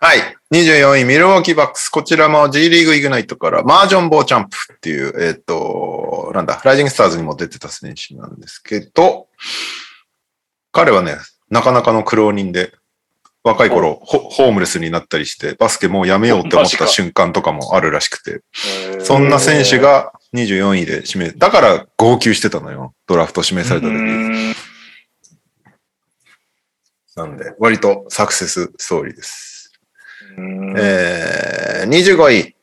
[0.00, 0.18] はい。
[0.52, 1.88] 24位、ミルウォーキーバックス。
[1.88, 9.26] こちらも G リーグイグナイトから、マージョン・ボーチャンプっていう、えっ、と、なんだ、ライジングスターズにも出てた選手なんですけど、
[10.70, 11.16] 彼はね、
[11.50, 12.72] なかなかの苦労人で、
[13.42, 18.42] 若い頃、ホホームレスになったりして、バスケもうやめようって思った瞬間とかもあるらしくて、
[19.00, 21.30] そんな選手が24位で指名。
[21.32, 22.94] だから号泣してたのよ。
[23.08, 23.94] ドラフト指名された時。
[23.94, 24.54] うん
[27.16, 29.57] なんで、割とサクセスストーリーです。
[30.38, 32.54] うんえー、25位、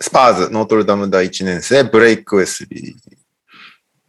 [0.00, 2.94] スパーズ、ノートルダム大1年生、ブレイク・ウェスリー。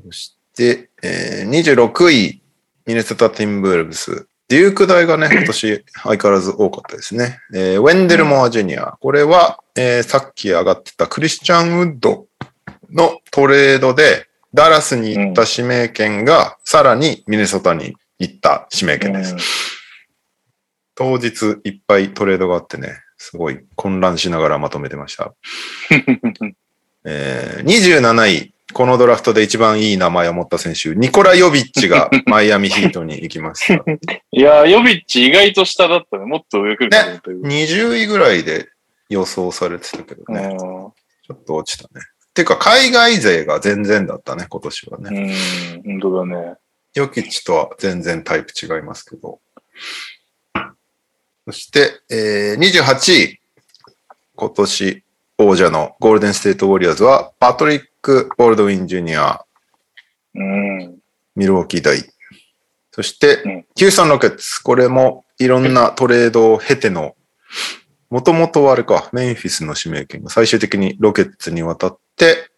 [0.05, 2.41] そして、えー、26位、
[2.85, 4.27] ミネソタ・ティンブルブス。
[4.49, 7.39] デューク大がね、 今年相変わらず多かったですね。
[7.53, 8.97] えーウェンデル・モア・ジュニア。
[8.99, 12.27] これは、えーさっき上がってたクリスチャン・ウッド
[12.91, 19.35] のトレードで、ダラスに行った指名権が、さらにミネソタに行った指名権です。
[20.99, 25.33] 当日いっぱいトレードがあってね、すごい混乱しながらまとめてました。
[27.05, 33.75] えー27位、このドラフトで一番いい名前を持った選手、ニコラ・ヨビッチが マイアミヒートに行きました。
[34.31, 36.25] いやー、ヨビッチ意外と下だったね。
[36.25, 37.41] もっと上来るかと思ったけど。
[37.43, 38.67] 20位ぐらいで
[39.07, 40.93] 予想されてたけどね、うんちょ
[41.33, 42.05] っと落ちたね。
[42.33, 45.31] てか、海外勢が全然だったね、今年はね。
[45.85, 46.55] うん、本当だね。
[46.93, 49.39] ヨキッチとは全然タイプ違いますけど。
[51.49, 53.39] そして、えー28位。
[54.35, 55.03] 今年
[55.39, 59.43] 王者のゴールデンステートウォリアーズは、パトリック・ボールドウィン・ジュニア、
[60.35, 60.99] うん。
[61.35, 62.03] ミルウォーキー大。
[62.91, 64.61] そしてうん、ヒューストン・ロケッツ。
[64.61, 67.15] これもいろんなトレードを経ての、
[68.11, 72.51] もともとはあれか、メンフィスの指名権が最終的にロケッツに渡って、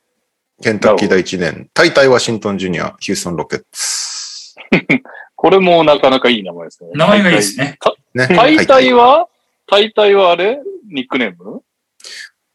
[0.61, 4.53] ケンタッキー第1年、タイタイ・ワシントン・ジュニア、ヒューストン・ロケッツ。
[5.41, 6.91] これもなかなかいい名前ですね。
[6.93, 7.79] 名前がいいですね。
[8.13, 8.27] ね。
[8.27, 9.27] 大体は？
[9.65, 10.59] 大体はあれ？
[10.87, 11.63] ニックネーム？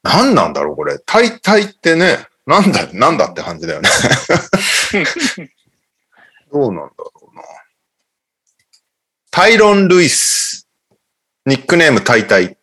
[0.05, 0.97] 何なんだろう、これ。
[1.05, 3.89] 大体ってね、なんだ、なんだって感じだよね。
[6.53, 7.43] どうなんだろうな。
[9.32, 10.68] タイロン・ルイス。
[11.45, 12.57] ニックネーム大体。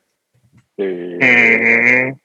[0.78, 2.22] えーうん。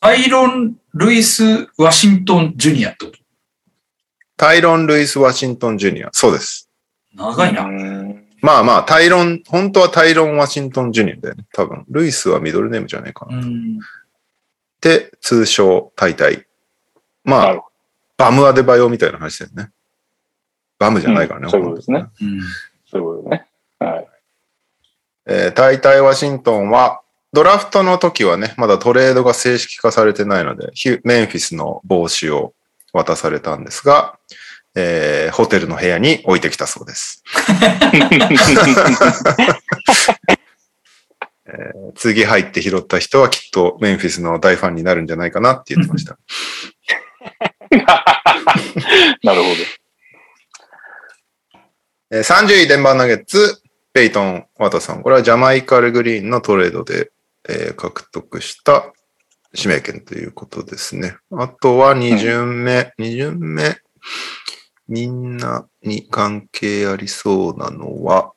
[0.00, 3.23] アイロン・ルイス・ワシントン・ジュニアってこと？
[4.36, 6.10] タイロン・ルイス・ワシントン・ジュニア。
[6.12, 6.68] そうです。
[7.14, 7.62] 長いな。
[7.62, 11.46] うんまあまあ、タイロン、本当はタイロン・ワシントン・ジュニアだよね。
[11.54, 11.86] 多分。
[11.88, 13.38] ルイスはミドルネームじゃないかな。
[13.38, 13.78] うん。
[14.82, 16.44] で、通称、タイタイ。
[17.24, 17.64] まあ
[18.16, 19.70] バムアデバヨみたいな話だよね。
[20.78, 21.44] バムじゃないからね。
[21.44, 22.38] うんそういうことですねうん。
[22.38, 22.44] ど。
[22.86, 23.46] そういうことね。
[23.78, 24.08] はい。
[25.26, 27.00] えー、大体ワシントンは、
[27.32, 32.52] ドラフトの時はね、まだトレードが正式化されてないので、ヒュメンフィスの帽子を
[32.94, 34.18] 渡されたんですが、
[34.76, 37.22] えーホテルの部屋に置いてきたそうです。
[41.96, 46.18] 次入って拾った人はきっとメンフィスの大ファンになるんじゃないかなって言ってました。
[49.22, 49.54] なるほど。
[52.12, 53.60] えー30位デンバーナゲッツ、
[53.92, 55.02] ペイトン・ワトソン。
[55.02, 57.10] これはジャマイカル・グリーンのトレードで、
[57.48, 58.92] えー獲得した
[59.54, 61.16] 指名権ということですね。
[61.32, 63.76] あとは2巡目、2巡目、
[64.88, 68.32] みんなに関係ありそうなのは、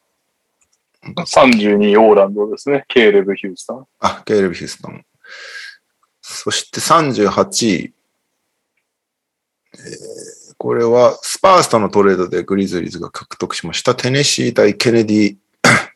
[1.03, 2.86] 32オーランドですね。
[2.88, 3.88] ケーレブ・ヒュースタン。
[3.99, 5.05] あ、ケイル・ヒューストン。
[6.22, 7.93] そして38位。
[9.74, 13.93] えーこれはスパースとのトレードでグリズリーズが獲得しました。
[13.93, 15.36] テネシー対ケネディ・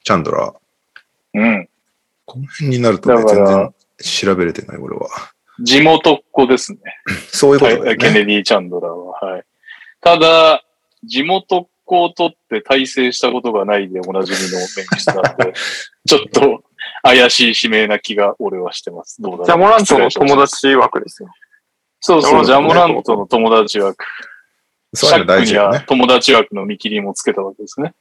[0.03, 0.55] チャンドラー。
[1.33, 1.69] うん。
[2.25, 5.09] この辺になるとね、全然調べれてない、俺は。
[5.59, 6.79] 地元っ子ですね。
[7.31, 7.97] そういうことだよね。
[7.97, 9.19] ケネディ・チャンドラーは。
[9.19, 9.43] はい。
[10.01, 10.63] ただ、
[11.03, 15.53] 地元っ子を取って大成したことがないでおなじみのメンフィスなんで、
[16.07, 16.63] ちょっと
[17.03, 19.21] 怪しい指名な気が俺はしてます。
[19.21, 19.45] どうだろう？
[19.45, 21.29] ジャモラントの友達枠ですよ。
[21.99, 24.05] そうそう、ジジャモラントの友達枠。
[24.93, 25.77] そういうのシャックに。
[25.77, 27.93] は友達枠の見切りもつけたわけですね。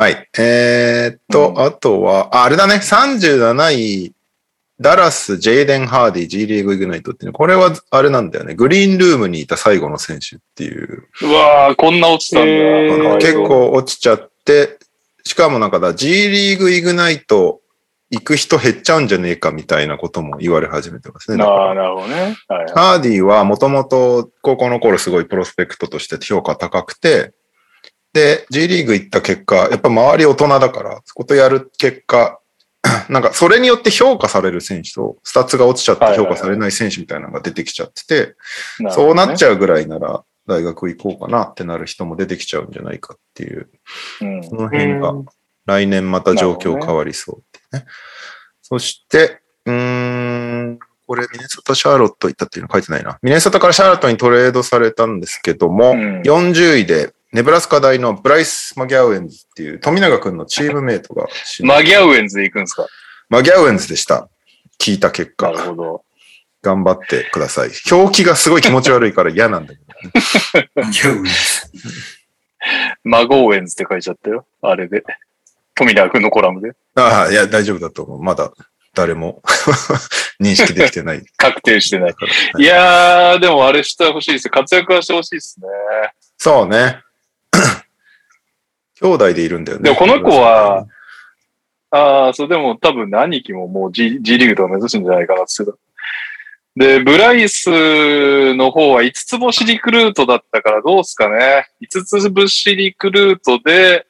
[0.00, 0.28] はい。
[0.38, 4.14] えーっと、うんあとは、ああれだね、37位、
[4.80, 8.54] ダラス、ジェイデン・ハーディ、G リーグ・イグナイトっていうのこれはあれなんだよね。
[8.54, 11.06] グリーンルームにいた最後の選手っていう。
[11.20, 12.50] うわー、こんな落ちたんだ。
[12.50, 13.34] へー結。
[13.46, 14.78] 構落ちちゃって、
[15.22, 17.60] しかもなんかだ、G リーグ・イグナイト
[18.10, 21.36] 行く人減っちゃうんじゃねえかみたいなことも言われ始めてますね。
[21.36, 21.44] な
[21.74, 22.14] るほどね。
[22.48, 22.72] はいはい。
[22.72, 27.34] ハーディはもともと高校の頃すごいプロスペクトとして評価高くて、
[28.12, 32.40] で、G リーグ行った結果、やっぱ周り大人だから、そことやる結果、
[33.10, 38.34] なんかそれによって評価される選手と、スタッツが落ちちゃって評価されない選手みたいなのが出てきちゃってて、
[38.90, 43.68] そうなっちゃうぐらいなら大学行こうかなってなる人も出てきちゃうんじゃないかっていう、
[44.22, 44.24] う。
[44.24, 45.26] うんその辺がうん
[45.66, 47.86] 来年また状況変わりそうっていうね。
[48.62, 53.18] そして、うーん、これミネソタ・シャーロット行ったっていうの書いてないな。
[53.22, 61.26] ミネソタからシャーロットにトレードされたんですけども、うん40位でネブラスカ大のブライス・マギャウエンズっていう富永君のチームメイトが
[61.62, 62.86] マギャウエンズで行くんですか？
[63.28, 64.28] マギャウエンズでした。
[64.80, 66.04] 聞いた結なる果、ほど。
[66.62, 67.70] 頑張ってください。
[67.90, 70.82] 表記がすごい気持ち悪いから嫌なんだけど。
[70.82, 71.24] いやうん
[73.04, 74.44] マゴーエンズって書いちゃったよ。
[74.60, 75.02] あれで。
[75.74, 76.72] 富永君のコラムで。
[76.96, 78.22] ああ、いや、大丈夫だと思う。
[78.22, 78.52] まだ
[78.94, 79.40] 誰も
[80.42, 82.14] 認識できてない確定してない。
[82.14, 82.60] から。
[82.60, 84.50] いやー、でもあれしてほしいです。
[84.50, 85.66] 活躍はしてほしいですね。
[86.36, 87.00] そうね。
[89.00, 89.84] 兄弟でいるんだよね。
[89.84, 90.86] でもこの子は、
[91.90, 95.64] ああ、そう、でも多分兄貴ももう G, G リーグとか目指すんじゃないかなって。
[96.76, 101.66] で、ブライスの方は5つ星リクルートだったからどうすかね。
[101.82, 104.06] 5つ星リクルートで、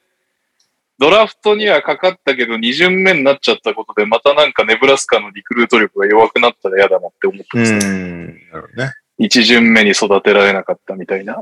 [0.99, 7.79] ドラフトにはかかったけど2巡目になっちゃったことで、またなんかネブラスカのリクルート力が弱くなったら嫌だなって思ってます、ね。
[7.79, 8.25] ん。
[8.27, 8.93] なるほどね。
[9.19, 11.33] 1巡目に育てられなかったみたいな。
[11.33, 11.41] は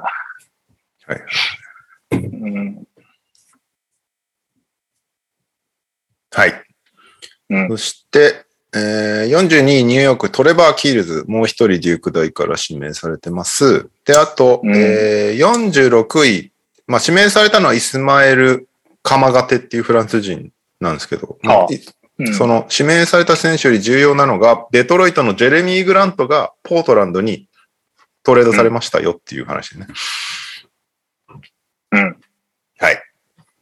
[1.13, 1.21] い。
[2.11, 2.83] うん。
[6.31, 6.63] はい。
[7.49, 13.89] うんそして、えー、42位ニューヨークトレバー・キールズ、もう一人デューク大から指名されてます。
[14.05, 16.51] で、あと、うんえー、46位、
[16.85, 18.69] まあ、指名されたのはイスマエル・
[19.01, 21.75] カマガテっていうフランス人なんですけど、まああい
[22.19, 27.47] うんその指名された選手より重要なのが、デトロイトのジェレミー・グラントがポートランドに
[28.23, 29.87] トレードされましたよっていう話でね。
[29.89, 29.95] うん。
[31.91, 33.01] はい。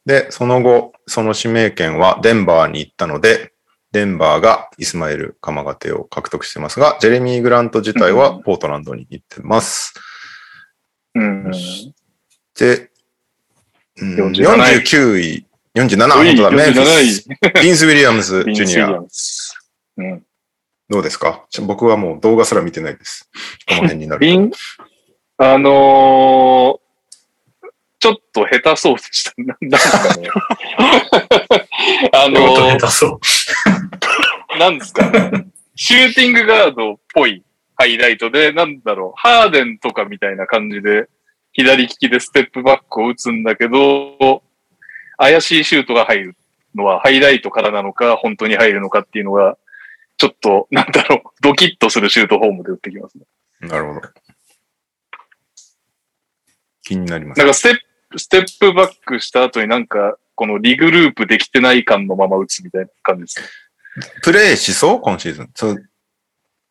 [0.06, 3.54] で、その後、その指名権はデンバーに行ったので、
[3.92, 9.94] デンバーがイスマエル・カマガテを獲得してますが、ジェレミー・グラント自体はポートランドに行ってます。
[11.16, 11.52] うん。
[12.60, 12.90] で、
[14.00, 17.28] うん47 49位、47おい位、本当だ、メンフィ47ス、
[17.64, 19.00] ビンス・ウィリアムズ・ジュニア。
[19.98, 20.24] うん。
[20.90, 21.46] どうですか？
[21.66, 23.30] 僕はもう動画すら見てないです。
[23.68, 24.26] この辺になると。
[24.26, 24.52] ビン、
[25.38, 26.87] あのー
[28.00, 29.34] ちょっと下手そうでした。
[29.38, 30.30] ななんですかね。
[32.14, 33.20] あの音ー下手そ
[34.56, 34.58] う。
[34.60, 35.12] なんですか。
[35.76, 37.44] シューティングガードっぽい
[37.76, 41.08] ハイライトで、なんだろう、ハーデンとかみたいな感じで、
[41.54, 44.44] 左利きでステップバックを打つんだけど、
[45.18, 46.36] 怪しいシュートが入る
[46.76, 49.58] のはハイライトからなのか、本当に入るのかっていうのが、
[50.18, 53.26] ちょっと、なんだろう、ドキッとするシュートフォームで打ってきますね。
[53.62, 54.02] なるほど。
[56.84, 57.48] 気になりますなん。
[57.48, 57.82] かステップ、
[58.18, 63.48] ステップバックした後になんか、このリグループできてない感のまま打つみたいな感じですね。
[64.22, 65.50] プレイしそう今シーズン。
[65.56, 65.90] そう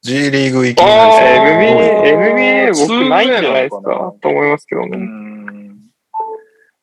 [0.02, 3.82] G リーグ行きにあーなりそう NBA、NBA 僕ないんじゃないですか
[4.22, 4.98] と思いますけどうね。
[4.98, 5.78] ん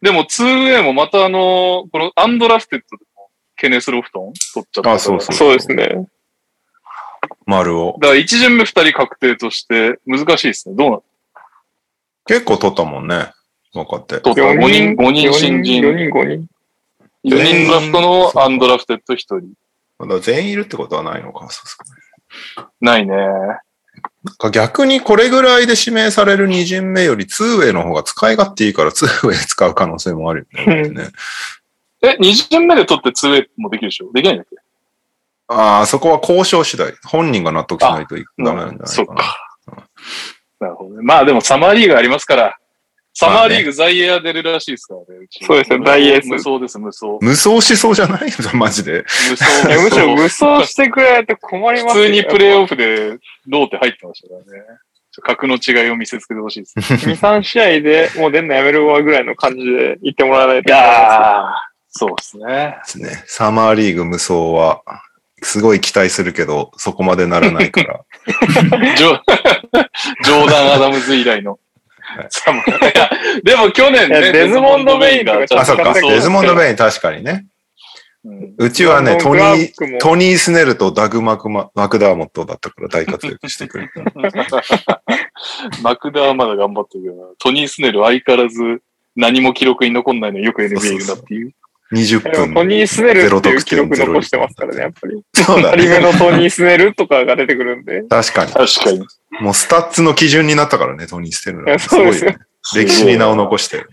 [0.01, 4.91] でも 2way もまたあの、このアンドラフテッドでもケネス・ロフトン取っちゃった。
[4.91, 6.07] あそうそうそうですね。
[7.45, 7.97] 丸を。
[8.01, 10.75] だから1巡目2人確定として難しいですね。
[10.75, 11.03] どうなの
[12.25, 13.31] 結構取ったもんね。
[13.73, 14.19] 分かって。
[14.19, 15.81] 取った4 5人、人、5人新4人。
[15.81, 16.47] 人、5人。
[17.25, 19.41] 4人ドラフトのアンドラフテッド1人。
[19.97, 21.47] まだ全員いるってことはないのか。
[21.49, 21.77] そうそ
[22.61, 23.15] うないね。
[23.15, 30.89] なんか逆にこれぐらいで指名される2巡目より 2way の方が使い勝手いいから 2way 使う可能性もあるよね。
[30.89, 31.07] ね
[32.01, 34.57] え、2巡目で取って 2way もできるでしょできないんだっけ
[35.47, 36.93] ああ、そこは交渉次第。
[37.05, 38.87] 本人が納得しないとダメなんじゃないかな。
[38.87, 39.49] そっか。
[40.59, 41.01] なるほどね。
[41.01, 42.57] まあでもサマーリーグありますから。
[43.15, 45.05] サマーリーグ在エア出るらしいですからね。
[45.23, 47.05] うちそうですよ大エース無双です、無双。
[47.21, 49.05] 無双しそうじゃないマジで。
[49.29, 49.69] 無双。
[49.69, 54.79] いやむしろ無双してくれないと困ります普通にプレーオオフでローテ入ってましたからね。
[55.21, 56.81] 格の違いを見せつけてほしいです。
[56.81, 57.11] フ。
[57.11, 60.69] 2、3試合でもう出んのやめるわぐらいの感じで言ってもらわないと。
[60.69, 61.43] いやー、
[61.89, 62.45] そうですね。
[62.45, 63.23] ですね。
[63.27, 64.81] サマーリーグ無双は、
[65.43, 67.99] すごい期待するけど、そこまでならないから。
[68.95, 71.59] ジョーダン・アダムズ以来の
[73.43, 75.93] でも去年ね、デズモンドベインとかちょっあ、そっか。
[75.93, 77.45] デズモンド・ベイン確かにね。
[78.57, 84.01] うちはね、トニートニー・スネルとダグマクマ・マクダーモットだったから大活躍してくれた。
[85.83, 88.81] マクダはまだ頑張ってるけどな、トニー・スネル相変わらず
[89.15, 91.51] 何も記録に残んないのによく NBA いるなっていう。
[91.93, 92.53] 20でも分。
[92.55, 95.21] トニー・スネルっていう記録ゼロ得点残してますからね、やっぱり。
[95.33, 96.11] そうだ二人目ね。
[96.11, 98.03] のトニー・スネルとかが出てくるんで。
[98.09, 98.51] 確かに。
[98.51, 98.99] 確かに。
[99.41, 101.79] もうスタッツの基準になったからね、トニー・スネル。
[101.79, 102.37] すごいよそうですよね。
[102.75, 103.89] 歴史に名を残してる。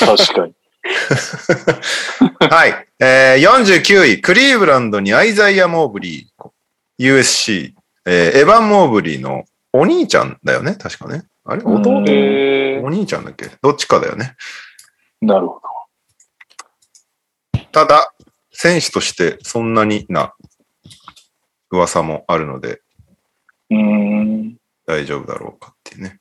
[0.00, 0.54] 確かに。
[2.50, 2.86] はい。
[3.00, 7.72] えー、49位、クリーブランドにアイザイア・モーブリー、USC、
[8.06, 11.24] えーエヴァン・モーブリーのお兄ちゃんだよね、確かね。
[11.44, 11.62] あれ？
[11.64, 11.90] 弟？
[12.84, 13.50] お兄ちゃんだっけ？
[13.62, 14.34] どっちかだよね。
[15.20, 15.58] なるほ
[17.74, 18.14] ただ、
[18.52, 20.32] 選手としてそんなにな
[21.72, 22.80] 噂もあるので
[23.68, 23.76] ど。
[23.76, 24.56] うーん。
[24.86, 26.20] 大丈夫だろうかっていうね。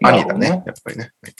[0.00, 1.10] 兄だね、やっぱりね。
[1.22, 1.34] はい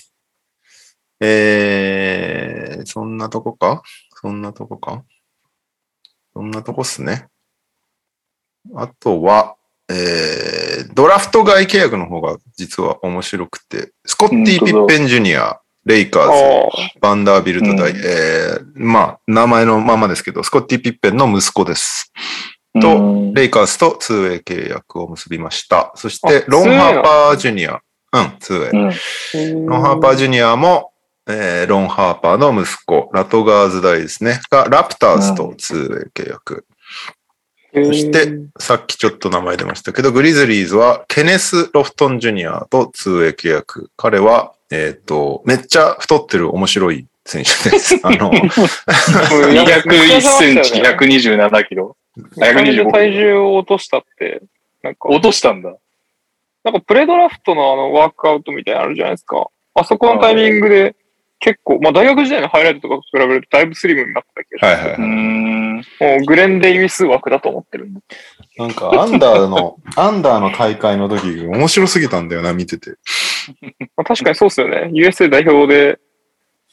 [1.22, 3.82] えー、そんなとこか？
[4.20, 5.04] そんなとこか？
[6.34, 7.28] そんなとこっすね。
[8.74, 9.56] あとは、
[9.88, 22.12] えー、ドラフト外契約の方が実は面白くて、スコッティ・ピッペン・ジュニア、レイカーズ、あバンダービルト大、うんえー、まあ、名前のままですけど、スコッティ・ピッペンの息子です。
[22.80, 25.92] とうんレイカーズと 2way 契約を結びました。
[25.94, 27.80] そしあて、ロン 2way ハーパージュニア。
[28.12, 28.70] うん、2way。
[28.72, 28.88] うん。
[28.88, 30.92] ーロンハーパージュニアも、
[31.28, 34.40] えーロンハーパーの息子、ラトガーズ大ですね。
[34.50, 36.66] が、ラプターズと 2way 契約。
[37.72, 43.90] そして、さっきちょっと名前出ましたけど、グリズリーズはケネス・ロフトン・ジュニアと 2way 契約。
[43.96, 48.00] 彼は、えっ、と、めっちゃ太ってる面白い選手です。
[48.06, 51.96] あの、201センチ、127キロ。
[52.36, 54.42] めちゃめちゃ125体重を落としたって、
[54.82, 55.76] なんか、落としたんだ。
[56.62, 59.46] なんかプレドラフトのあのワークアウトみたいなのあるじゃないですか。
[59.74, 60.94] あそこのタイミングで
[61.40, 65.00] 結構、まあ大学時代のハイライトとかと比べるとだいぶスリムになったけど、はいはいはい。
[65.00, 65.76] ん。
[65.76, 65.82] も
[66.22, 67.88] うグレン・デイビス枠だと思ってる。
[68.58, 72.90] なんか、アンダーの、 アンダーの大会の時、面白すぎたんだよな、見てて。
[73.96, 74.90] まあ、確かにそうっすよね。
[74.92, 75.98] USA 代表で、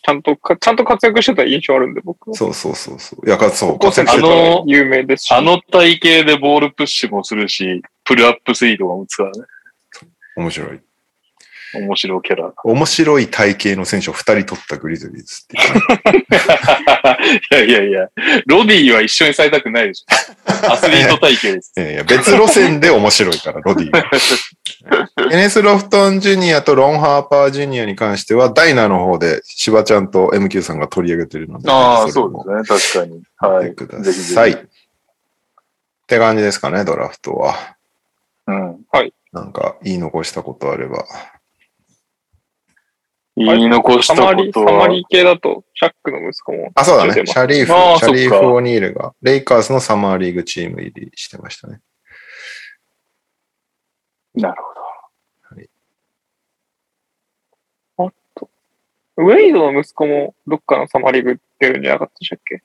[0.04, 2.36] ちゃんとか、ちゃんと活躍してた印象あるんで、僕は。
[2.36, 3.26] そうそうそうそう。
[3.26, 5.34] いや、かそう、活躍してたあの有名ですし。
[5.34, 9.46] あの体型でボールプッシュもするし、プルアップスイートも打つからね。
[10.36, 10.80] 面白い。
[11.78, 12.54] 面白いキャラ。
[12.64, 15.60] 面白い体型の選手を二人取ったグリズリーズってい
[16.20, 16.26] う。
[17.66, 18.10] いやいやいや、
[18.46, 20.14] ロディは一緒にされたくないでしょ。
[20.72, 21.74] アスリート体型です。
[21.78, 24.04] いやいや、別路線で面白いから、ロディは。
[25.32, 33.04] エネス・ロフトン・ジュニアとロン・ハーパー・ジュニアに関しては、ダイナーの方で、しばちゃんと MQ さんが取り上げてるので、ああ、そうですね。
[33.04, 33.24] 確かに。
[33.38, 33.76] はい。
[33.76, 34.52] ください。
[34.52, 34.58] っ
[36.08, 37.76] て感じですかね、ドラフトは。
[38.48, 38.86] うん。
[39.34, 41.06] なんか、言い残したことあれば。
[43.38, 46.72] 言い残したサマリー、ことはサマリ、ー系だと、シャックの息子も。
[46.76, 47.14] あ、そうだね。
[47.14, 51.80] シャリーフ、あーシャリーフ・オニールが、レイカーズのサマーリーグチーム入りしてましたね。
[54.36, 54.74] なるほ
[59.20, 62.62] ウェイドの息子もどっかのサマリーグ出るんじゃなかったでしたっけ？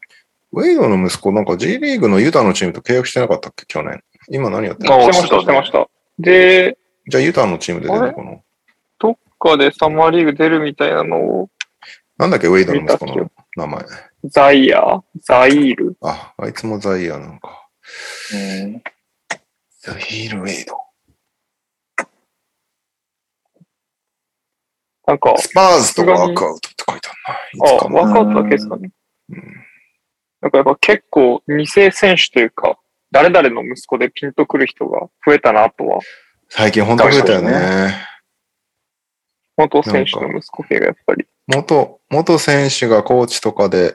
[0.52, 3.64] ウェイドの息子、なんか G リーグのユタのチームと契約してなかったっけ？
[3.64, 4.04] 去年。
[4.28, 5.88] 今何やってるあのしてました、してました。
[6.18, 6.76] で、
[7.08, 8.12] じゃあユタのチームで出るの？
[8.12, 8.32] かな
[9.42, 11.50] かでサマーリーグ出るみたいなのを、
[12.18, 13.84] なんだっけ、ウェイドの息子の名前。
[14.24, 17.68] ザイヤーザイールあ、あいつもザイヤーなのか。
[18.30, 18.38] ど。
[18.38, 18.82] うん。
[19.80, 20.78] ザイール・ウェイド。
[25.04, 27.68] なんか、スパーズとワークアウトって書いてあるな。
[27.68, 28.90] いあ、ワークアウトだけですかね。
[29.30, 29.62] うん
[30.42, 32.76] なんかやっぱ結構二世選手というか、
[33.12, 36.00] 誰々の息子でピンとくる人が増えたなとは、
[36.48, 38.11] 最近本当増えたよ確ね。
[39.62, 41.26] 元選手の息子系がやっぱり。
[41.46, 43.94] 元、元選手がコーチとかで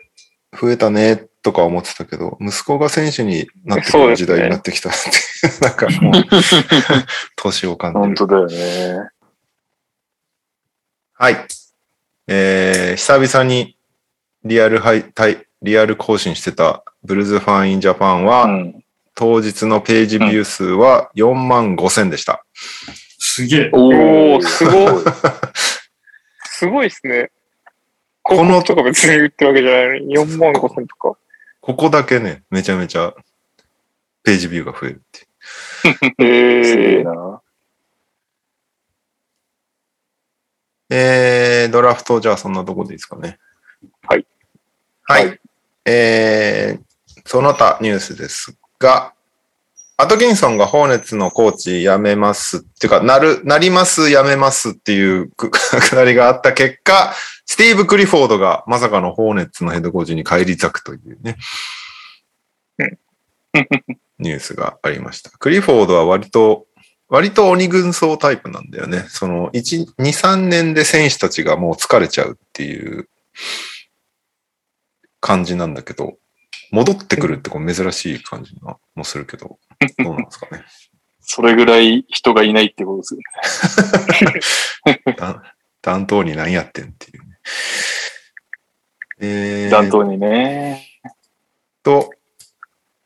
[0.59, 6.13] 増えたねとか思ってたけど、息子が選手になってくる時代になってきたっていう、 なんかもう、
[7.35, 7.99] 年を感じる。
[7.99, 9.09] 本当だよね。
[11.13, 11.45] はい。
[12.27, 13.77] えー、久々に
[14.43, 15.05] リアルハイ
[15.61, 18.83] リアル更新してたブルーズファンインジャパンは、うん。
[19.15, 22.45] 当日のページビュー数は4万5千でした。
[23.37, 23.69] すげえ。
[23.71, 25.03] おおー、すごい。
[26.49, 27.29] すごいですね。
[28.23, 31.19] このとか別に売ってるわけじゃないのに、4万5千とか。
[31.61, 33.13] ここだけね、めちゃめちゃ
[34.23, 36.65] ページビューが増えるっていう。
[36.65, 37.41] すげええー、な。
[40.89, 43.37] えー、ドラフト、じゃあそんなとこでいいですかね。
[44.07, 44.25] はい。
[45.03, 45.27] はい。
[45.27, 45.37] は
[45.85, 49.13] えー、その他ニュースですが、
[49.99, 57.15] アトキンソンがホーネッツのコーチ辞めますっていうか、なる、なります、辞めますっていうく くだりがあった結果、
[57.47, 61.37] スティーブ・クリフォードがまさかのホーネッツのヘッドコーチに返り咲くというね。
[64.19, 65.31] ニュースがありました。
[65.31, 66.67] クリフォードは割と、
[67.09, 69.05] 割と鬼軍曹タイプなんだよね。
[69.09, 73.09] その、1、2、3年で選手たちがもう疲れちゃうっていう
[75.21, 76.17] 感じなんだけど、
[76.71, 79.59] 戻ってくるってこう珍しい感じなもするけど、
[80.03, 80.63] どうなんですかね。
[81.21, 84.33] それぐらい人がいないってことですよ
[85.05, 85.13] ね。
[85.17, 85.43] だ
[85.81, 87.39] 担当に何やってんっていうね。
[89.19, 90.87] えー、担当にね。
[91.83, 92.09] と、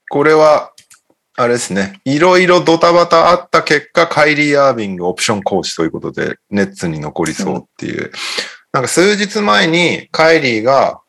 [0.10, 0.74] これは、
[1.38, 2.00] あれですね。
[2.06, 8.12] いろいろドタバタあった結果、カイリー・アービングオプションコーチということで、ネッツに残りそうっていう。
[8.74, 11.02] なんか数日前にカイリーが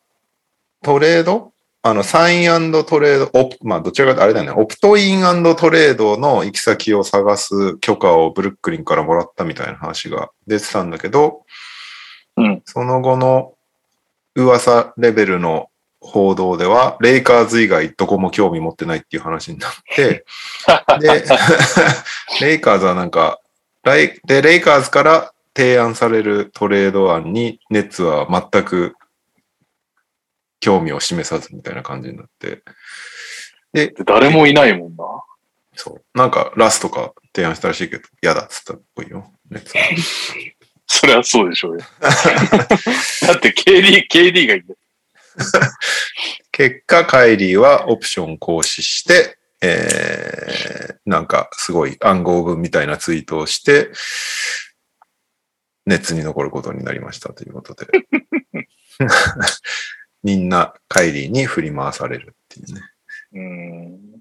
[0.81, 1.52] トレード
[1.85, 4.51] あの、サイントレード、オプ、まあ、どちらかとあれだよね。
[4.55, 5.21] オプトイン
[5.55, 11.43] トレードの行き先を探す許可をブルックリンからもらったみたいな話が出てたんだけど、
[12.37, 12.61] うん。
[12.63, 13.53] その後の
[14.33, 15.69] 噂レベルの
[15.99, 20.23] 報道では、レイカーズ以外どこも興味持ってないっていう話になって、
[21.01, 21.25] で、
[22.39, 23.41] レイカーズはなんか、
[23.83, 28.95] で、レイカーズから提案されるトレード案に、ネッツは全く
[30.63, 32.63] 興味を示さずみたいな感じになって、
[33.73, 35.03] で、誰もいないもんな。
[35.75, 36.17] そう。
[36.17, 39.29] なんか、ラスとか提案したらしいけど、嫌だっつったっぽいよ。
[40.87, 41.79] それはそうでしょうよ。
[41.99, 44.77] だって KD、KD がいる。
[46.53, 53.91] 結果、カイリーはオプション行使して、えー、なんかすごい暗号文みたいなツイートをして、
[55.85, 57.87] 熱に残ることになりましたということで。
[60.23, 62.81] みんなカイリーに振り回されるっていうね。
[63.33, 64.19] うん。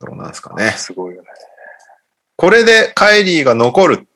[0.00, 0.70] どうなんですかね。
[0.72, 1.28] すごいよね。
[2.36, 4.06] これでカイリーが残るっ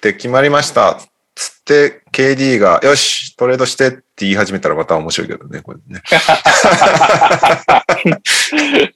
[0.00, 1.00] て決まりました。
[1.34, 6.02] つって、KD が、よし、トレードしてって言い始めたらまた面白いけどね、これね。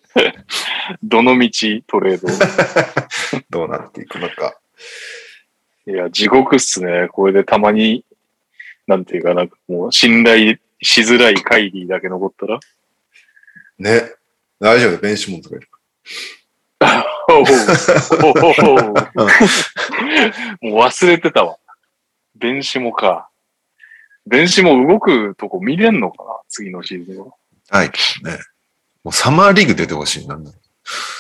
[1.03, 1.49] どの道
[1.87, 2.29] トレード？
[3.49, 4.59] どうなっていくのか。
[5.87, 7.09] いや、地獄っすね。
[7.11, 8.05] これでたまに、
[8.87, 12.61] なんていうかなんかもう信頼しづらいカイリーだけ残ったら？
[13.79, 14.13] ね。
[14.61, 15.69] 大丈夫、ベンシモンとかいる。
[17.29, 18.77] おうおう
[20.61, 21.57] もう忘れてたわ。
[22.37, 23.29] 電子もか。
[24.27, 26.31] 電子も動くとこ見れんのかな？
[26.49, 27.33] 次のシーズンは。
[27.71, 27.89] はい。
[27.89, 27.93] ね。
[29.03, 30.51] もうサマーリーグ出てほしいなんだ。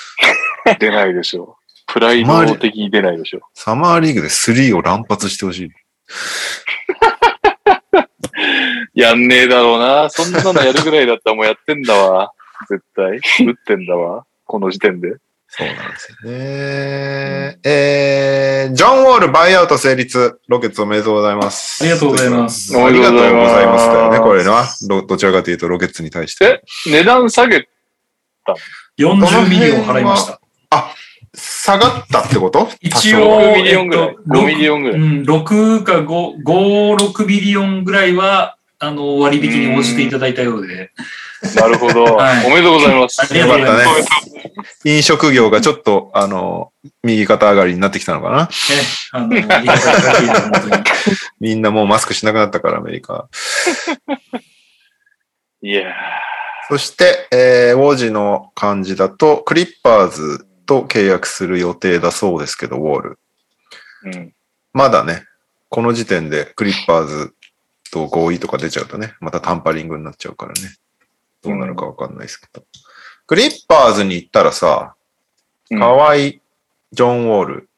[0.78, 1.92] 出ないでしょう。
[1.92, 3.42] プライド的に出ないでしょう。
[3.54, 5.70] サマーリーグで3を乱発してほしい。
[8.94, 10.08] やんねえだろうな。
[10.10, 12.32] そんなのやるぐらいだったらもうやってんだわ。
[12.68, 13.18] 絶対。
[13.46, 14.24] 打ってんだわ。
[14.46, 15.16] この時点で。
[15.48, 17.58] そうなんですよね。
[17.64, 20.38] えー、ジョン・ウォールバイアウト成立。
[20.48, 21.84] ロケッツおめでとうございます。
[21.84, 23.28] ありがとうございますありがとうござ
[23.62, 24.64] いますだよね、これな。
[24.88, 26.62] どどちらかというとロケッツに対して。
[26.86, 27.68] 値段下げ、
[28.98, 30.40] 40ミリオン払いました。
[31.36, 32.68] 下がったってこと？
[32.80, 36.04] 一多少応、5ミリオンぐらいえっと5ミリオンぐらいうん、6か5、
[36.44, 40.90] 5、6ミリオンぐらいは、あの、割引に応じていただいたようで。
[41.56, 42.04] なるほど。
[42.16, 43.20] はいおめでとうございます。
[43.20, 46.72] ありがとうございますよかった飲食業がちょっと、あの、
[47.02, 48.46] 右肩上がりになってきたのかな？
[48.46, 48.50] ね、
[49.12, 49.28] あの。
[51.40, 53.28] みんなもうマスクしなくなったから、アメリカ。
[55.62, 55.94] いや
[56.68, 63.18] そして、えー、ウォージの感じだと、クリッパーズと契約する予定だそうですけど、ウォール。
[64.06, 64.32] ーうん。
[64.72, 65.24] まだね、
[65.68, 67.33] この時点でクリッパーズ
[67.94, 70.58] と合意とか出ちゃうとね、またタンパリングになっちゃうからね。
[71.42, 72.64] どうなるかわかんないですけど。
[73.26, 74.94] クリッパーズに行ったらさ、
[75.70, 76.40] うんカワイ、
[76.92, 77.68] ジョン・ウォール、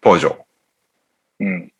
[0.00, 0.36] ポジョ。
[1.40, 1.72] うん。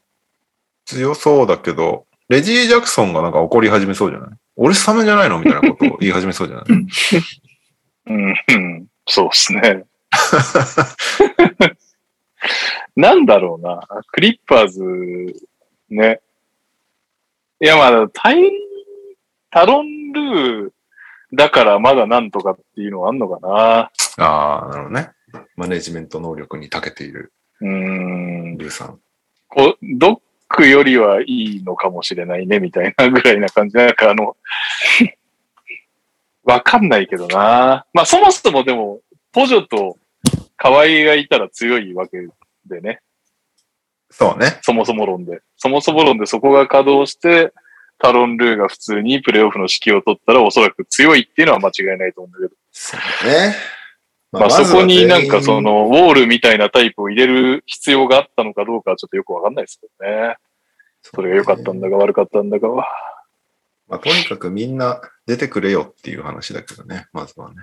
[0.84, 4.30] 強そうだけど、レジー・ジャクソンがなんか怒り始めそうじゃない？
[4.56, 5.38] 俺スタメンじゃないの？
[5.38, 6.64] みたいなことを言い始めそうじゃない？
[6.68, 8.34] うん。
[8.48, 8.86] うん。
[9.06, 9.84] そうですね。
[12.96, 13.80] なんだろうな。
[14.12, 14.82] クリッパーズ、
[15.90, 16.20] ね。
[17.64, 18.52] いや、まあ、タイ、
[19.50, 20.70] タロンルー
[21.34, 23.90] だからまだなんとかっていうのはあんのかな。
[24.22, 25.12] ああ、なるほどね。
[25.56, 28.58] マネジメント能力に長けているうーん。
[28.58, 29.00] ルーさん。
[29.48, 33.78] こう、ドックよりはいいのかもしれないね、みたいなぐらいな感じ。
[33.78, 34.36] なんかあの、
[36.44, 37.86] わかんないけどな。
[37.94, 39.00] まあそもそもでも、
[39.32, 39.96] ポジョと
[40.58, 42.28] 河合がいたら強いわけ
[42.66, 43.00] でね。
[44.16, 44.58] そうね。
[44.62, 45.42] そもそも論で。
[45.56, 47.52] そもそも論でそこが稼働して、
[47.98, 52.60] タロン・ルーが普通にプレイオフの指揮を取ったらおそらく強いっていうのは間違いないと思うんだけど。
[52.70, 53.56] そうね。
[54.30, 60.36] まあそこになんかそ、の、ウォールみたいなタイプを入れる必要があったのかどうかはちょっとよくわかんないですけどね。
[61.02, 62.86] それが良かったんだか悪かったんだかは。
[63.88, 67.56] まあ、とにかくみんな出てくれよっていう話だけどね、まずはね。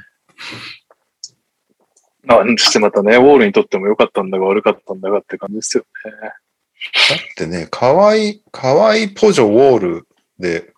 [2.23, 6.11] まあ、そしてまたね、ウォールにとっても良かったんだか悪かったんだかって感じですよね。
[6.21, 10.07] だってね、かわい、かわいポジョウォール
[10.39, 10.71] で、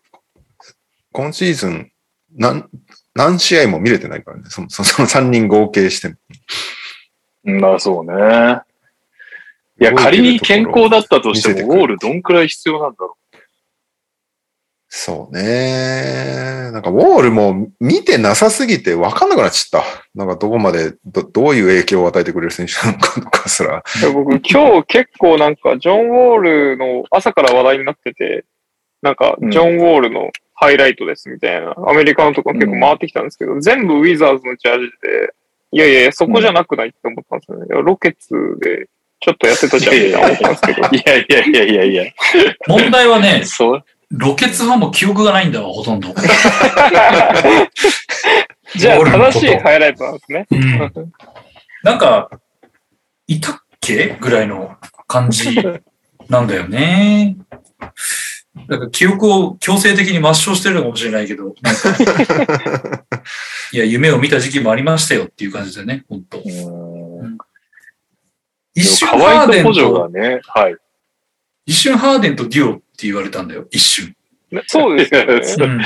[1.11, 1.91] 今シーズン
[2.35, 2.67] 何、
[3.13, 6.15] 何試合も見れてないからね、そのそのその3人合計しても。
[7.45, 8.61] うんまあそうね。
[9.81, 13.17] いや、仮に健康だったとしても、ウォールどんくらい必要なんだろ
[14.95, 16.69] そうね。
[16.71, 19.87] なんか、ウォールも見てなさすぎて分かんなくなっちゃった。
[20.13, 23.83] なんか、どこまでど、どういう影響を与えてくれる選手なのかとかすら。
[24.01, 28.45] いや僕、今日結構なんか、ジョン・ウォールの朝から話題になってて、
[29.01, 35.33] なんか、うんジョン・ウォールのハイライトですみたいな、アメリカのとこ結構回ってきたんですけど、全部ウィザーズのジャージで、
[35.71, 37.65] いやいやいや、そこじゃなくないって思ったんですよね。
[37.67, 38.89] いやロケッツで
[39.21, 40.81] ちょっとやってたじゃんみたいな思ったんですけど。
[40.81, 40.89] う。
[40.95, 42.13] いやいやいやいやいや。
[42.67, 43.85] 問題はね、そう。
[44.13, 46.13] ロケツはもう記憶がないんだわ、ほとんど。
[48.75, 50.45] じゃあ、正しいハイライトなんですね。
[50.51, 50.91] うん。
[51.83, 52.29] なんか、
[53.27, 55.55] いたっけぐらいの感じ
[56.29, 57.37] なんだよね。
[58.69, 61.89] だから記憶を強制的に抹消してるのかもしれないけど、なんか
[63.73, 67.37] いや、夢を見た時期もありましたよっていう感じでね、本当うん。
[68.75, 70.75] 一瞬ハハーデンと、がね、はい。
[71.65, 74.15] 一瞬ハーデンとデュオって言われたんだよ、一瞬。
[74.67, 75.41] そうですよね。
[75.59, 75.83] うんい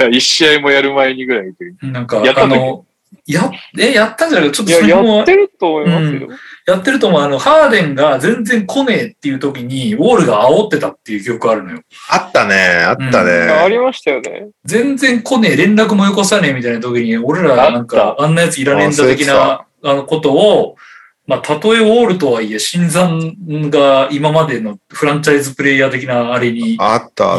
[0.00, 1.88] や一試合もやる前にぐらいで。
[1.88, 2.84] なんか、やっの、
[3.26, 4.48] や、え、やったんじゃない？
[4.48, 6.28] かちょっとそれもやってると思いますよ。
[6.66, 7.20] やってると思う。
[7.20, 11.82] あの、ハーデンが全然来ねえっていう時に、ウォールが煽ってたっていう記憶あるのよ。
[12.10, 13.30] あったね、あったね。
[13.30, 14.48] ありましたよね。
[14.64, 20.76] 全然来ねえ、連絡もよこさねえみたいな時に、俺らなんか、あんなやついらねえんだ的な、あのことを、
[21.24, 23.34] まあ、たとえウォールとはいえ、新山
[23.70, 26.76] が今までのフランチャイズプレイヤー的なあれに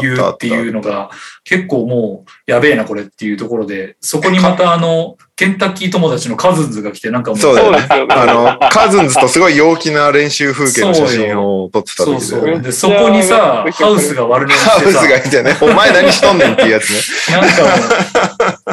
[0.00, 1.10] 言うっていうのが、
[1.44, 8.14] 結構もう、やべえな、これっていうところで、そこにまたあの、ケンタッキー友達のカズンズが来て、なんかもう、そうだよねそうですよね。
[8.14, 12.26] あの、カズンズとすごい陽気な練習風景の写真を撮ってたそう時で。
[12.26, 12.44] そう。
[12.62, 17.00] で、そこにさ、ハウスが悪寝をハウスがいてね、お前何しとんねんっていうやつね。
[17.32, 17.70] なんかも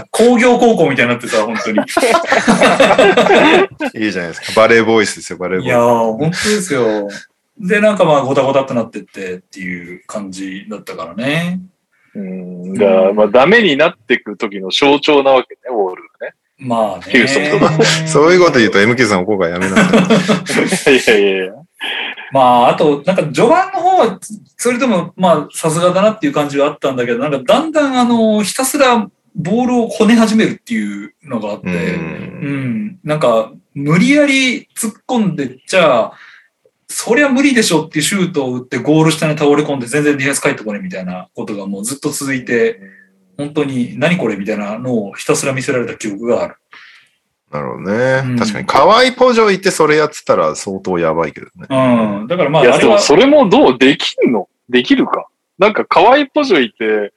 [0.02, 1.80] う、工業高校みたいになってさ、本当に。
[4.06, 4.62] いいじゃないですか。
[4.62, 7.10] バレーボーイスですよ、バレーボーイいやー、本当ですよ。
[7.60, 11.60] で、なんかまあ、ごたごたってなってってっていう感じだったからね。
[12.14, 12.76] うん。
[12.76, 16.36] だまあ、ダメになってく時の象徴なわけね、ウォールがね。
[16.62, 17.12] まあね。
[17.12, 18.08] ヒューストンとかス。
[18.12, 20.96] そういうこと言うと MK さんここがやめなさい。
[20.96, 21.54] いやいやいや。
[22.32, 24.20] まあ、あと、なんか序盤の方は、
[24.56, 36.12] それとも、まあ、さすがだなっていう感じはあったんだけど、なんかだんだん、あの、ひたすらボールをこね始めるっていうのがあって、ううんん、なんか、無理やり突っ込んでっちゃ、
[36.88, 42.82] そりゃ無理でしょっていうシュートを打ってゴール下に倒れ込んで全然ディフェンス返ってこないみたいなことがもうずっと続いて、
[43.38, 46.56] 本当に何これみたいなのをひたすら見せられた記憶がある。
[47.52, 48.22] なるほどね。
[48.26, 51.52] うん確かに、河合ポジョいてそれやってたら相当やばいけどね。
[51.70, 52.28] うん。
[52.28, 54.48] だからまあ、いや、でもそれもどうできんの？
[54.70, 55.28] できるか？
[55.58, 57.14] なんか、可愛いポジョいて、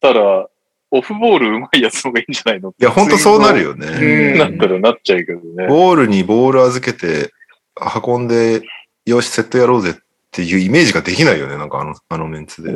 [0.00, 0.48] たら、
[0.90, 2.70] オフボール上手いやつの方がいいんじゃないの？
[2.70, 4.34] いや、ほんとそうなるようね。
[4.34, 5.66] んなったらなっちゃうけどね。
[5.66, 7.32] ボールにボール預けて、
[8.06, 8.62] 運んで、
[9.04, 10.00] よし、セットやろうぜって
[10.42, 12.72] いうイメージができないよね、なんかあの、あのメンツで。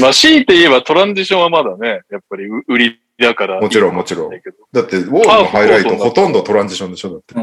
[0.00, 3.60] まあ、強いて言えばトランジションはまだね、やっぱりう売りだから。
[3.60, 4.30] もちろんもちろん
[4.72, 7.34] だって、ウォールのハイライトほとんどトランジションでしょだって。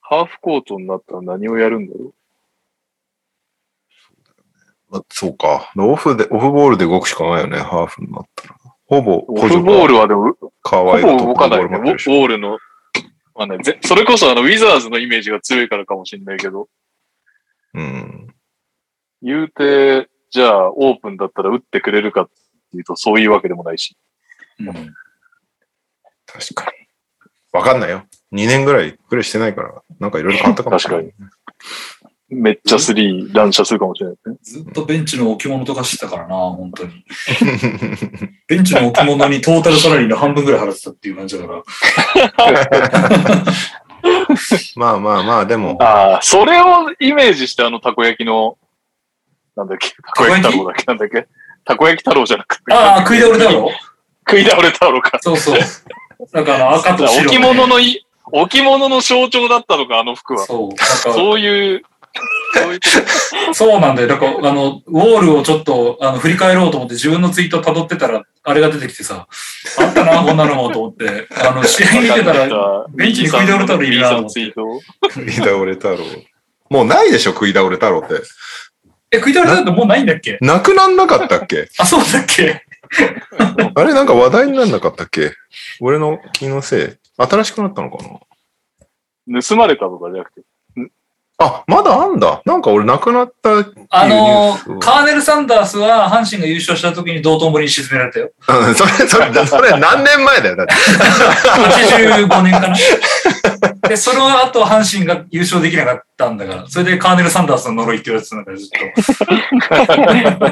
[0.00, 2.12] ハーフコートになったら何をやるんだろ
[4.90, 5.72] まあそうか。
[5.76, 8.54] オフで、オフボールで動くしかないよね、ハーフになったら。
[8.86, 9.24] ほぼ、う。
[9.28, 11.78] オフボールはでも、ほぼ河合がトップ動かないね。
[11.80, 12.58] ボールの、
[13.34, 16.68] まあね、ぜそれこそあの、ウィザーズのイメージが強いからかもしれないけど、
[17.74, 18.34] うん。
[19.22, 22.28] 言うて、じゃあ、オープンだったら打ってくれるかっ
[22.70, 23.96] ていうと、そういうわけでもないし。
[24.60, 24.94] うん
[26.26, 26.72] 確かに。
[27.52, 28.04] わかんないよ。
[28.32, 31.14] 2年ぐらいプレイしてないから、なんかいろいろ変わったかもしれない。
[32.28, 34.36] めっちゃスリー乱射するかもしれないね。
[34.42, 37.04] ずっとベンチの置物とかしてたからな、本当に。
[38.48, 41.62] ベンチの置物にトータルサラリーの半分ぐらい払ってたっていう感じだから。
[44.76, 48.58] まあまあまあ、でも、ああ、それをイメージしてあの、たこ焼きの、
[49.56, 51.26] なんだっけ、たこ焼き太郎だっけ、なんだっけ、
[51.64, 52.74] たこ焼き太郎じゃなくて。
[52.74, 53.70] ああ、食い倒れだろ
[54.28, 55.18] 食い倒れ太郎か。
[55.22, 55.58] そうそう。
[56.32, 60.46] なんかあの赤と白、置物のい、置物の象徴だったのか、あの服は。
[60.46, 61.12] そう。
[61.12, 61.82] そういう、
[62.54, 62.86] そういうこ
[63.48, 64.08] とそうなんだよ。
[64.08, 69.26] だから、あの、ウォールをちょっと、あの、振り返ろうと思って自分のツイート辿ってたら、あれが出てきてさ、
[69.78, 74.52] あったな、こんなのもと思って、あの、試合見てたら、ベンチに食い倒れ太郎いるなと思って
[75.10, 75.98] 食い倒れ太郎。
[76.70, 78.14] もうないでしょ、食い倒れ太郎って。
[79.10, 80.38] え、食い倒れ太郎ってもうないんだっけ？
[80.40, 81.68] なくなんなかったっけ？
[81.78, 82.62] あ、そうだっけ？
[83.74, 85.32] あれなんか話題になんなかったっけ？
[85.80, 86.84] 俺の気のせ
[87.18, 87.22] い？
[87.22, 87.98] 新しくなったのか
[89.28, 89.40] な？
[89.42, 90.42] 盗まれたとかじゃなくて。
[91.38, 92.42] あ、まだあんだ。
[92.44, 98.30] なんか俺なくなったっていうあのカーネル・サンダースは阪神が優勝した時に道頓堀に沈められたよ。
[98.48, 100.74] うん、それ、それ、それ何年前だよ、だって。
[100.74, 102.76] 85年かな。
[103.88, 108.68] で、その後阪神が優勝できなかったんだから、それでカーネル・サンダースの呪いって言われてたんだから、ずっ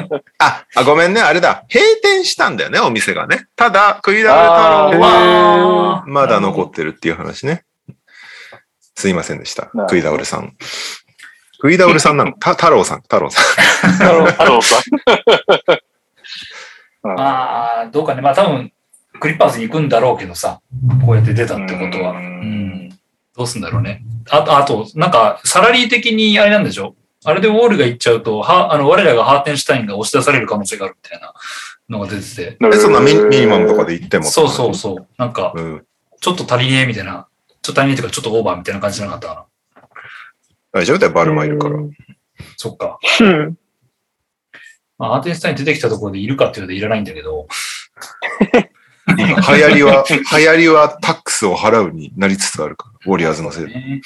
[0.07, 0.19] と。
[0.39, 1.63] あ、あ、ごめんね、あれだ。
[1.73, 3.45] 閉店したんだよね、お店がね。
[3.55, 4.41] ただ、食い倒れ
[4.89, 7.63] 太郎は、まだ残ってるっていう話ね。
[8.95, 9.69] すいませんでした。
[9.73, 10.55] 食い倒れさん。
[11.55, 12.33] 食い倒れさんなの？
[12.39, 13.91] た、太郎さん、太郎さん。
[13.93, 14.81] 太郎さん。
[17.19, 18.21] ああ、どうかね。
[18.21, 18.71] まあ多分、
[19.19, 20.61] クリッパーズに行くんだろうけどさ、
[21.05, 22.11] こうやって出たってことは。
[22.11, 22.21] ううん
[22.87, 22.89] ん。
[23.35, 24.03] どうすんだろうね。
[24.29, 26.95] あと、あと、なんか、サラリー的にあれなんでしょ？
[27.25, 31.33] あれでウォールが行っちゃうと、は、あの、我らがハーテンシュタインが押し出される可能性があるみたいな
[31.89, 32.57] のが出てて。
[32.61, 34.25] え、そんなミミニマムとかで言っても。
[34.25, 35.07] そうそうそう。
[35.17, 35.85] なんか、うん。
[36.19, 37.27] ちょっと足りねえみたいな、
[37.63, 39.45] ちょっと足りねえというか、ちょっとオーバーみたいな感じじゃなかったかな。
[40.73, 41.79] 大丈夫だよ、バルマいるから。
[42.57, 42.99] そっか。
[43.21, 43.57] うん。
[44.97, 47.47] まあ、ハーテンシュタイン出てきたところでいるかっていうといらないんだけど、
[49.07, 53.73] 今、流行りは、流行りはタックスを払うになりつつあるから、ウォリアーズのせいで。
[53.73, 54.01] ね。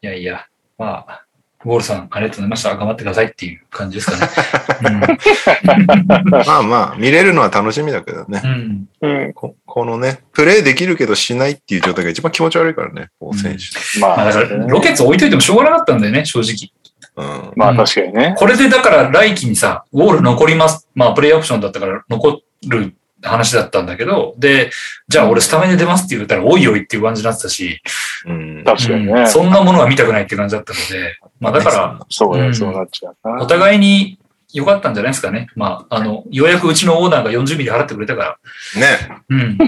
[0.00, 0.46] いやいや、
[0.78, 1.26] まあ、
[1.64, 2.76] ウォールさん、ありがとうございました。
[2.76, 5.18] 頑張ってくださいっていう感じですかね。
[6.46, 8.48] まあまあ、見れるのは楽しみだけどねう。
[8.48, 8.88] ん。
[9.00, 9.32] うん。
[9.32, 14.00] ここのね、プレイできるけどしないっていう状態が一番気持ち悪いからね、こう選手。
[14.00, 16.72] まあ、まあ、だから、ロケッツ置いといてもしょうがなかったんだよね、正直。
[17.16, 17.52] うん。
[17.56, 18.34] まあ確かにね。
[18.36, 20.88] これでだから来季にさ、ウォール残ります。
[20.94, 24.70] まあ、プレイオプションだったから残る話だったんだけど、で、
[25.08, 27.80] じゃあ俺スタメンで出ますって言ったら、おいおいっていう感じになってたし、
[28.26, 28.64] うん。
[28.64, 29.28] 確かにねうん。
[29.28, 33.46] そんなものは見たくないって感じだったので、まあだから、そうね、うんそうなっちゃうおな。
[33.46, 34.18] 互いに
[34.52, 35.48] 良かったんじゃないですかね。
[35.56, 38.38] まあ、あの、ようやくうちのオーナーが40ミリ払ってくれたか
[38.76, 39.58] ら、ね、うん。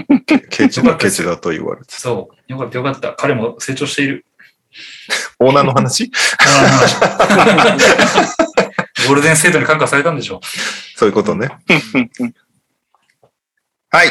[0.49, 1.99] ケチだケチだと言われてた。
[1.99, 2.51] そう。
[2.51, 3.13] よかったよかった。
[3.13, 4.25] 彼も成長している。
[5.39, 6.09] オーナーの話？
[9.07, 10.39] ゴールデンステートに感化されたんでしょ
[10.95, 11.49] そういうことね。
[13.89, 14.07] はい。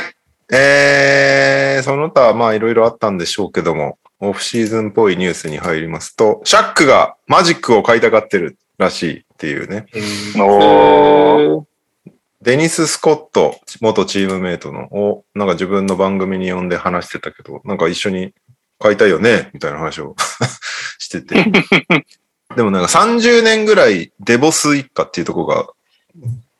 [0.53, 9.86] えー、その他、まあいろいろあったんでしょうけども、オフシーズンっぽいニュースに入りますと、シャックがマジックを買いたがってるらしいっていうね。
[10.36, 10.43] う。
[10.43, 11.65] おー。
[12.43, 18.35] デニス・スコット、元チームメイトの、を、なんか自分の番組に呼んで話してたけど、なんか一緒に
[18.78, 20.15] 買いたいよねみたいな話を
[20.99, 21.45] してて。
[22.55, 25.66] でもなんか30年ぐらいデボス一家っていうとこが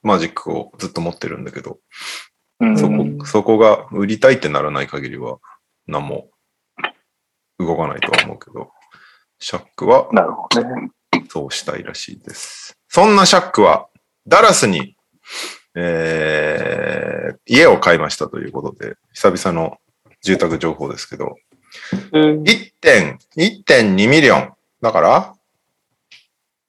[0.03, 1.79] マジックをずっと持ってるんだけど、
[2.61, 5.39] うんそこ、そこが売りたいってならない限りは
[5.87, 6.29] 何も
[7.65, 8.71] 動かないとは思うけど、
[9.39, 10.91] シャックはなるほどね。
[11.29, 12.77] そうしたいらしいです。
[12.89, 13.89] そんなシャックは
[14.27, 14.97] ダラスに、
[15.75, 19.79] えー、家を買いましたということで、久々の
[20.23, 21.37] 住宅情報ですけど、
[22.13, 24.53] うん1.2ミリオン。
[24.81, 25.35] だから、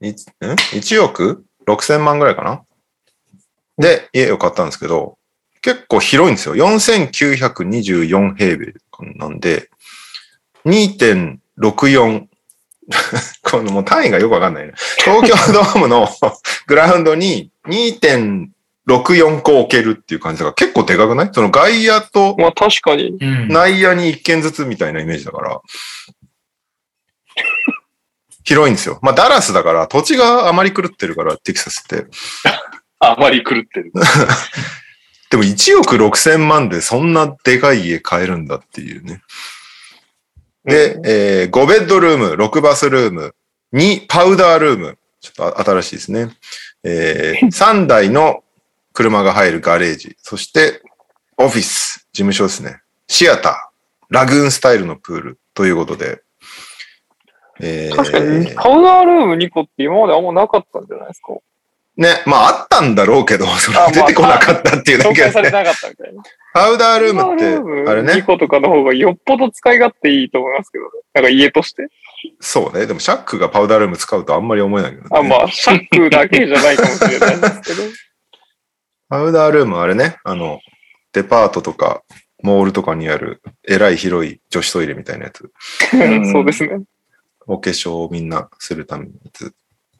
[0.01, 2.63] いん ?1 億？6000万ぐらいかな？
[3.77, 5.17] で、家を買ったんですけど、
[5.61, 6.55] 結構広いんですよ。
[6.55, 8.73] 4924平米
[9.15, 9.69] なんで、
[10.65, 12.25] 2.64
[13.41, 14.73] このもう単位がよくわかんないね。
[15.03, 16.07] 東京ドームの
[16.67, 21.29] グラウンドに2.64個置けるっていう感じだから結構でかくない？
[21.33, 23.17] その外野とまあ確かに。
[23.19, 23.47] うん。
[23.47, 25.59] 内野に一軒ずつみたいなイメージだから。
[28.43, 28.99] 広いんですよ。
[29.01, 32.05] まあダラスだから土地があまり狂ってるからテキサスって。
[32.99, 33.91] あまり狂ってる。
[35.31, 39.21] でも1億6千万でそんなでかい家買えるんだっていうね。
[40.65, 43.35] で、えー5ベッドルーム、6バスルーム、
[43.73, 44.97] 2パウダールーム。
[45.21, 46.29] ちょっと新しいですね。
[46.83, 48.43] えー 3台の
[48.93, 50.15] 車が入るガレージ。
[50.21, 50.81] そして、
[51.37, 52.81] オフィス、事務所ですね。
[53.07, 56.21] シアター、ラグーンスタイルのプールということで。
[57.59, 61.33] えー確かに、パウダールーム2個って今まであんまなかったんじゃないですか？
[61.97, 66.23] ね、まああったんだろうけど、そ出てこなかったっていうだけで紹介されてなかったみたいな。
[66.55, 70.89] パウダールームって、あれ2ね、個とかの方がよっぽど使い勝手いいと思いますけどね。
[71.13, 71.89] なんか家として？
[72.39, 72.87] そうね。
[72.87, 75.09] でもシャックがパウダールーム使うとあんまり思えないけどね。
[75.11, 77.83] あ、まあ、シャックだけじゃないかもしれないですけど。
[79.09, 80.61] パウダールームあれね、あの、
[81.11, 82.03] デパートとか、
[82.41, 85.43] モールとかにある、えらい広い女子トイレみたいなやつ。
[85.97, 86.79] ん そうですね。
[87.47, 89.53] お化粧をみんなするためのやつ。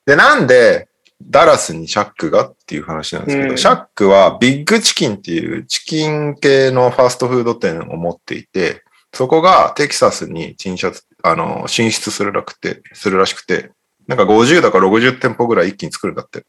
[0.06, 0.88] で、なんで、
[1.22, 8.84] ダラスにシャックがっていう話なんですけど、うんシャックはビッグチキンっていうチキン系のファーストフード店を持っていて、
[9.14, 13.72] そこがテキサスに進出、あの、進出するらくて、するらしくて、
[14.08, 16.46] なんか50だか60店舗ぐらい一気に作るんだって。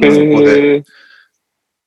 [0.00, 0.84] へそこでー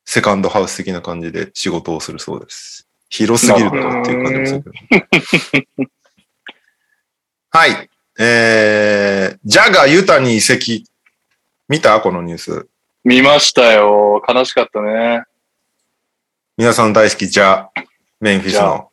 [0.05, 2.87] セカンドハウス的な感じで仕事をするそうです。
[3.09, 5.89] 広すぎるなっていう感じもするけど。
[7.51, 7.89] はい。
[8.19, 10.85] えー、ジャが、ユタに移籍。
[11.71, 12.01] 見た？
[12.01, 12.67] このニュース。
[13.05, 14.21] 見ましたよ。
[14.27, 15.23] 悲しかったね。
[16.57, 17.67] 皆さん大好き、ジャ、
[18.19, 18.89] メンフィスの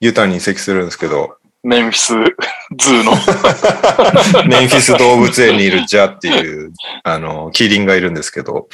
[0.00, 2.14] ユタに移籍するんですけど、メンフィス
[2.78, 3.12] Zoo の。
[4.48, 6.72] メンフィス動物園にいるジャっていう、
[7.04, 8.70] あの、キリンがいるんですけど、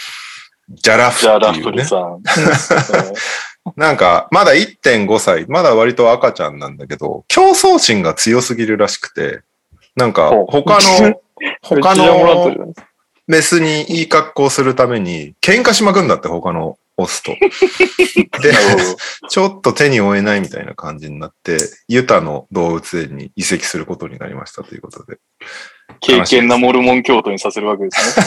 [0.69, 1.71] ジャラフジャーラっていうね。
[1.73, 2.23] フルさん。
[3.75, 9.41] なんか、まだ1.5歳、まだ割と赤ちゃんなんだけど、競争心が強すぎるらしくて、
[9.97, 11.21] なんか、他の、
[11.61, 12.73] 他の
[13.27, 17.33] メスにいい格好するために、喧嘩しまくんだって、他のオ押すと。
[18.41, 18.53] で。
[19.29, 21.57] ちょっと手に負えないみたいな感じになって、
[21.89, 25.19] ユタの動物園に移籍することになりましたということで。
[26.01, 28.27] 経験なモルモン教徒にさせるわけですね。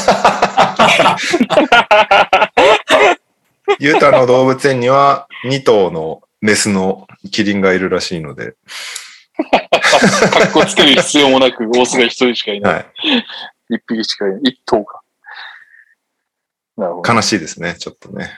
[3.79, 8.53] ユタの動物園には2頭のメスのキリンがいるらしいので、
[9.51, 12.73] かっこつける必要もなく、オスが一人しかいない。
[12.73, 12.85] はい。
[13.69, 14.41] 一匹しかいない。
[14.43, 15.01] 一頭か。
[16.77, 17.13] なるほど。
[17.13, 18.31] 悲しいですね、ちょっとね。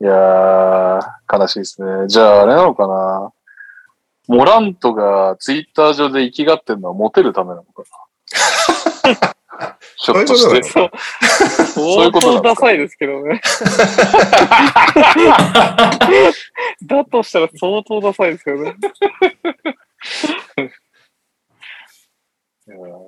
[0.00, 1.00] いやー、
[1.30, 2.06] 悲しいですね。
[2.08, 3.32] じゃあ、あれなのかな。
[4.28, 9.34] モラントがツイッター上で生きがってるのはモテるためなのかな。
[9.96, 10.62] ひょっとして。
[10.62, 10.90] そういう
[11.66, 13.40] そういう相ことダサいですけどね。
[16.86, 18.76] だとしたら相当ダサいですけどね。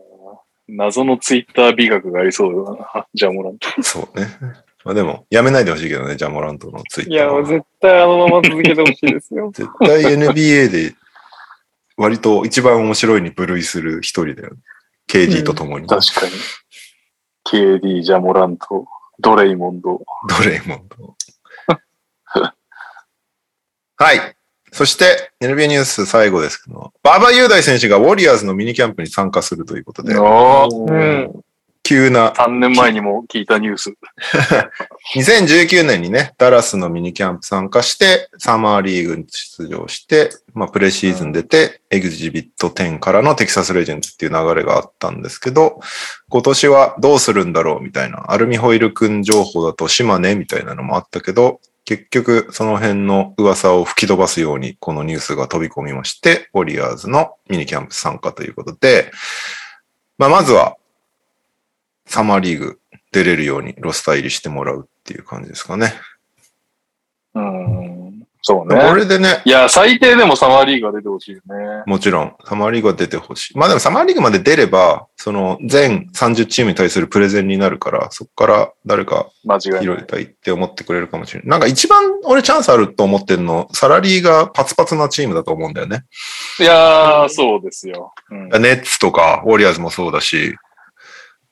[0.71, 3.07] 謎のツイッター美学がありそうだな。
[3.15, 3.69] じゃあモラント。
[3.83, 4.27] そうね。
[4.85, 7.49] まあでも、やめないでほしいけどね、ジャモラントのツイッターいや、もうは。
[7.49, 9.51] 絶対あのまま続けてほしいですよ。
[9.55, 10.95] 絶対 NBA で
[11.97, 14.57] 割と一番面白いに部類する一人だよね。
[15.09, 15.87] KD と共に。
[15.87, 16.33] 確かに。
[17.47, 18.87] KD、ジャモラント、
[19.19, 20.01] ドレイモンド。
[20.29, 21.17] ドレイモンド。
[23.97, 24.37] はい。
[24.73, 31.43] そして、NBA ニュース最後ですけど、馬場雄大選手がウォリアーズのミニキャンプに参加するということで、あうん。
[31.91, 33.95] 急な、3年前にも聞いたニュース。
[35.17, 45.81] 2019年にね、ダラスのミニキャンプ参加して、サマーリーグに出場して、まあ、プレシーズン出て、エグジビット10からのテキサスレジェンズっていう流れがあったんですけど、
[46.29, 51.61] 今年はどうするんだろうみたいな、アルミホイル君情報だと島根みたいなのもあったけど、
[51.91, 59.11] 結局その辺の噂を吹き飛ばすようにこのニュースが飛び込みまして、ウォリアーズのミニキャンプ参加ということで、
[60.17, 60.77] まあ、まずは
[62.07, 62.81] サマーリーグ
[63.11, 65.93] 出れるようにロスター入りしてもらうっていう感じですかね。
[67.35, 67.90] うん。
[68.43, 68.95] そうこね。
[68.95, 71.83] れでね、いや、最低でもサマーリーグが出てほしいよね。
[71.87, 73.59] もちろん、サマーリーグは出てほしい。
[73.59, 81.49] まあでもサマーリーグまで出れば、その全30チームに対するプレゼンになるから、そこから誰か間違いたいって思ってくれるかもしれない。
[81.51, 86.05] なんか一番俺チャンスあると思ってるの、サラリーがパツパツなチームだと思うんだよね。
[86.59, 88.13] いやー、そうですよ。
[88.31, 90.55] うんネッツとか、ウォリアーズもそうだし、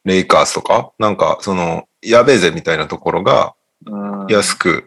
[0.04, 3.52] レイカーズとか、なんかその、やべえぜみたいなところが
[3.86, 4.86] うん安く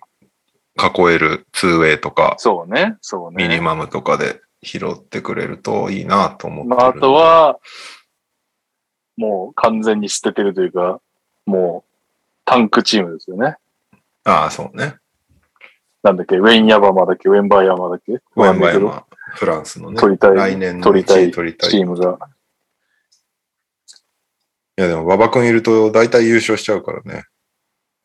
[0.81, 3.47] 囲える 2way とか、そうね、そうね。
[3.47, 6.75] ミニマムとかで拾ってくれるといいなと思ってる。
[6.75, 7.59] まあ、あとは、
[9.17, 10.99] もう完全に捨ててるというか、
[11.45, 11.91] もう
[12.45, 13.57] タンクチームですよね。
[14.23, 14.95] ああ、そうね。
[16.03, 18.13] なんだっけ、ウェインヤバマだっけ、ウェンバーヤマだっけ？
[18.13, 19.05] ウェンバヤわかんないけどマ、
[19.35, 19.99] フランスのね。
[19.99, 21.69] 取りたい来年の取りたい1位取りたい。
[21.69, 22.17] いチームが。
[24.81, 27.25] や、でも、馬場君いると大体優勝しちゃうからね。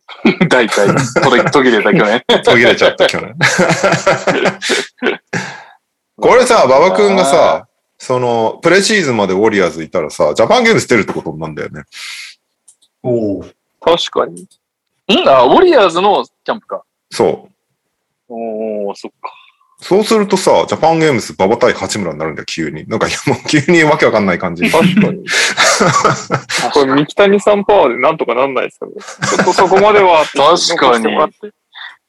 [0.49, 0.89] 大体、
[1.23, 2.23] 途途切れた去年。
[2.45, 3.35] 途切れちゃった、去年。
[6.19, 7.69] これさ、馬場君がさ、
[7.99, 11.83] その、プレシーズンまでウォリアーズいたらさ、ジャパンゲームス出るってことなんだよね。
[13.03, 13.45] おお。
[13.81, 14.43] 確かに。
[14.43, 14.47] ん？
[15.29, 16.85] あ、ウォリアーズのキャンプか。
[17.11, 17.53] そう。
[18.29, 19.33] おー、そっか。
[19.79, 22.87] そうするとさ、ジャパンゲームス馬場対八村になるんだよ、急に。
[22.89, 24.71] なんか、いやもう急にわけわかんない感じに。
[24.71, 25.25] 確かに。
[26.73, 28.93] これ、三木谷さんパワーでなんとかなんないですかね。
[28.95, 31.07] ちょっとそこまでは、 確かに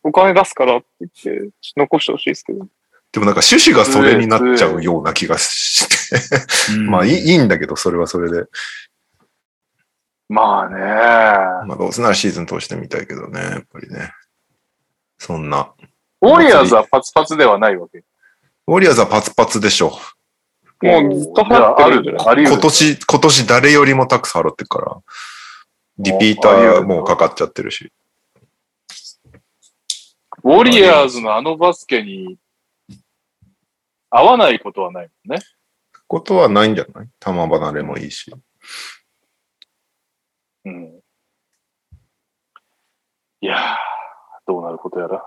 [0.03, 2.67] お金出すからって言って、残してほしいですけど。
[3.11, 5.87] でもなんか趣旨がそれになっちゃうような気がし
[6.67, 6.75] て。
[6.89, 8.45] まあいいいいんだけど、それはそれで。
[10.29, 10.77] まあね。
[11.67, 14.11] まあどうせならシーズン通してみたいけどね、やっぱりね。
[15.17, 15.73] そんな。
[16.21, 18.03] ウォリアーズはパツパツではないわけ。
[18.67, 19.97] ウォリアーズはパツパツでしょ。
[20.81, 22.45] もうずっと払ってるんじゃない？
[22.45, 24.97] 今年、今年誰よりもタックス払ってるから。
[25.99, 27.91] リピーターもうかかっちゃってるし。
[30.43, 32.37] ウォリアーズのあのバスケに
[34.11, 35.43] 合わないことはないもんね？
[36.07, 37.09] ことはないんじゃない？
[37.19, 38.31] 球離れもいいし。
[40.65, 40.99] うん。
[43.41, 43.59] いやー、
[44.45, 45.23] どうなることやら。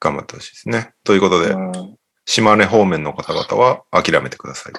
[0.00, 0.94] 頑張ってほしいですね。
[1.04, 1.97] ということで、うん
[2.28, 4.74] 島根方面の方々は諦めてください。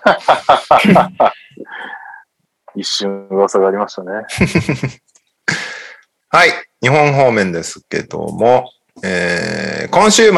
[2.79, 4.11] 一瞬噂がありましたね。
[6.29, 6.51] はい。
[6.79, 8.71] 日本方面ですけども、
[9.03, 10.33] えー今週末、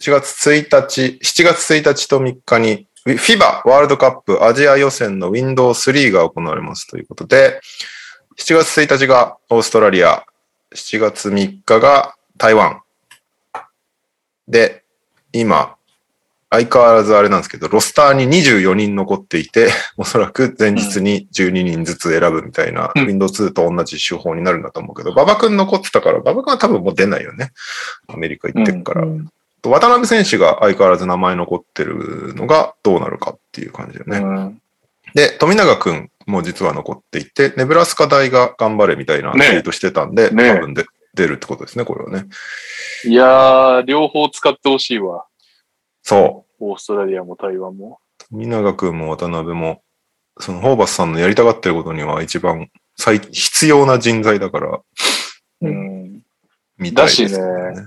[0.00, 7.60] 4月1日、7月1日と3日に、FIBA ワールドカップアジア予選の Windows 3が行われますということで、
[8.36, 10.24] 7月1日がオーストラリア、
[10.74, 12.82] 7月3日が台湾。
[14.48, 14.82] で、
[15.32, 15.76] 今、
[16.52, 27.52] 相変わらずあれなんですけど、ロスターに24人残っていて、 おそらく前日に12人ずつ選ぶみたいな、うん Windows 2と同じ手法になるんだと思うけど、馬場君残ってたから、馬場君は多分もう出ないよね。
[28.08, 29.06] アメリカ行ってるから。
[29.62, 34.18] と渡辺選手が相変わらず名前残ってるのがどうなるかっていう感じだよね。
[34.18, 34.60] うん
[35.14, 42.26] で、富永くんも実は残っていて、ネブラスカ大が頑張れみたいなツイねートしてたんで、ね多分で出るってことですね、これはね。
[43.04, 45.24] いやー、両方使ってほしいわ。
[46.10, 48.00] そオーストラリアも台湾も。
[48.20, 48.24] う。
[48.30, 49.82] 富永くんも渡辺も、
[50.40, 54.80] そのホーバスさんのやりたがってることには一番最必要な人材だから、
[55.60, 56.22] うん。
[56.78, 57.86] 見たいですよだし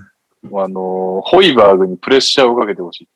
[0.54, 3.08] あの、ホイバーグにプレッシャーをかけてほしい。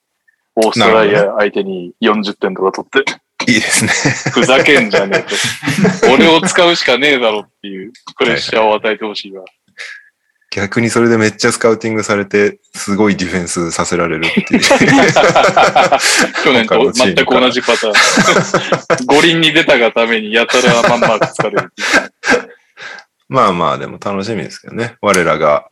[0.57, 3.11] オーストラリア相手に40点とか取って、
[3.51, 3.91] いいですね。
[4.33, 6.13] ふざけんじゃねえと。
[6.13, 9.45] 俺を使うしかねえだろっていうプレッシャーを与えてほしいわ。
[10.59, 14.61] 逆にそれでめっちゃスカウティングされて、すごいディフェンスさせられるっていう。
[16.43, 19.07] 去年と全く同じパターン。
[19.07, 21.73] 五輪に出たがためにやたらマンマーク疲れる。
[23.29, 24.97] まあまあ、でも楽しみですけどね。
[25.01, 25.69] 我らが、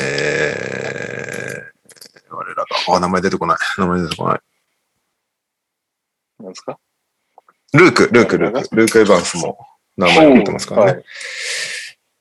[0.00, 3.58] えー、我らが、あ、名前出てこない。
[3.76, 4.40] 名前出てこない。
[6.40, 6.78] なんですか？
[7.74, 8.76] ルーク、ルーク、ルーク。
[8.76, 9.58] ルーク・エヴァンスも
[9.98, 10.92] 名前残ってますからね。
[10.92, 11.04] はい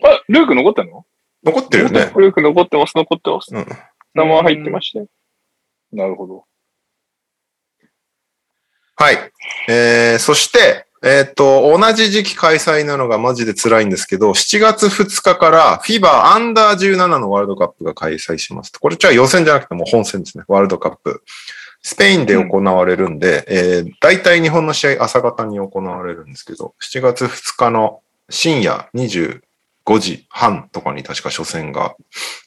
[0.03, 1.05] あ、ルーク残ってんの？
[1.43, 2.11] 残ってるよね。
[2.15, 3.53] ルーク残ってます、残ってます。
[3.53, 3.65] うん。
[4.13, 5.07] 名前入ってましたよ。
[5.91, 6.45] なるほど。
[8.95, 9.17] はい。
[9.67, 18.71] えー、そして、えっ、と、同じ時期開催なのがマジで辛いんですけど、7月2日から FIBA アンダー17のワールドカップが開催します。
[18.79, 20.43] これじゃあ予選じゃなくてもう本戦ですね。
[20.47, 21.23] ワールドカップ。
[21.81, 28.87] スペインで行われるんで、えー、大体日本の試合朝方に行われるんですけど、7月2日の深夜
[29.85, 31.95] 25時半とかに確か初戦が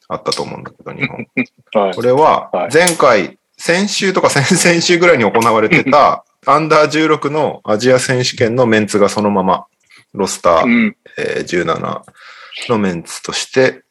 [0.09, 1.27] あったと思うんだけど、日本。
[1.83, 2.03] はいこ。
[2.03, 9.67] れははい、前回、先週とか先々週ぐらいに行われてた、アンダー16のアジア選手権のメンツがそのまま、
[10.13, 10.97] ロスター、うん。
[11.19, 12.03] えー17
[12.69, 13.83] のメンツとして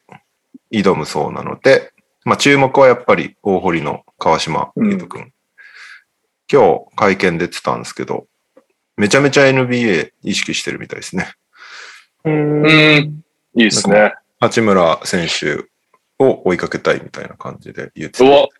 [0.70, 1.92] 挑むそうなので、
[2.24, 5.32] まあ注目はやっぱり大堀の川島優斗くん。
[6.50, 8.26] 今日会見出てたんですけど、
[8.96, 11.32] めちゃめちゃ NBA 意識してるみたいですね。
[12.24, 12.68] うんう
[13.00, 13.23] ん。
[13.56, 14.14] いいですね。
[14.40, 15.64] 八村選手
[16.18, 18.50] を追いかけたいみたいな感じで言ってうわて、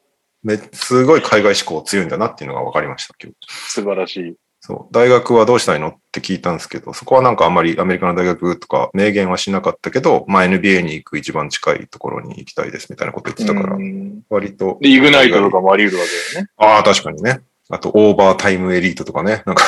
[0.42, 3.36] めすごい海外志向強いんだなっていうのが分かりました、今日。
[3.70, 4.34] 素晴らしい。
[4.60, 4.94] そう。
[4.94, 14.78] 大学はどうしたいのって聞いたんですけど、そこはなんかあんまりアメリカの大学とか明言はしなかったけど、まあ NBA に行く一番近いところに行きたいですみたいなこと言ってたからう、ん割と。
[14.80, 16.50] でイグナイトとかもあり得るわけだよね。
[16.56, 17.40] ああ、確かにね。
[17.70, 19.42] あと、オーバータイムエリートとかね。
[19.46, 19.64] なんか、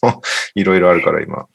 [0.54, 1.46] いろいろあるから今。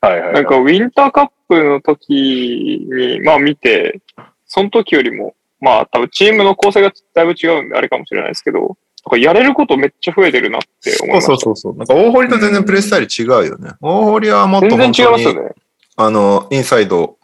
[0.00, 4.00] はいはい、なんか、ウィンターカップの時に、まあ見て、
[4.46, 8.74] その時よりも、まあ多分チームの構成がだいぶ違うんであれかもしれないですけど、なん
[9.10, 11.26] かやれることめっちゃ増えてるなって思いました。
[11.26, 11.76] そうそうそう。
[11.76, 13.70] なんか大堀と全然プレースタイル違うよね。
[13.80, 15.50] 大堀はもっと全本当に然違いますよね。
[15.96, 17.16] あの、インサイド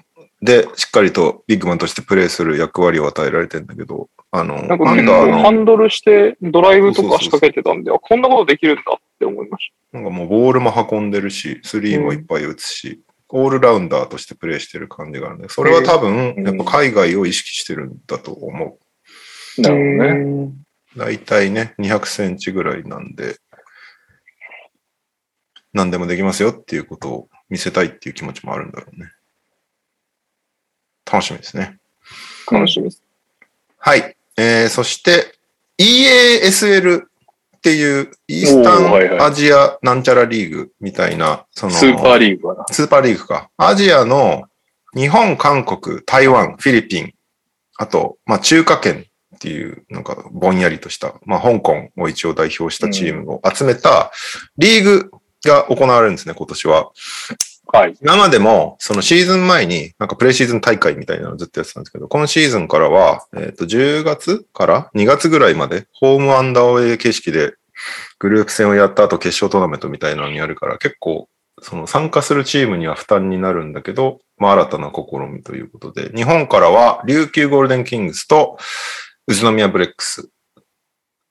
[0.43, 18.79] でしっかりとビッグマンとしてプレーする役割を与えられてんだけど、あの、なんかハンドルしてドライブとか仕掛けてたんで、あこんなことできるんだって思いましなんかもうボールも運んでるし、スリーもいっぱい打つし、オールラウンダーとしてプレーしてる感じがあるんで、それは多分、うんやっぱ海外を意識してるんだと思
[19.59, 19.63] う。
[19.63, 19.71] た。
[19.71, 20.25] なるほどね。
[20.47, 20.53] ね。
[20.97, 23.37] だいたいね、200センチぐらいなんで、
[25.73, 29.11] 何でもできますよっていうことを見せたいっていう気持ちもあるんだろうね。
[31.11, 31.79] 楽しみですね。
[32.51, 33.03] 楽しみです。
[33.79, 34.17] はい。
[34.37, 35.37] えー、そして、
[35.79, 37.05] EASL
[37.65, 42.65] っていう、イースタンアジアなんちゃらリーグみたいな、その、スーパーリーグかな。
[42.71, 43.49] スーパーリーグか。
[43.57, 44.43] アジアの
[44.95, 47.15] 日本、韓国、台湾、フィリピン、
[47.79, 54.13] あと、まあ中華圏っていう、なんかぼんやりとした、まあ香港を一応代表したチームを集めた
[54.59, 55.11] リーグ
[55.43, 56.91] が行われるんですね、今年は。
[57.67, 57.97] はい。
[58.01, 67.55] 今までも、そのシーズン前に、なんかプレシーズン大会みたいなのずっとやってたんですけど、今シーズンからは、えっ、と、10月から2月ぐらいまで、ホームアンダーウェイ形式で、
[68.19, 71.29] グループ戦をやった後、決勝トーナメントみたいなのにやるから、結構、
[71.63, 78.59] その参加するチームには負担になるんだけど、まあ新たな試みということで、日本からは、琉球ゴールデンキングスと、
[79.27, 80.29] 宇都宮ブレックス、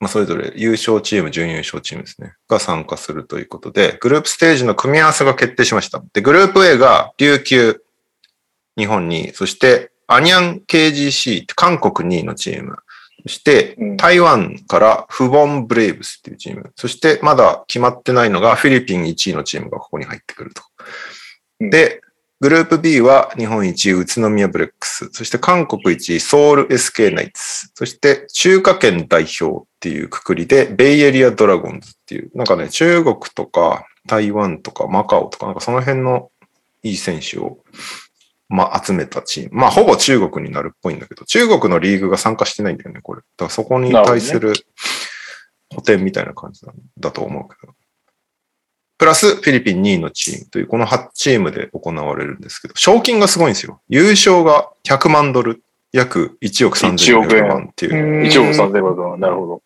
[0.03, 6.03] まあそれぞれ優勝チーム、準優勝チームですね、が参加するということで、グループステージの組み合わせが決定しました。
[6.11, 7.81] で、グループ A が琉球、
[8.77, 12.75] 日本に、そしてアニャン KGC って韓国2位のチーム、
[13.23, 13.97] そしてうん。
[13.97, 20.63] 台湾からフボンブレイブスっていうチーム、そしてまだ決まってないのがフィリピン1位のチームがここに入ってくると。
[21.61, 21.69] うん。
[21.69, 22.01] で、
[22.39, 36.31] グループ B は日本一宇都宮ブレックス、そして韓国一ソウル SK ナイツ、そして中華圏代表っていうくくりでベイエリアドラゴンズっていう、なんかね、中国とか台湾とかマカオとか、なんかその辺の
[36.83, 37.59] いい選手を、
[38.49, 39.61] まあ、集めたチーム。
[39.61, 43.21] まあ、ほぼ中国になるっぽいんだけど、中国のリーグが参加してないんだよね、これ。
[43.21, 44.53] だからそこに対する
[45.73, 46.61] 補填みたいな感じ
[46.99, 47.73] だと思うけど。
[49.03, 53.81] プラスフィリピン2位のチームという、この8チームで行われるんですけど、賞金がすごいんですよ。
[53.89, 55.61] 優勝が100万ドル、
[55.91, 58.25] 約1億3000万っていう。
[58.25, 59.61] 1億3000万なるほど。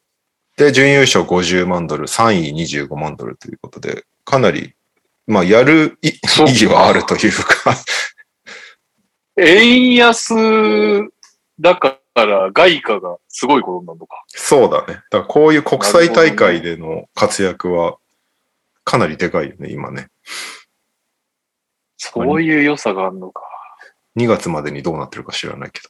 [0.58, 4.74] で、準優勝50万ドル、3位25万ドルということで、かなり、
[5.28, 7.76] まあ、やる意義はあるというか、
[9.38, 10.34] 円安
[11.60, 14.24] だから外貨がすごいことになるのか。
[14.30, 14.88] そうだね。
[14.88, 17.98] だからこういう国際大会での活躍は
[18.88, 20.08] かなりでかいよね、今ね。
[21.98, 23.44] そういう良さがあるのか。
[24.16, 25.90] 2月までにどうなってるか知らないけど。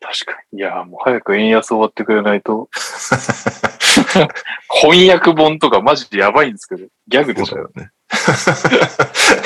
[0.00, 0.58] 確かに。
[0.58, 2.68] いや、もう早く円安終わってくれないと。
[4.82, 6.86] 翻訳本とかマジでやばいんですけど。
[7.08, 7.56] ギャグでしょ。
[7.56, 7.90] そうだよね。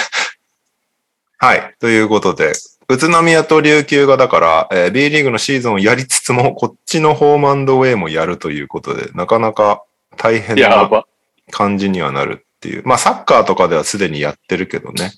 [1.38, 1.74] はい。
[1.78, 2.54] ということで、
[2.88, 9.84] 宇都宮と琉球がだから、えー B リーグのシーズンをやりつつも、こっちのホームアンドウェイもやるということで、なかなか
[10.16, 11.06] 大変なやば。
[11.50, 12.82] 感じにはなるっていう。
[12.86, 15.12] まあ、サッカーとかではすでにやってるけどね。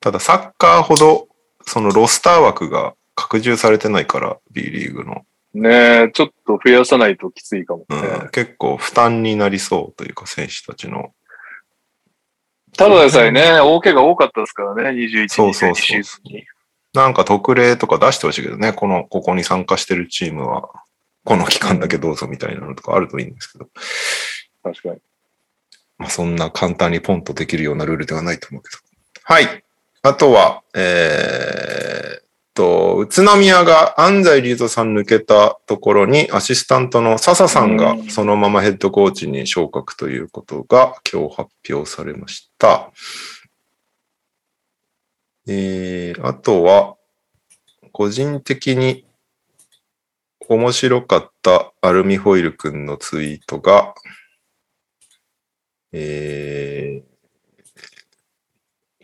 [0.00, 1.28] ただ、サッカーほど、
[1.66, 5.24] そのロスター枠が拡充されてないから、B リーグの。
[5.54, 7.96] ねえ、ちょっと増やさないときついかもね。
[7.96, 11.12] うん、結構負担になりそうというか、選手たちの。
[12.76, 16.44] ただでさえね、大怪我多かったですからね、21、そうそうそう22シーズンに。
[16.94, 20.70] なんか特例とか出してほしいけどね、この、ここに参加してるチームは、
[21.24, 23.68] この期間だけどうぞみたいなのとかあるといいんですけど、
[24.62, 25.00] 確かに。
[25.98, 28.78] まあそんな簡単にポンとできるようなルールではないと思うけど。
[29.24, 29.64] はい。
[30.02, 32.24] あとは、えーっ
[32.54, 42.90] と、宇都宮が安西隆人さん抜けたところに、アシスタントの笹さんがうんそのままヘッドコーチに昇格ということが今日発表されました。
[45.46, 46.96] えー、あとは、
[47.92, 49.04] 個人的に
[50.48, 53.94] 面白かったアルミホイルくんのツイートが、
[55.92, 57.06] えー、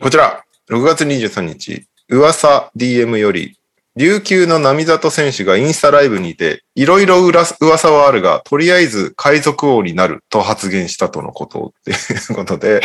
[0.03, 3.59] こちら、6月23日、噂 DM より、
[3.95, 11.93] 琉球の並里選手がインスタライブにて、いろいろ噂はあるが、とりあえず海賊王になると発言したとのことってい
[12.31, 12.81] うことで、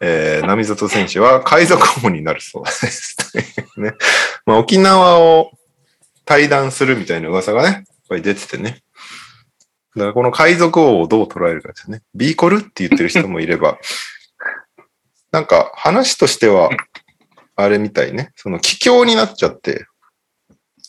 [0.00, 3.16] えー、並里選手は海賊王になるそうです。
[3.76, 3.92] ね。
[4.46, 5.50] まあ、沖縄を
[6.24, 8.83] 対談するみたいな噂がね、やっぱり出ててね。
[9.96, 12.02] だからこの海賊王をどう捉えるかですね。
[12.14, 13.78] ビーコルって言ってる人もいれば、
[15.30, 16.70] なんか話としては、
[17.56, 18.32] あれみたいね。
[18.34, 19.86] その帰郷になっちゃって、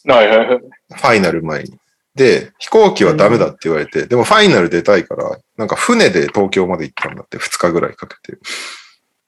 [0.06, 0.57] はいはいはい。
[0.57, 1.77] ファイナル前に。
[2.15, 8.38] で、飛行機はダメだって言われて、でもファイナル出たいから、なんか船で東京まで行ったんだって、2日ぐらいかけて。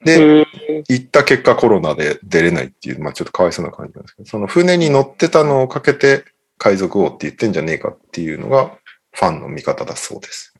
[0.04, 0.46] で、
[0.88, 6.24] 行った結果コロナで出れないっていう、まあちょっとかわいそうな感じなんですけど、その船に乗ってたのをかけて
[6.56, 8.72] 海賊王って言ってんじゃねえかっていうのが
[9.12, 10.54] ファンの見方だそうです。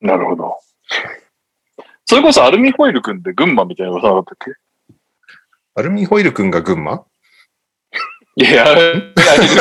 [0.00, 0.58] なるほど。
[2.06, 4.94] それこそアルミホイル君って群馬みたいな噂なかったっけ？
[5.74, 7.04] アルミホイル君が群馬？
[8.36, 9.12] いや、アル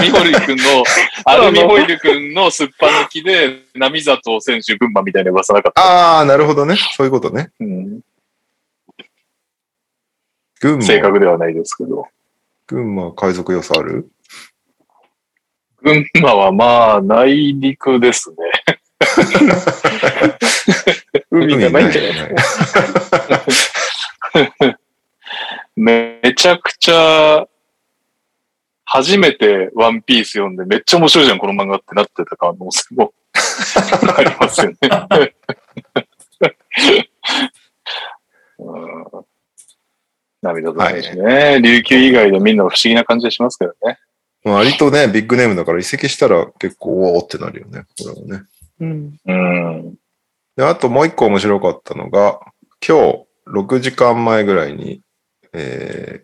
[0.01, 0.83] ミホイル君の、
[1.25, 5.81] アルミホイル君のすっぱ抜きで、波里選手群馬みたいな噂なかった。
[5.81, 6.77] ああ、なるほどね。
[6.95, 7.51] そういうことね。
[7.59, 8.01] うん、
[10.61, 10.81] 群馬。
[10.83, 12.07] 正確ではないですけど。
[12.67, 14.09] 群馬海賊要素ある？
[15.81, 18.37] 群馬はまあ、内陸ですね。
[21.31, 22.35] 海がないんじゃないね
[25.75, 27.47] めちゃくちゃ、
[28.83, 33.13] 初めてワンピース読んでめっちゃ面白いじゃん、この漫画ってなってた可能性も
[34.17, 34.77] ありますよね。
[38.59, 39.05] うん
[40.41, 43.99] 涙と選手ね、琉球以外でみんな不思議な感じがしますけどね。
[44.43, 47.83] まあ割とね、ビッグネームだから移籍したら結構おおってなるよね。
[47.97, 48.45] これはね。
[48.79, 49.95] うん。
[50.55, 52.39] で、あともう一個面白かったのが、
[52.85, 55.01] 今日6時間前ぐらいに、
[55.53, 56.23] え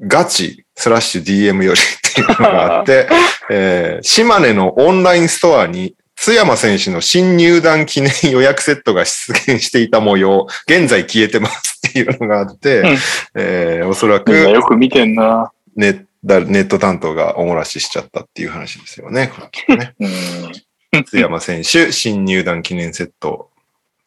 [0.00, 3.08] ー、ガチスラッシュ DM よりっていうのがあって、
[3.50, 12.86] えー、島根のオンラインストアに津山選手の新入団記念予約セットが出現していた模様、現在消えてますっていうのがあって、うん
[13.34, 15.52] えー、おそらくよく見てんな。
[15.74, 19.32] ネだネット担当がおもらししちゃったっていう話ですよね。
[19.68, 21.04] ね うん。
[21.04, 23.50] 津山選手、 新入団記念セット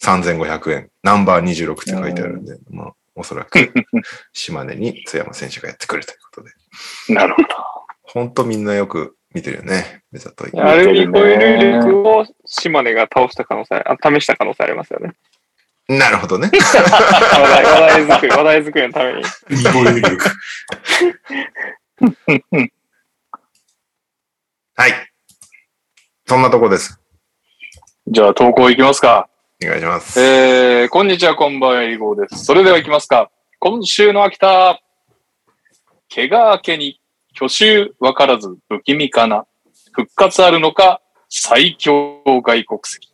[0.02, 0.90] 3500円。
[1.04, 3.74] ナンバー26って書いてあるんで、まあ、おそらく
[4.34, 6.52] 島根に津山選手がやってくるということで。
[7.14, 7.48] なるほど。
[8.04, 10.04] 本当みんなよく見てるよね。
[10.12, 10.52] 目ざとい。
[10.60, 15.14] アルミホイル力を島根が倒した可能性、あ試した可能性ありますよね。
[15.88, 16.50] なるほどね。
[16.52, 19.24] 話題話題作り、話題作りのために。
[19.50, 20.30] 日本有力。
[24.76, 24.92] はい。
[26.26, 27.00] そんなとこです。
[28.08, 29.30] じゃあ投稿いきますか。
[29.64, 30.20] お願いします。
[30.20, 32.44] えー、こんにちは、こんばんは、エリゴーです。
[32.44, 33.32] それでは行きますか。
[33.60, 34.82] 今週の秋田。
[36.14, 37.00] 怪我明けに、
[37.34, 39.46] 去就わからず不気味かな。
[39.94, 43.10] 復活あるのか、最強外国籍。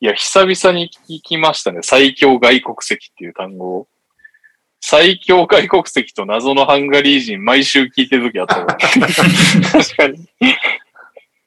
[0.00, 1.80] いや、久々に聞きましたね。
[1.82, 3.88] 最強外国籍っていう単語を。
[4.84, 10.28] 最強外国籍と謎のハンガリー人、毎週聞いてる時あったわ 確かに。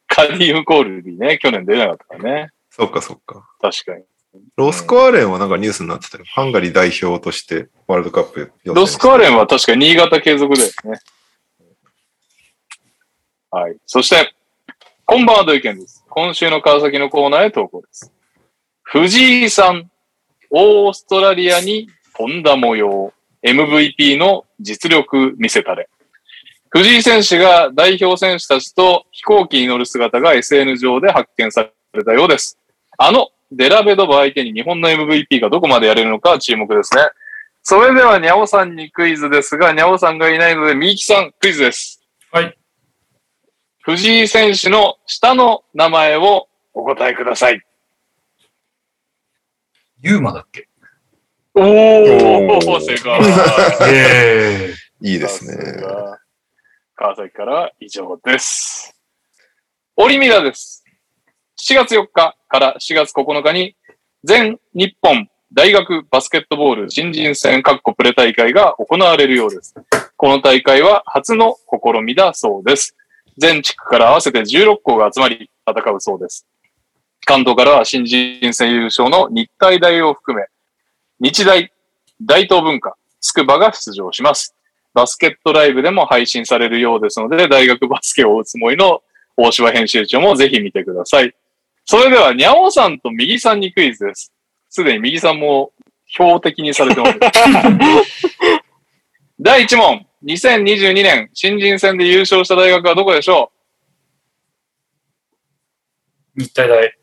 [0.07, 2.51] カディウムコールにね、去年出なかったからね。
[2.69, 3.45] そうか、そうか。
[3.61, 4.03] 確かに。
[4.55, 6.23] ロスコアレンはなんかニュースになってたよ。
[6.27, 10.99] ハンガリー代表としてワールドカップロスコアレンは確か新潟継続ですね。
[13.51, 13.77] はい。
[13.85, 14.33] そして、
[15.05, 16.05] こんばんは、土井健です。
[16.09, 18.11] 今週の川崎のコーナーへ投稿です。
[18.83, 19.91] 藤井さん、
[20.49, 23.13] オーストラリアに飛んだ模様、
[23.45, 25.87] MVP の実力見せたれ。
[26.69, 32.57] 藤井選手が代表選手たちと飛行機に乗る姿が SN 上で発見されたようです。
[32.97, 37.01] あのデラベドバ相手に日本の MVP がどこまでやれるのか注目ですね。
[37.67, 41.99] それでは、にゃおさんにクイズですが、にゃおさんがいないので、みゆきさん、クイズです。
[42.31, 42.55] はい。
[43.81, 47.61] 藤井選手の下の名前をお答えください。
[50.01, 50.67] ユーマだっけ？
[51.57, 53.19] おお正解。
[53.89, 55.81] ええいいですね。
[55.81, 56.19] が
[56.95, 58.93] 川崎からは以上です。
[59.95, 60.83] オリミラです。
[61.57, 63.75] 7月4日から4月9日に、
[64.23, 69.73] 全日本大学バスケットボール新人戦カッコプレ大会が行われるようです。
[70.17, 72.97] この大会は初の試みだそうです。
[73.37, 76.45] 全地区から合わせて16校が集まり戦うそうです。
[77.25, 80.47] 関東からは新人戦優勝の日体大を含め、
[81.19, 81.71] 日大、
[82.21, 84.55] 大東文化、筑波が出場します。
[84.93, 89.01] バスケットライブでも配信されるようですので、大学バスケを追うつもりの
[89.37, 91.33] 大柴編集長もぜひ見てください。
[91.85, 94.31] それでは、にゃおさんと右さんにクイズです。
[94.69, 95.71] すでに右さんも
[96.07, 97.19] 標的にされてます。
[99.39, 100.05] 第1問。
[100.23, 103.51] 2022年新人戦で優勝した大学はどこでしょ
[106.35, 106.87] 日体大。
[106.87, 106.93] う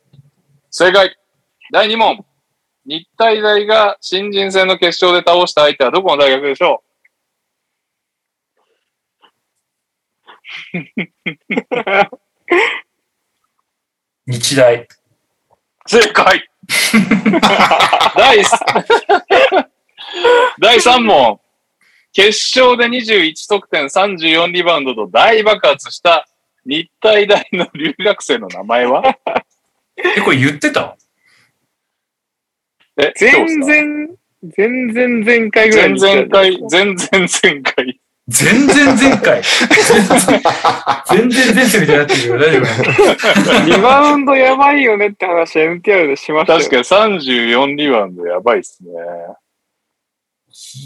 [0.71, 1.17] 正解。
[1.71, 2.25] 第2問。
[2.85, 6.83] 日体大が新人戦の決勝で倒した相手はどこの大学でしょ
[14.27, 14.77] 日大。
[14.77, 14.89] う
[15.87, 16.49] 正解。
[18.17, 18.59] 第3
[20.61, 21.41] 第3問。
[22.13, 26.29] 決勝で21得点34リバウンドと大爆発した
[26.67, 29.03] 日体大の留学生の名前は？
[29.97, 30.97] え、これ言ってた？
[33.03, 34.09] え、全然、
[34.57, 38.01] 全然前回ぐらい全に然回、全然前回。
[38.29, 39.43] 全然前回？
[41.11, 46.59] 全然前世みたいになってるけど大丈夫リバウンドやばいよねって話 NTR でしましたよ。
[46.61, 48.91] 確かに34リバウンドやばいっすね。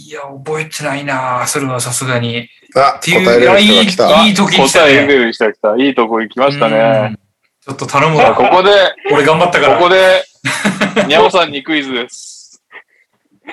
[0.08, 2.48] いや、覚えてないなそれはさすがに。
[2.74, 4.26] あ、っていう答えれる人が来た。
[4.26, 5.06] いい時に来た答えね。
[5.06, 5.76] れる人が来た。
[5.76, 7.08] いいとこ行きましたうね。
[7.10, 7.16] ん。
[7.16, 8.34] ちょっと頼むわ。
[8.34, 8.70] ここで、
[9.12, 9.76] 俺頑張ったから。
[9.76, 10.24] ここで、
[11.06, 12.62] にゃおさんにクイズです。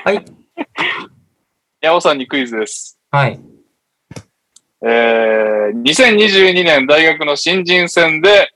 [0.03, 0.18] はい。
[0.18, 2.99] にゃおさんにクイズです。
[3.11, 3.40] はい。
[4.86, 8.49] えー、2022年大学の新人戦で、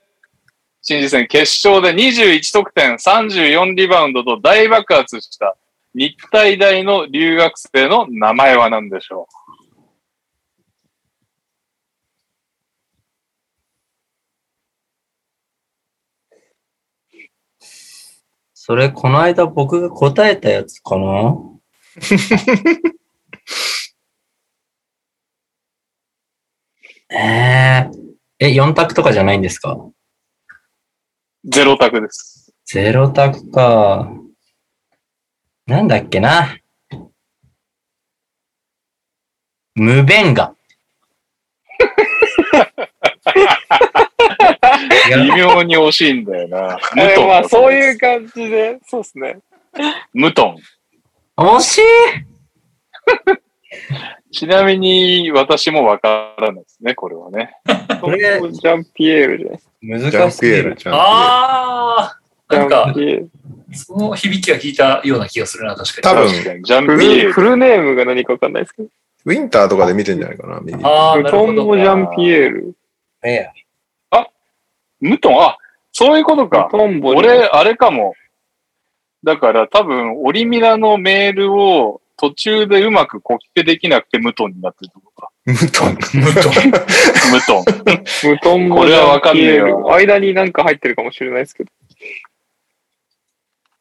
[0.81, 5.55] 新人戦決勝で21得点34リバウンドと大爆発した
[5.93, 9.27] 日体大の留学生の名前は何でしょ
[18.67, 21.37] それ、この間僕が答えたやつかな？
[27.09, 27.91] えー、
[28.39, 29.71] え、4択とかじゃないんですか？
[29.71, 29.93] う
[31.45, 32.53] ゼロ択です。
[32.65, 34.11] ゼロ択か。
[35.65, 36.57] なんだっけな？
[39.75, 40.53] 無弁が。
[45.09, 46.79] 違微う妙に惜しいんだよな。
[46.95, 47.27] ムえトン。
[47.27, 49.39] まあそういう感じで、そうですね。
[50.13, 50.57] ムトン。
[51.37, 51.81] 惜しい
[54.31, 57.51] ちなみに私もわからないですね、これはね。
[58.01, 60.75] これジャンピエールですジャンピエール、難しいる。
[60.77, 60.91] ジャンピエール。
[60.93, 62.85] あー、なんか。
[62.87, 63.29] かジャン、ピエール。
[63.73, 66.29] その響きは聞いたような気がするな、確か多分。
[66.29, 67.33] ジャンピエール。
[67.33, 68.89] フルネームが何かわかんないですけど。
[69.25, 70.61] ウィンターとかで見てんじゃないかな。
[70.83, 71.53] ああ、ムなるほど。
[71.53, 72.75] トンボジャンピエール。
[73.23, 73.51] ええ。
[74.99, 75.57] ムトン、あ、
[75.91, 76.67] そういうことか。
[76.71, 78.13] トンボに俺、あれかも。
[79.23, 85.31] だから多分、オリミラのメールを途中でうまくコピペできなくてムトンになってるとこか。
[85.45, 85.89] ムトン。
[85.89, 86.53] ムトン。
[87.33, 88.31] ムトン。
[88.31, 91.71] ムトンボこれはわかんねえよ間になんか入ってるかもしれないですけど。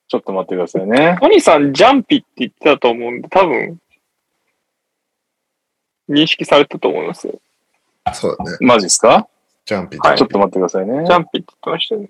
[0.09, 1.19] ちょっと待ってくださいね。
[1.21, 3.79] トニーさん、ジャンピって言ってたと思うんで、多分、
[6.09, 7.41] 認識されたと思いますよ。
[8.15, 8.57] そうだね。
[8.61, 9.27] マジっすか？
[9.67, 10.09] ジャンピー。
[10.09, 11.13] はいちょっと待ってくださいねジ。
[11.13, 12.09] ャンピって言ってましたよね。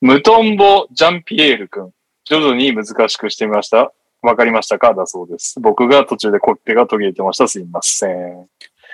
[0.00, 1.90] ムトンボ・ジャンピエール君。
[2.24, 3.92] 徐々に難しくしてみました。
[4.22, 4.94] わかりましたか？
[4.94, 5.58] だそうです。
[5.60, 7.48] 僕が途中でコピペが途切れてました。
[7.48, 8.48] すいません。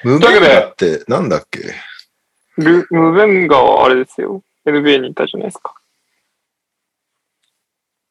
[0.05, 1.61] ムベンガってなんだっけ？
[2.59, 4.43] ル、ムベンガはあれですよ。
[4.67, 5.75] NBA にいたじゃないですか。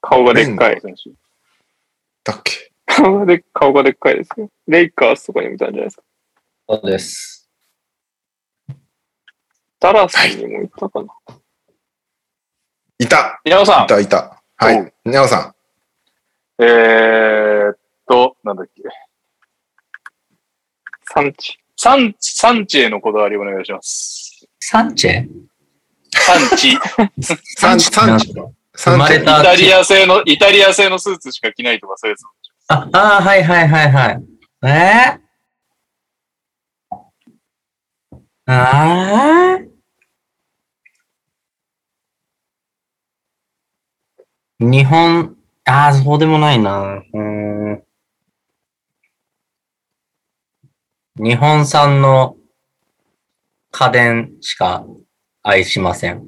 [0.01, 0.81] 顔がでっかい。
[0.81, 1.11] 選手
[2.23, 2.71] だっけ？
[2.87, 4.49] 顔がで、顔がでっかいですよ。
[4.67, 6.03] レイカーズとかにもいたんじゃないですか。
[6.67, 7.40] そうです。
[9.81, 11.07] ダラスにもいたかな。
[12.99, 13.85] いた稲尾さん。
[13.85, 14.41] いたいた。
[14.57, 14.75] はおい。
[15.05, 15.55] ニャオさ
[16.59, 17.77] えーっ
[18.07, 18.83] と、なんだっけ。
[21.11, 21.57] 産地。
[21.75, 24.45] サン、サンチへのこだわりお願いします。
[24.59, 25.27] サンチェ
[26.13, 26.69] サンチ。
[26.73, 26.79] イ ん。
[27.57, 28.27] サンチ、サンチ。
[28.27, 28.35] サンチ
[28.75, 29.23] 生まれ。
[29.23, 32.23] たタリア製の、イタリア製のスーツしか着ないとかそういうやつ。
[32.67, 34.23] あ、あーはいはいはいはい。
[34.63, 35.21] えー、
[38.45, 39.70] あー？
[44.61, 45.35] 日本、
[45.65, 47.01] ああ、そうでもないな。
[47.13, 47.83] うーん。
[51.17, 52.35] 日本産の
[53.71, 54.85] 家電しか
[55.41, 56.23] 愛しません。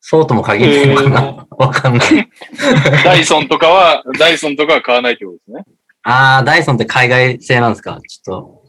[0.00, 2.30] そうとも限ってるのかなわかんない。
[3.04, 5.64] ダイソンとかは、ダイソンとかは買わないってことですね。
[6.02, 8.00] ああ、ダイソンって海外製なんですか？
[8.08, 8.64] ちょ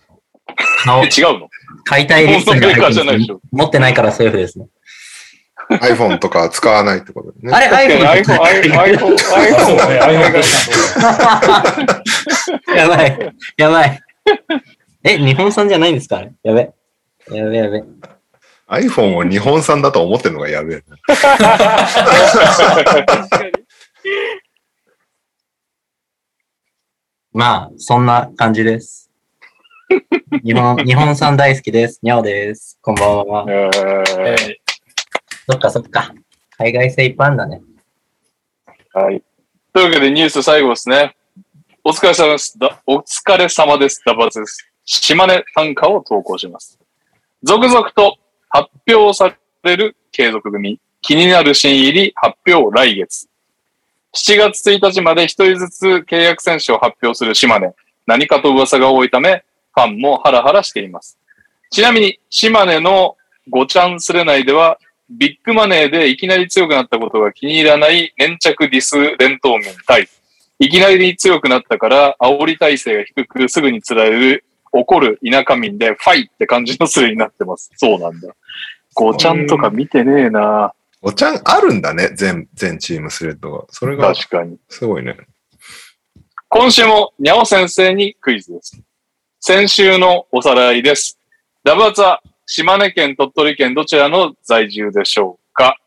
[0.84, 1.50] っと、 違うの？
[1.86, 2.46] 買いたいでです
[3.26, 4.68] しょ持ってないからセーフですね。
[5.70, 7.54] iPhone とか使わないってことでね。
[7.54, 9.88] あれ、iPhone、iPhone、iPhone、iPhone
[12.68, 14.00] あやばい、やばい。
[15.04, 16.18] え、日本産じゃないんですか？
[16.18, 16.74] あれやべ。
[17.32, 17.84] やべやべ。
[18.70, 20.84] iPhone を日本産だと思ってるのがやべえ。
[27.32, 29.10] まあ、そんな感じです。
[30.44, 32.00] 日本、日本産大好きです。
[32.04, 32.78] にゃおです。
[32.82, 33.46] こんばんは。
[33.50, 33.70] え
[34.20, 34.59] えー
[35.50, 36.14] そっかそっか。
[36.60, 37.60] 海外製いっぱいあるんだね。
[38.94, 39.24] はい。
[39.74, 41.16] というわけでニュース最後ですね。
[41.84, 42.60] お疲れ様です。
[42.60, 44.04] だお疲れ様です。
[44.06, 44.72] ダバツです。
[44.86, 46.78] 島根短歌を投稿します。
[47.42, 48.18] 続々と
[48.50, 50.80] 発表される継続組。
[51.02, 53.28] 気になる新入り発表来月。
[54.14, 57.74] 7月1日まで1人ずつ契約選手を発表する島根。
[58.06, 59.44] 何かと噂が多いため、
[59.74, 61.18] ファンもハラハラしています。
[61.72, 63.18] ちなみに、島根の
[63.50, 64.78] ごちゃんスレ内では、
[65.10, 70.08] ビッグマネーでいきなり強くなったことが気に入らない粘着ディス連投民対、
[70.60, 77.72] いきなり強くなったから煽り体制が低くすぐに釣られる怒る田舎民でファイって感じのスレになってます。
[77.76, 78.30] そうなんだ。
[78.94, 83.66] ごちゃんとか見てねえなおちゃんあるんだね、全、全チームスレッドが。
[83.70, 84.58] それが確かに。
[84.68, 85.16] すごいね。
[86.50, 88.82] 今週もにゃお先生にクイズです。
[89.40, 91.18] 先週のおさらいです。
[91.64, 95.78] ダブアツは島根県、鳥取県どちらの在住でしょうか？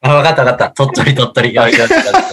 [0.00, 0.70] あ、わかったわかった。
[0.70, 1.54] 鳥取鳥取。
[1.54, 2.14] よしよしよしよし。
[2.14, 2.32] よし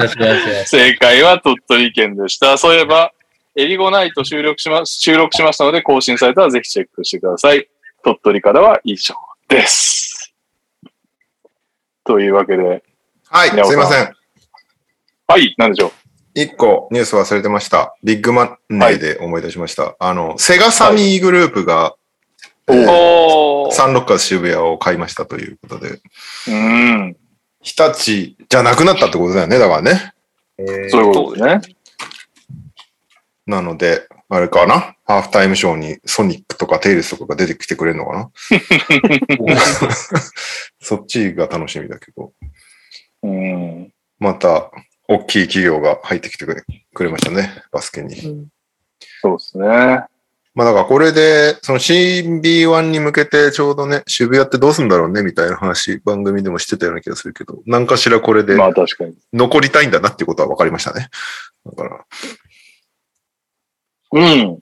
[0.00, 0.68] よしよしよし。
[0.70, 2.58] 正解は鳥取県でした。
[2.58, 3.12] そういえば、
[3.54, 7.68] エリゴナイト収録しま、収録しましたので、更新されたらぜひチェックしてください。
[8.02, 9.14] 鳥取からは以上
[9.48, 10.34] です。
[12.02, 12.82] というわけで、
[13.28, 14.12] はい、すいません。
[15.28, 15.92] はい、なんでしょう？
[16.34, 17.96] 一個ニュース忘れてました。
[18.02, 19.96] ビッグマネーで思い出しました。
[20.00, 21.94] あの、セガサミーグループが、
[22.68, 23.72] えーおー。
[23.72, 27.16] サンロッカーズ渋谷を買いましたということで、うーん。
[27.60, 30.12] 日立じゃなくなったってことだよね、だからね。
[30.90, 31.76] そういうことですね。
[33.46, 34.96] なので、あれかな？
[35.04, 38.30] ハーフタイムショーにソニックとかテイルスとかが出てきてくれるのかな？
[40.80, 42.32] そっちが楽しみだけど。
[43.22, 43.92] うん。
[44.18, 44.70] また、
[45.08, 46.62] 大きい企業が入ってきてくれ
[46.94, 48.48] くれましたね、バスケに。
[49.20, 50.04] そうですね。
[50.54, 59.16] まあだからこれで、その CB1 に向けてちょうどね、渋谷ってどうすんだろうねみたいな話、番組でもしてたような気がするけど、何かしらこれでまあ確かに。
[59.32, 61.08] 残りたいんだなっていうことは分かりましたね。
[61.66, 62.04] だから、
[64.12, 64.58] うん。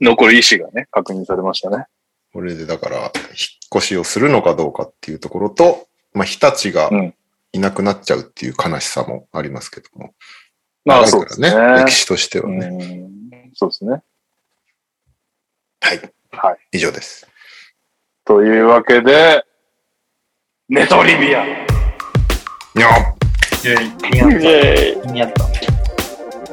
[0.00, 1.84] 残る意思がね、確認されましたね。
[2.32, 3.10] これでだから、引っ
[3.76, 7.14] 越しをするのかどうかっていうところと、まあ、日立がうん
[7.52, 10.14] いなくなっちゃうっていう悲しさもありますけども。
[10.84, 11.50] まあ、そうですね。
[11.50, 12.66] 歴史としてはね。
[12.66, 13.18] うん
[13.54, 14.02] そうですね。
[15.80, 16.00] はい。
[16.30, 16.58] はい。
[16.72, 17.26] 以上です。
[18.24, 19.44] というわけで、
[20.68, 21.44] ネトリビア。
[21.44, 21.54] に
[22.76, 23.18] なっ
[23.64, 24.08] イェーイた。
[25.08, 25.44] 気になった。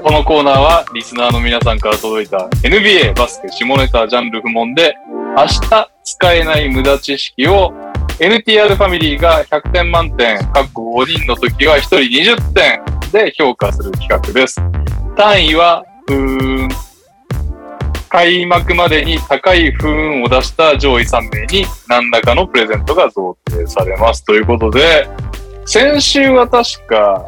[0.01, 4.95] このコーナーはリスナーの皆さんから届いた NBA バスケ下ネタジャンル不問で
[5.35, 7.73] 明日使えない無駄知識を
[8.17, 11.97] NTR ファミリーが100点満点、各5人の時は1人
[12.33, 14.55] 20点で評価する企画です。
[15.17, 16.69] 単位は、ふーん。
[18.07, 24.23] 開幕までに高い不運を出した上位3名に何らかのプレゼントが贈呈されます。
[24.23, 25.09] ということで、
[25.65, 27.27] 先週は確か、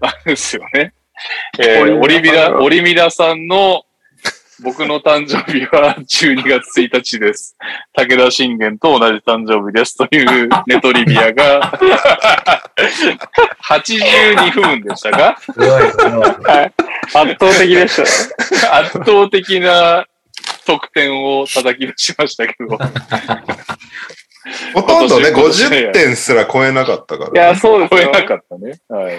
[0.00, 0.92] あれですよね。
[1.60, 3.84] えー、オリミラ、オリミラさんの
[4.62, 7.56] 僕の誕生日は12月1日です。
[7.94, 9.96] 武田信玄と同じ誕生日です。
[9.96, 11.72] というネトリビアが
[13.68, 15.36] 82分でしたか？
[15.40, 16.10] すごい、すごい。
[16.10, 16.72] はい。
[17.14, 18.08] 圧倒的でしたね。
[18.72, 20.06] 圧倒的な
[20.66, 22.78] 得点を叩き出しましたけど。
[24.74, 28.00] ほとんどね、今年50点すら超えなかったから、いや、そうですよ。
[28.02, 28.80] 超えなかったね。
[28.88, 29.18] はい。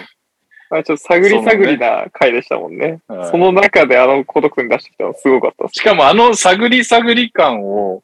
[0.72, 3.02] まあちょっと探り探りな回でしたもんね。
[3.07, 5.68] はいその中であの孤独に出してきたのすごかった。
[5.68, 8.03] しかもあの探り探り感を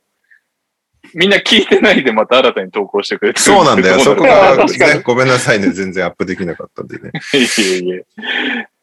[1.13, 3.99] みんな聞いてないでまた新たに投稿してくれてるそうなんだよ。
[4.03, 5.69] そこがね、ごめんなさいね。
[5.69, 7.11] 全然アップできなかったんでね。
[7.33, 8.05] いえいえ。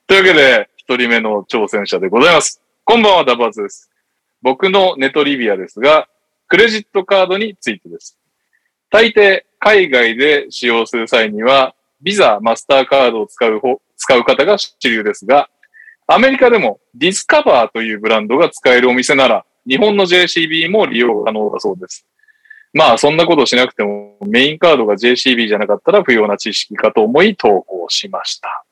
[0.07, 2.63] というわけで、一人目の挑戦者でございます。
[2.85, 3.91] こんばんは、ダバーズです。
[4.41, 6.09] 僕のネトリビアですが、
[6.49, 8.19] クレジットカードについてです。
[8.91, 11.75] 大抵、海外で使用する際には、
[12.05, 15.49] ビザ、マスターカードを使う方、使う方が主流ですが、
[16.07, 22.07] アメリカでもディスカバーというブランドが使えるお店なら、日本の JCB も利用可能だそうです。
[22.75, 28.65] まあ、そんなことしなくても、メインカードが JCB じゃなかったら不要な知識かと思い投稿しました。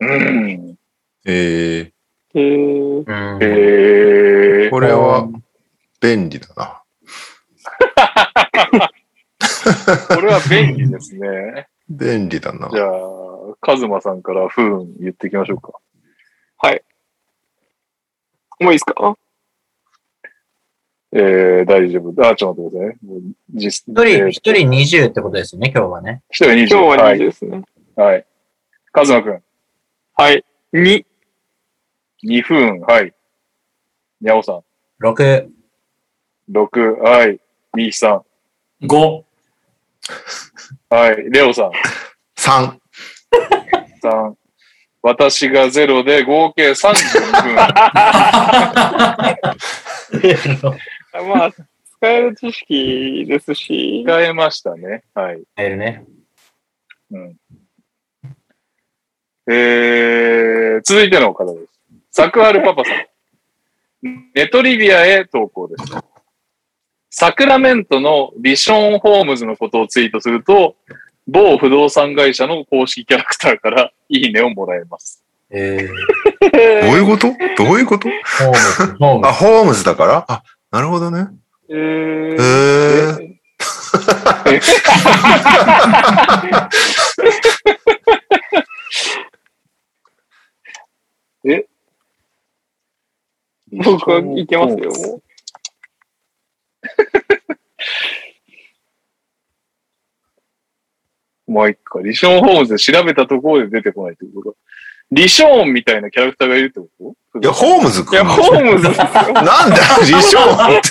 [0.00, 0.78] うん。
[1.26, 1.92] え
[2.34, 3.38] へーうん。
[3.42, 5.28] えー、これは
[6.00, 6.82] 便利だな。
[10.14, 11.68] これは便利ですね。
[11.96, 12.68] 便利だな。
[12.72, 12.90] じゃあ、
[13.60, 15.72] カズマさんから不運言っていきましょうか。
[18.60, 19.16] もういいですか？
[21.14, 22.26] えー、大丈夫。
[22.26, 22.96] あ、ちょっと待ってくださいね。
[23.02, 23.20] もう
[23.54, 26.22] 実一人、えー一人20ってことですよね、今日はね。
[26.30, 26.56] 一人20。
[26.56, 27.18] 今日ははい。
[27.18, 27.62] 20ですね。
[27.96, 28.26] はい。
[28.92, 29.42] カズマくん、
[30.14, 30.44] はい。
[30.72, 31.04] 2。
[32.24, 32.80] 2分。
[32.80, 33.12] はい。
[34.20, 34.62] にゃおさん、
[35.04, 35.48] 6、
[36.50, 37.00] 6。
[37.00, 37.40] はい。
[37.74, 38.22] みーさ
[38.82, 39.24] 5、ん。
[40.92, 41.30] はい。
[41.30, 41.70] レオさん、
[42.38, 42.78] 3。
[44.02, 44.34] 3。
[45.00, 47.54] 私が0で合計32分。
[51.28, 51.66] まあ、使
[52.02, 55.02] える知識ですし、使えましたね。
[55.14, 55.42] はい。
[55.56, 56.04] 入るね。
[57.10, 57.36] うん。
[59.50, 61.68] えー、続いての方です。
[62.10, 63.06] サクハルパパさん。
[64.34, 66.11] ネトリビアへ投稿です。
[67.14, 70.76] サクラメントのリショーン・ホームズのことをツイートすると、
[71.28, 75.22] 某不動産会社の公式キャラクターからいいねをもらえます。
[75.50, 77.28] えー、どういうこと？
[77.62, 78.08] どういうこと？
[78.08, 80.24] ホームズ、あ、ホームズだから？
[80.26, 81.26] あ、なるほどね。
[81.68, 83.36] えへー、
[91.44, 91.66] え？
[93.84, 94.92] 僕はいけますよ、
[101.46, 101.70] もう。
[101.70, 102.00] 一個。
[102.00, 104.56] リショーン・ホームズで調べたところで出てこないってこと？
[105.10, 106.88] リショーンみたいなキャラクターがいるってこ
[107.34, 107.40] と？
[107.40, 108.24] いや、ホームズいや。
[108.24, 109.04] ホームズですよ。
[109.04, 110.90] なんだよ、リショーンって。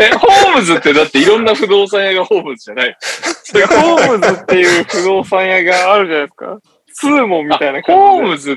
[0.00, 2.96] え、ホームズってだっていろんな不動産屋がホームズじゃない。
[3.68, 6.58] ホームズっていう不動産屋があるじゃないですか。
[6.92, 7.94] スーモンみたいな感じで。
[7.94, 8.56] ホームズっ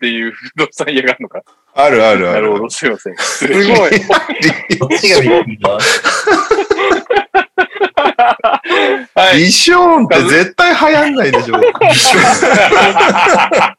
[0.00, 1.42] ていう不動産屋があるのか？
[1.80, 2.40] あるあるある。
[2.40, 3.16] なるほど、すいません。
[3.16, 3.90] 失すごい。
[4.78, 5.78] どっちがビッグだ
[9.14, 9.38] はい。
[9.38, 11.56] リショーンって絶対流行んないでしょ。
[11.56, 13.74] リショーン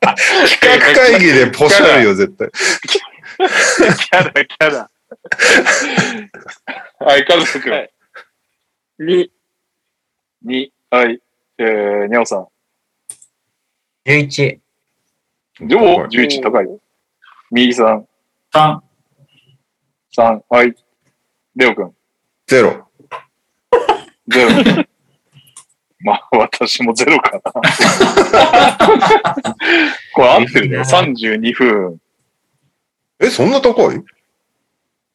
[0.47, 2.49] 企画会議でポシャるよ、絶対。
[2.87, 4.89] キャラ、キャラ。
[6.99, 7.71] はい、カズくん。
[7.73, 7.91] はい
[9.01, 9.29] 2、
[10.43, 11.19] に、はい。
[11.57, 12.47] えー、にゃおさん。
[14.05, 14.59] 11、
[15.61, 16.79] お11高い。
[17.51, 18.07] 右さん。
[18.53, 18.79] 3、
[20.15, 20.73] 3、はい。
[21.55, 21.91] レオくん。
[22.47, 22.87] ゼロ。
[24.27, 24.51] ゼロ。
[26.01, 27.41] まあ、私もゼロかな。
[30.13, 30.79] これ合ってるね。
[30.79, 31.97] 32分。
[33.19, 34.01] え、そんな高い？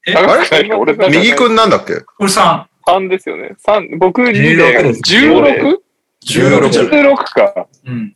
[0.06, 0.68] え、高くない？
[0.68, 2.00] か俺右くんなんだっけ？
[2.00, 2.66] これ3。
[2.86, 3.54] 3ですよね。
[3.58, 5.00] 三僕2 16でです。
[5.00, 5.78] 16?16
[6.26, 7.16] 16じゃない。
[7.16, 7.66] か。
[7.86, 8.14] うん。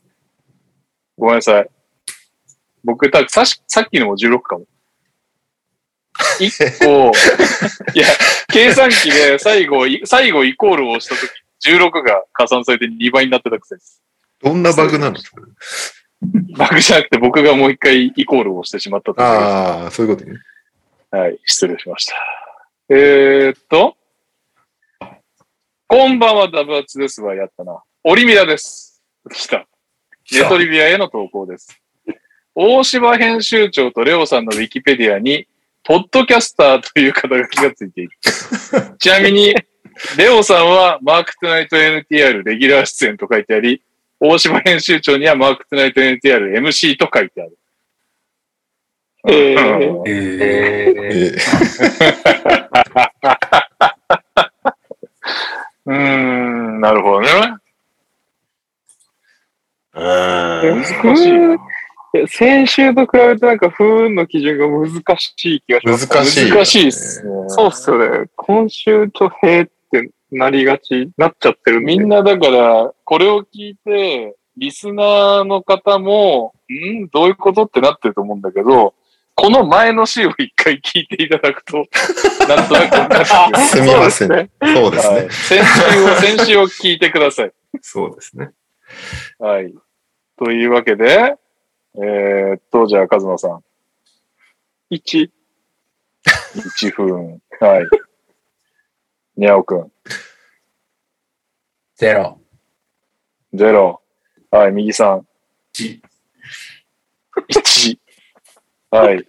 [1.16, 1.70] ごめんなさい。
[2.84, 4.66] 僕、たさしさっきのも16かも。
[6.40, 7.12] 1個、
[7.94, 8.06] いや、
[8.52, 11.26] 計算機で最後、い最後イコールを押したと
[11.60, 14.02] き、16が加算されて2倍になってたくせです。
[14.42, 15.42] どんなバグなんですか
[16.56, 20.38] バグじゃなくて僕がもう一回イコールを押してしまったとああ、そういうことね。
[21.10, 22.14] はい、失礼しました。
[22.90, 23.96] えー、っと、
[25.86, 27.82] こんばんは、ダブアツですわ、やったな。
[28.05, 29.02] オリミラです。
[29.30, 29.66] 来た。
[30.32, 31.80] ネトリビアへの投稿です。
[32.60, 35.47] 大柴編集長とレオさんのウィキペディアに、
[35.85, 38.10] ポッドキャスターという肩書きがついている。
[38.98, 39.55] ちなみに、
[40.16, 43.80] レオさんはマークトゥナイト NTR レギュラー出演と書いてあり、
[44.18, 47.56] 大柴編集長にはマークトゥナイト NTR MC と書いてある。
[49.28, 51.36] えーうんえー、ええ
[55.86, 57.28] うーん、なるほどね。
[59.94, 61.68] ー、うん難しいな。
[62.28, 66.09] 先週と比べてなんか不運の基準が難しい気がします。
[66.09, 66.51] 難しい。
[66.51, 67.30] 難しいっすね。
[67.48, 68.30] そうっすよね。
[68.36, 71.80] 今週とへーってなりがち、なっちゃってる。
[71.80, 77.09] みんなだから、これを聞いて、リスナーの方も、ん？
[77.09, 77.64] どういうこと？
[77.64, 78.94] ってなってると思うんだけど、
[79.35, 81.86] この前の週を一回聞いていただくと、
[82.48, 84.28] なんとなくわかってくるすみません。
[84.28, 85.30] そうそうですねはい。
[85.30, 87.52] 先週を、先週を聞いてください。
[87.80, 88.51] そうですね。
[89.39, 89.72] はい。
[90.39, 91.36] というわけで、
[92.01, 93.65] えーっと、じゃあ、カズマさん。
[94.93, 95.29] 1。
[96.55, 97.43] 1分。
[97.59, 97.87] はい。
[99.37, 99.91] にゃおくん。
[101.97, 102.41] ゼロ。
[103.53, 103.97] 0。
[104.53, 105.27] はい、右さん。
[105.75, 106.01] 1
[107.51, 107.99] 1。
[108.93, 109.27] はい。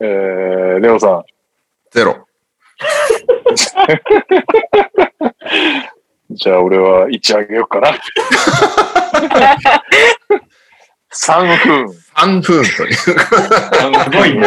[0.00, 1.22] えー、レオさん。
[1.92, 2.26] ゼロ。
[6.30, 7.92] じゃあ、俺は1あげようかな。
[11.26, 11.86] 3分。
[12.14, 12.94] 3分という。
[12.94, 14.46] すごいね。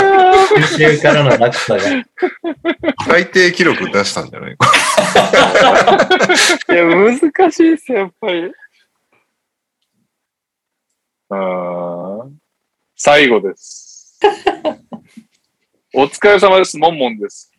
[0.68, 1.81] 先週からの落差が。
[3.06, 4.57] 最低記録出したんじゃない？
[4.57, 4.68] か。
[6.73, 8.39] いや、難しいっすよ、やっぱり。
[8.45, 12.38] うーん
[12.95, 14.19] 最後です。
[15.93, 16.77] お疲れ様です。
[16.77, 17.52] モンモンです。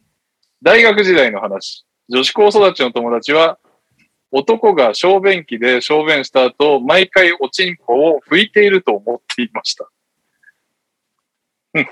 [0.63, 1.85] 大学時代の話。
[2.09, 3.59] 女子高育ちの友達は、
[4.33, 9.89] 男が小便器で小便した後、毎回おちんぽを拭いていると思っていました。
[11.75, 11.85] どうい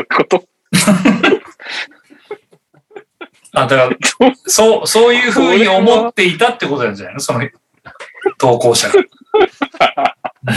[0.00, 0.44] うこと？
[3.52, 7.20] あ、だから、そう、そういうふうに思っていたってことなんじゃないの？
[7.20, 7.48] その、
[8.38, 8.94] 投稿者が。
[8.94, 9.00] こ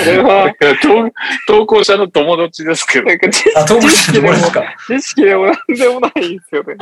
[0.05, 1.11] れは、投
[1.47, 3.07] 投稿者の友達ですけど
[3.55, 4.75] あ、投稿者知識でもの友達か。
[4.87, 6.77] 知識でもなんでもないんですよね。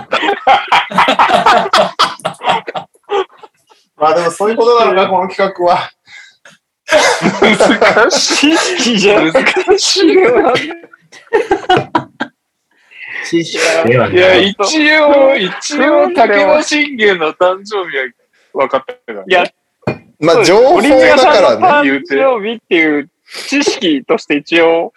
[3.97, 5.89] まあでもそういうことなのか、この企画は。
[7.41, 8.43] 難し
[8.93, 8.99] い。
[8.99, 10.53] じゃ難しいよな。
[13.33, 14.55] いや、一
[14.99, 18.05] 応、一応、武田信玄の誕生日は
[18.53, 19.25] 分かったから、ね。
[19.27, 19.43] いや、
[20.19, 21.91] まあ情報だからね。
[21.91, 23.09] 誕生日っていう
[23.49, 24.93] 知識として一応、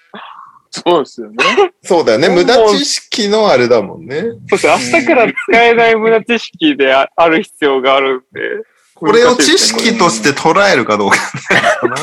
[0.70, 1.36] そうですよね。
[1.82, 2.28] そうだよね。
[2.28, 4.20] 無駄知識のあれだもんね。
[4.20, 8.40] そうです、明日から使えない無駄知識である必要があるんで。
[9.00, 11.16] これを知識として捉えるかどうか
[11.80, 11.96] かな。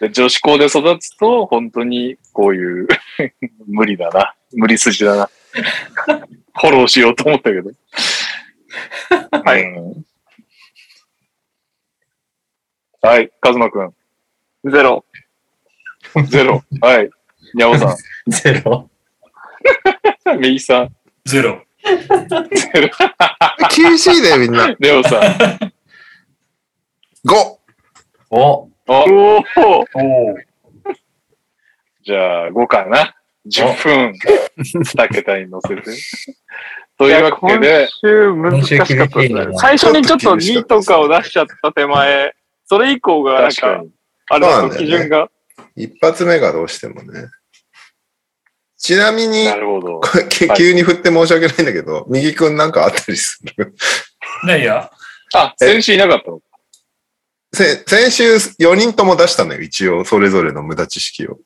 [0.00, 2.88] で女子校で育つと、本当にこういう、
[3.68, 4.34] 無理だな。
[4.54, 5.30] 無理筋だな。
[5.52, 7.70] フォローしようと思ったけど。
[9.44, 10.06] はいうん
[13.02, 13.94] はい、カズマくん。
[14.64, 15.04] ゼロ。
[16.28, 16.64] ゼロ。
[16.80, 17.10] はい。
[17.54, 17.94] にゃおさ
[18.26, 18.90] ゼロ。
[20.34, 20.40] ん。
[20.40, 20.96] 右さん。
[21.24, 21.65] ゼロ。
[23.74, 24.74] 厳しいね、 みんな。
[24.78, 25.20] レオさん。
[27.26, 27.56] 5!
[28.30, 29.44] お、おお。
[32.04, 33.14] じゃあ、5かな。
[33.46, 34.14] 10分、
[34.58, 35.82] 2桁に乗せて。
[36.98, 39.46] というわけで、今週難しかったですね。
[39.58, 42.34] 最初にちょっと2とかを出しちゃった手前、
[42.64, 43.82] それ以降がなんか。
[44.28, 45.30] あれだとそうなんだよね基準が。
[45.76, 47.28] 一発目がどうしてもね。
[48.86, 50.00] ちなみにな、るほど。
[50.00, 53.74] これけ急に振って申し訳ないんだけど、右くんなんかあったりする？
[54.46, 54.92] ねいや、
[55.34, 56.40] あ、先週いなかったの？
[57.52, 61.38] せ先週4人とも出したのよ、一応、それぞれの無駄知識を。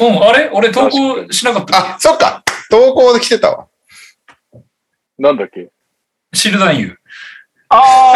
[0.00, 0.48] うん、あれ？
[0.54, 3.66] 俺投稿しなかったっあ、そっか投稿で来てたわ。
[5.18, 5.64] なんだっけ？
[5.64, 5.70] け
[6.32, 6.96] シルダンユー。
[7.68, 8.14] あ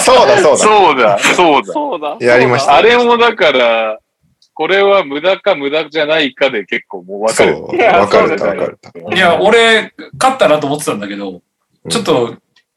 [0.00, 0.56] そうだ、そうだ。
[0.56, 1.72] そうだ、そうあだ。
[1.72, 2.16] そうだ。
[2.26, 3.98] やりましたあれもだから、
[4.54, 7.60] これは無駄か無駄じゃないかで結構もう分かる。
[7.60, 7.76] 分
[8.08, 8.78] かる、分かる。
[9.14, 11.42] いや、俺、勝ったなと思ってたんだけど、
[11.88, 12.36] ちょっと、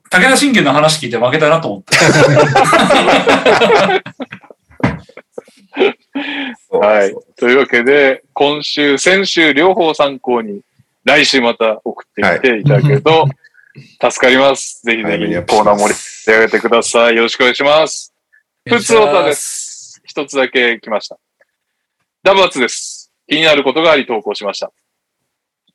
[0.09, 1.95] 武田信玄の話聞いて負けたなと思って。
[6.71, 7.15] はい。
[7.35, 10.61] というわけで、今週、先週、両方参考に、
[11.03, 13.27] 来週また送ってきていただけると、
[14.01, 14.81] 助かります。
[14.83, 15.93] ぜひぜひ、コーナー盛り
[16.33, 17.15] 上げてください。
[17.15, 18.13] よろしくお願いします。
[18.67, 20.01] 普通オタです。
[20.05, 21.19] 一つだけ来ました。
[22.27, 23.09] ダブアツです。
[23.29, 24.69] 気になることがあり投稿しました。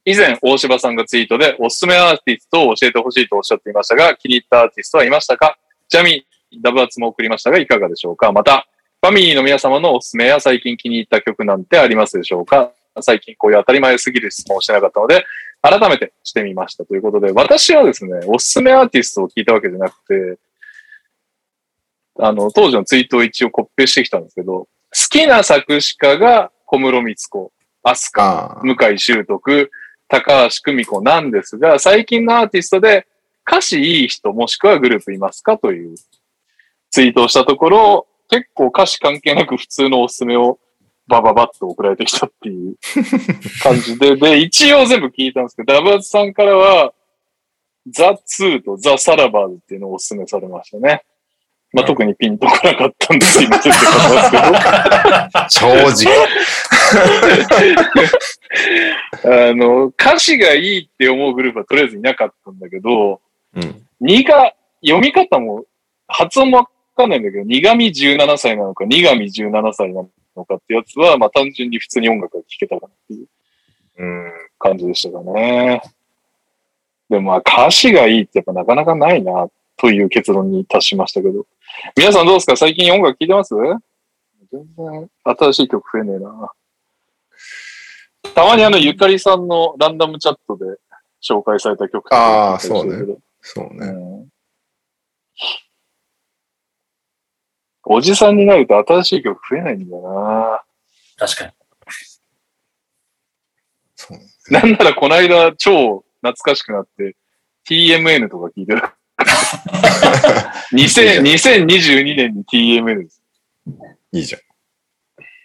[0.04, 5.56] 以前、大柴さんがツイートでおすすめアーティストを教えてほしいとおっしゃっていましたが、気に入ったアーティストはいましたか？
[5.88, 6.26] ちなみに、
[6.60, 8.32] ダブアツも送りましたが、いかがでしょうか？
[8.32, 8.68] また、
[9.00, 12.70] ファミリーの皆様のおすすめや最近気に入った曲なんてありますでしょうか？
[13.00, 15.24] 最近こういう当たり前すぎる質問をしてなかったので、
[15.62, 20.38] 改めてしてみましたということで、私はですね、おすすめアーティストを聞いたわけじゃなくて、
[22.18, 27.52] あの、当時のツイートを一応コッペしてきたんですけど、好きな作詞家が小室光子、
[27.82, 29.70] 飛鳥、ああ、向井修徳、
[30.08, 33.06] 高橋久美子なんですが、最近のアーティストで
[33.46, 35.94] 歌詞いい人もしくはグループいますかという
[36.90, 40.58] ツイートをしたところ、結構歌詞関係なく普通のおすすめを
[41.06, 42.76] バババッと送られてきたっていう
[43.62, 46.92] 感じで、 で、一応全部聞いたんですけど、ダブアツさんからは、
[47.86, 51.04] ザ・ツーとザ・サラバーズっていうのをおすすめされましたね。
[51.72, 53.52] まあ、特にピンとこなかったんですけど。
[55.48, 56.12] 正直。
[59.24, 63.22] あの、歌詞がいいって思うグループはとりあえずいなかったんだけど、
[63.54, 63.86] うん。
[64.00, 64.54] にが、
[64.84, 65.64] 読み方も、
[66.06, 70.04] 発音もわかんないんだけど、苦味17歳なのか、苦味17歳な
[70.36, 73.26] のかってやつは、まあ単純に普通に音楽が聴けたかなっていう
[73.98, 74.32] うん。
[74.58, 75.80] 感じでしたかね。
[77.08, 81.46] でもまあ歌詞がいいってやっぱなかなかないな、という結論に達しましたけど。
[81.96, 82.56] 皆さんどうですか？
[82.56, 83.54] 最近音楽聴いてます？
[84.50, 86.50] 全然新しい曲増えねえな。
[88.34, 90.64] たまにあの、ゆかりさんのランダムチャットで
[91.22, 93.86] 紹介された曲あー聞いたりしてるけどそうね。
[93.86, 94.28] うん
[97.84, 100.62] おじさんになると新しい曲増えないんだよな。
[101.16, 101.52] 確かに。
[103.96, 104.24] そうね。
[104.48, 107.16] なんならこの間超懐かしくなって、
[107.68, 108.82] TMN とか聞いてる。
[110.72, 113.22] 2000 2022年に TMN です。
[114.12, 114.40] いいじゃん。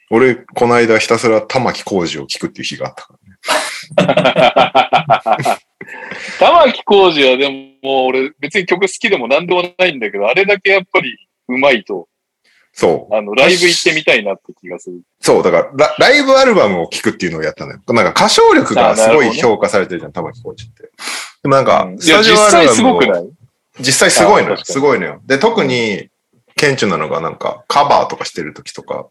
[0.09, 3.13] 俺、この間ひたすら玉木浩二を聞くっていう日があったか
[3.95, 5.59] ら。
[6.39, 7.49] 玉置浩二はで
[7.83, 11.17] も俺別に曲好きでも何でもないんだけど、あれだけやっぱり
[11.47, 12.07] うまいと、
[12.73, 13.15] そう。
[13.15, 15.01] あの、ライブ行ってみたいなって気がする。
[15.19, 17.79] そう、だからラ、ライブアルバムを聴くっていうのをやったのよ。
[17.87, 20.83] なんか歌唱力がすごい評価されてるじゃん、玉木浩二って。
[20.83, 20.89] で
[21.49, 23.29] もなんか、いや、実スタジオアルバ際ムをすごくない？
[23.79, 24.57] 実際すごいのよ。
[24.57, 25.21] すごいのよ。
[25.25, 26.09] で、特に、
[26.55, 29.07] 顕著なのがなんか、カバーとかしてる時とか、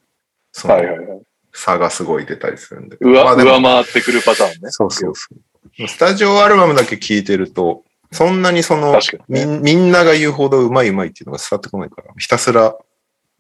[0.52, 1.22] そのはいはいはい。
[1.52, 3.10] 差がすごい出たりするんだけど。
[3.10, 4.70] 上、まあ上回ってくるパターンね。
[4.70, 5.88] そうそうそう。
[5.88, 12.76] スタジオアルバムだけ聴いてると、そんなにその、ねみんみんなが言うほどうまいうまいっていうのが伝わってこないから、ひたすら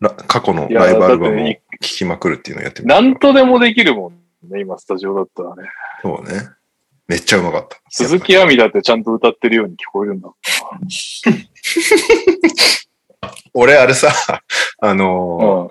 [0.00, 3.00] ら過去のライブアルバムを聴きまくるっていうのをやってみた。
[3.00, 4.12] なんとでもできるもん
[4.48, 5.68] ね、今スタジオだったらね。
[6.02, 6.48] そうね。
[7.08, 7.80] めっちゃうまかった。
[7.88, 10.28] 鈴木亜美だってちゃんと歌ってるように聞こえるんだ。
[13.54, 14.12] 俺、あれさ、
[14.80, 15.70] あのーうん。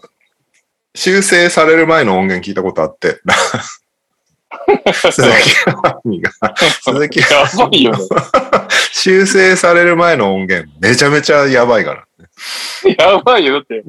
[0.95, 3.19] 修正される前の音源聞いたことあって、
[5.11, 5.29] 鈴木
[5.83, 6.31] 亜美が、
[6.81, 7.25] 鈴木や
[7.57, 7.97] ばいよね。
[8.93, 12.05] 修正される前の音源、めちゃめちゃやばいから。
[12.97, 13.55] やばいよ。
[13.55, 13.83] だって、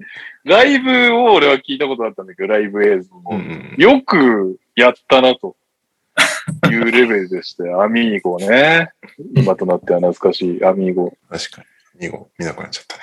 [0.45, 3.23] ライブを俺は聞いたことあったんだけど、ライブ映像を。
[3.31, 3.75] うんうん。
[3.79, 5.57] よくやったな、と
[6.71, 8.91] いうレベルでして、アミーゴね。
[9.35, 11.13] 今となっては懐かしいアミーゴ。
[11.31, 11.63] 確か
[11.99, 12.09] に。
[12.09, 13.03] 2号見なくなっちゃったね。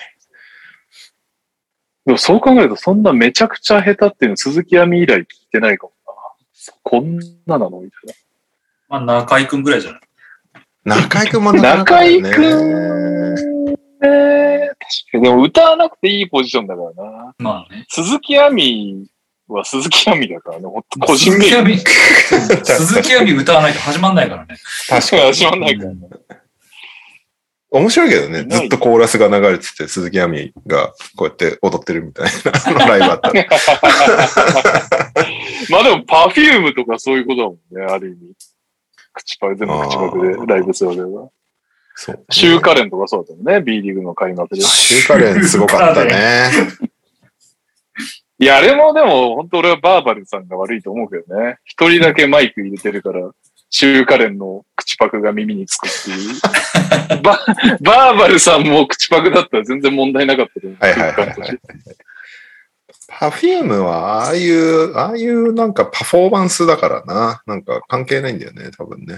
[2.05, 6.13] でもそう考えると、そんなめちゃくちゃ下手っていうの鈴木亜美以来聞いてないかもな。
[6.83, 8.15] こんななのみたい
[8.89, 9.93] まあ、中井くんぐらいじゃ
[10.83, 11.01] ない？
[11.01, 11.85] 中井くんもなな。
[11.85, 15.23] かね中井くん、ね、確かに。
[15.23, 17.33] でも歌わなくていいポジションだからな。
[17.37, 17.85] まあね。
[17.87, 19.07] 鈴木亜美
[19.55, 20.65] は鈴木亜美だからね。
[20.65, 21.77] ほんと個人名鈴木亜美、
[22.63, 24.55] 鈴木亜美歌わないと始まんないからね。
[24.89, 25.97] 確しか始まんないからね。
[27.73, 28.43] 面白いけどね。
[28.43, 33.45] ずっとコーラスが流れてて、鈴木亜美がこうやって踊ってるみたいな ライブあったら。
[35.69, 38.19] まあでも、パフュームとかそういうことだもんね、ある意味。
[39.11, 41.27] 口パク、全部口パクでライブするわけだから。
[41.95, 42.25] そう。
[42.29, 44.61] シューカレンとかそうだったもんね、B リーグの開幕で。
[44.61, 46.51] シューカレンすごかったね。
[48.39, 51.57] いや、あれもでも、本当俺はバーバルさんが悪いと思うけどね。
[51.63, 53.31] 一人だけマイク入れてるから、
[53.69, 57.21] シューカレンの口パクが耳につくっていう。
[57.23, 57.39] バ
[57.81, 60.77] バーバルさんも口パクだったら全然問題なかったと思う。
[60.79, 61.59] はいはいはいはい
[63.07, 67.43] パフュームは、ああいう、ああいうなんかパフォーマンスだからな。
[67.45, 69.17] なんか関係ないんだよね、多分ね。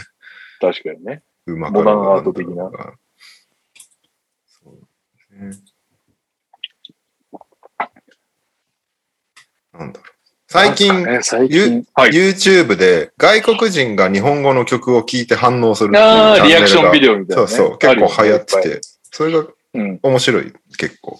[0.60, 1.24] 確かにね。
[1.46, 2.70] うまモダンアート的な。
[4.46, 5.52] そうね。
[9.77, 10.10] なんだろう。
[10.47, 11.85] 最近、ね最近。
[11.93, 12.11] はい。
[12.11, 17.47] YouTube で外国人が日本語の曲を聴いて反応するああ、リアクションビデデオみたいな、ね。
[17.47, 18.81] そうそう、結構流行ってて、
[19.11, 21.19] それが面白い、結構。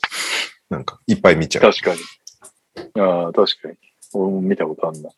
[0.70, 1.72] なんか、いっぱい見ちゃう。
[1.72, 2.00] 確かに。
[3.02, 3.76] ああ、確かに。
[4.14, 5.10] 俺も見たことあるな。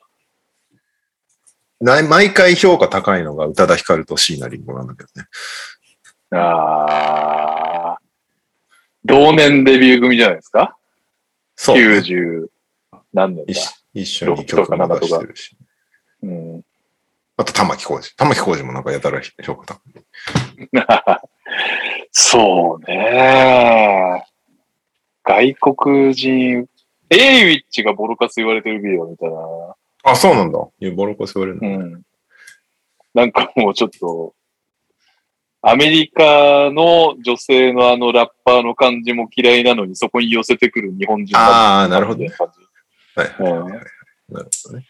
[1.79, 5.27] な毎回評価高いのが宇多田ヒカルと椎名林檎なんだけどね。
[6.31, 7.97] ああ。
[9.05, 10.75] 同年デビュー組じゃないですか？
[11.55, 11.99] そう、ね。
[11.99, 12.47] ?90
[13.17, 13.51] 何年だ？
[13.51, 13.59] 一
[13.93, 15.57] 一緒に曲も出してるし。
[16.21, 16.61] うん。
[17.35, 18.15] あと、玉置浩二。
[18.15, 20.03] 玉置浩二もなんかやたら評価高い。
[22.11, 24.23] そうね。
[25.23, 26.67] 外国人、
[27.09, 29.35] エイウィッチがボロカス言われてるビデオみたいな。
[30.03, 30.59] あ、そうなんだ。
[30.79, 31.85] いや、ボロコス言われるの。
[31.85, 32.03] うん。
[33.13, 34.33] なんかもうちょっと、
[35.61, 42.23] アメリカの女性のあのラッパーの感じも嫌いなのにそこに寄せてくる日本人ああ、なるほど
[43.17, 43.81] はいはいうんはいはい。
[44.29, 44.85] なるほどね。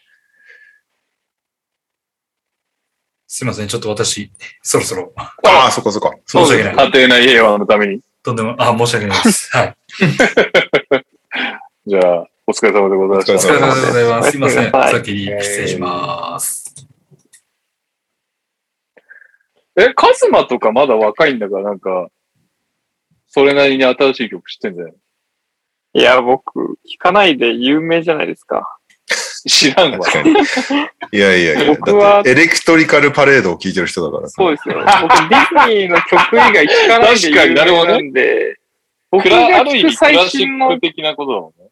[3.30, 4.32] すいません、ちょっと私、
[4.62, 5.34] そろそろ、あ
[5.68, 6.14] あ、そこそこ。
[6.26, 6.76] 申し訳ない。
[6.92, 8.02] 家庭内平和のために。
[8.24, 9.50] とんでも、あ、申し訳ないです。
[9.56, 9.78] はい。
[11.86, 13.34] じゃあ、お疲れ様でございました。
[13.34, 14.32] お疲れ様でございます。
[14.32, 14.72] すいません。
[14.72, 16.74] はい先に失礼します。
[19.80, 22.08] え、カズマとかまだ若いんだから、なんか、
[23.28, 24.94] それなりに新しい曲知ってんじゃない？
[25.98, 28.78] いや、僕、聞かないで有名じゃないですか。
[29.48, 30.00] 知らんわ。
[30.06, 30.32] 確かに。
[31.12, 34.30] いやいやいや、僕はだってエレクトリカルパレードを聴いてる人だから。
[34.30, 34.76] そうですよ。
[34.76, 38.58] 僕、ディズニーの曲以外聞かないで有名なんで、
[39.10, 41.70] 僕クがラある意味ク聞く最ラシッ新のク、的なことだもんね。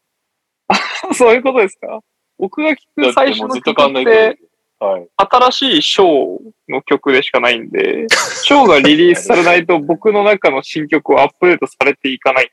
[1.13, 1.99] そういうことですか？
[2.39, 4.39] 僕が聞だく最新のってもうずっと曲っ変わんないて、
[4.79, 4.85] と。
[4.87, 5.07] はい。
[5.51, 6.37] 新しいショー
[6.69, 12.51] の曲でしかないんで、ショーがリリースされないと僕の中の新曲はアップデートされていかない。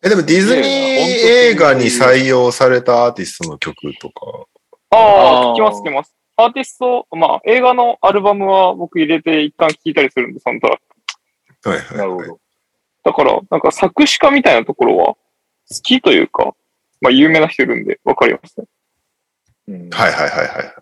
[0.00, 4.46] え、でもディズニー映画に採用されたアーティストの曲とか。
[4.90, 6.14] ああ聞きます聞きます。
[6.36, 10.78] アーティスト、まあ映画のアルバムは僕入れて一旦聴いたりするんで、サントラッ
[11.62, 11.68] ク。
[11.68, 11.98] はいはい、はい。
[11.98, 12.40] なるほど。
[13.02, 15.18] だから、なんか作詞家みたいなところは好
[15.82, 16.54] きというか、
[17.00, 18.66] まあ有名な人いるんでわかりますね。
[19.66, 20.74] うんはいはいはいはい。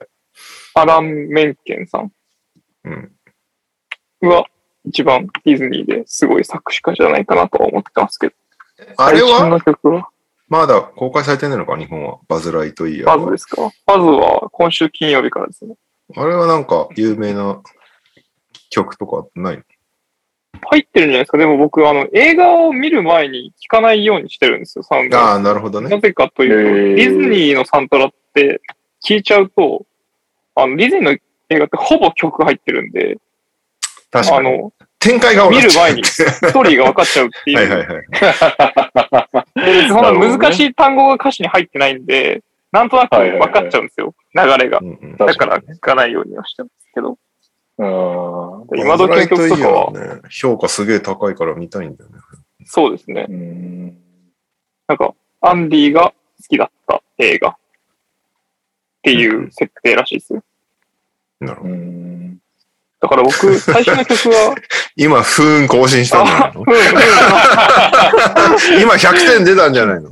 [0.75, 2.13] アラン・メンケンさん
[2.85, 3.13] うん。
[4.23, 4.45] が
[4.85, 8.35] 一番ディズニーですごい作詞家じゃないかなとは思ってますけど。
[8.97, 10.11] あれは？
[10.49, 11.77] まだ公開されてないのか？
[11.77, 12.19] 日本は。
[12.29, 13.71] バズ・ライトイヤーはバズですか？
[13.87, 15.75] バズは今週金曜日からですね。
[16.15, 17.61] あれはなんか有名な
[18.71, 19.63] 曲とかないの？
[20.69, 21.39] 入ってるんじゃないですか？
[21.39, 25.19] でも僕、あの、映画を見る前に聞かないようにしてるんですよ、サウンド。
[25.19, 25.91] ああ、なるほどね。
[25.91, 28.63] なぜかというと、ディズニーのサントラって
[29.07, 29.85] 聞いちゃうと、
[30.55, 31.11] あの、ディズニーの
[31.51, 33.19] 映画ってほぼ曲入ってるんで、
[34.11, 34.49] 確かに。
[34.49, 34.73] あの、
[35.07, 37.57] 展開が分かっちゃう見る前にストーリーが分かっちゃうっていう。
[37.57, 38.01] はいはいは
[39.45, 39.83] い。
[39.83, 42.43] でそんな難しい単語が歌詞に入ってないんで、
[42.73, 44.79] なんとなく分かっちゃうんですよ、流れが。
[44.79, 47.19] うんうんだから聞かないようにはしてますけど。
[47.79, 47.87] うん。
[48.79, 52.17] 今時の曲とかは、評価すげえ高いから見たいんだよね。
[52.65, 53.27] そうですね。
[53.29, 53.99] うん。
[54.89, 56.15] なんか、アンディが好
[56.49, 57.57] きだった映画っ
[59.03, 60.43] ていう設定らしいですよ。
[61.41, 61.75] なるほど。
[63.07, 63.09] うん。
[63.09, 64.55] だから僕、最初の曲は、
[64.97, 66.65] 今、不運更新したんじゃないの
[68.81, 70.11] 今100点出たんじゃないの？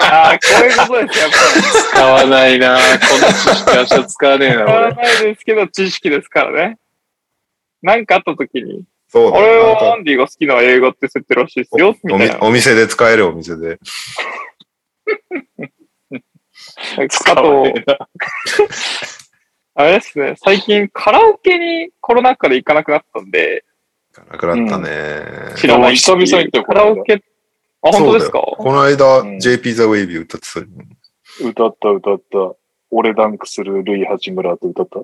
[0.00, 1.62] ああ、こういうことですよ、やっぱり。
[1.90, 2.82] 使わないなこ
[3.18, 4.94] の知識明日使わねえな、使わ俺。
[4.94, 6.76] ないですけど、知識ですからね。
[7.82, 9.66] なんかあった時に、そうだあれよ。
[9.66, 12.38] なんかはアンディが好きな映画って設定らしいですよ、みたいな。
[12.40, 13.78] お店で使えるお店で。
[17.26, 17.64] あと、
[19.78, 23.64] あれですね、最近カラオケにコロナ禍で行かなくなったんで、
[24.30, 25.54] なくなったね。
[25.56, 25.96] 知らない。
[25.96, 27.22] 久々に行ったよカラオケ、
[27.82, 28.40] あ、本当ですか？
[28.40, 29.38] この間、うん。
[29.38, 30.66] JP The Wavy 歌ってたよ。
[31.50, 32.54] 歌った歌った。
[32.90, 35.00] 俺ダンクするルイ八村と歌った。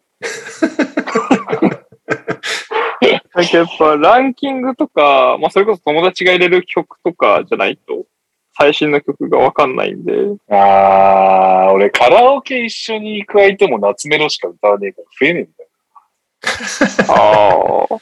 [3.52, 8.06] やっぱランキングとか、まあそれこそ友達が入れる曲とかじゃないと、
[8.54, 10.12] 最新の曲がわかんないんで、
[10.48, 15.70] あー、俺カラオケ一緒に行く相手も夏メロしか歌わねえから増えねえんだよ。
[17.08, 17.98] ああ。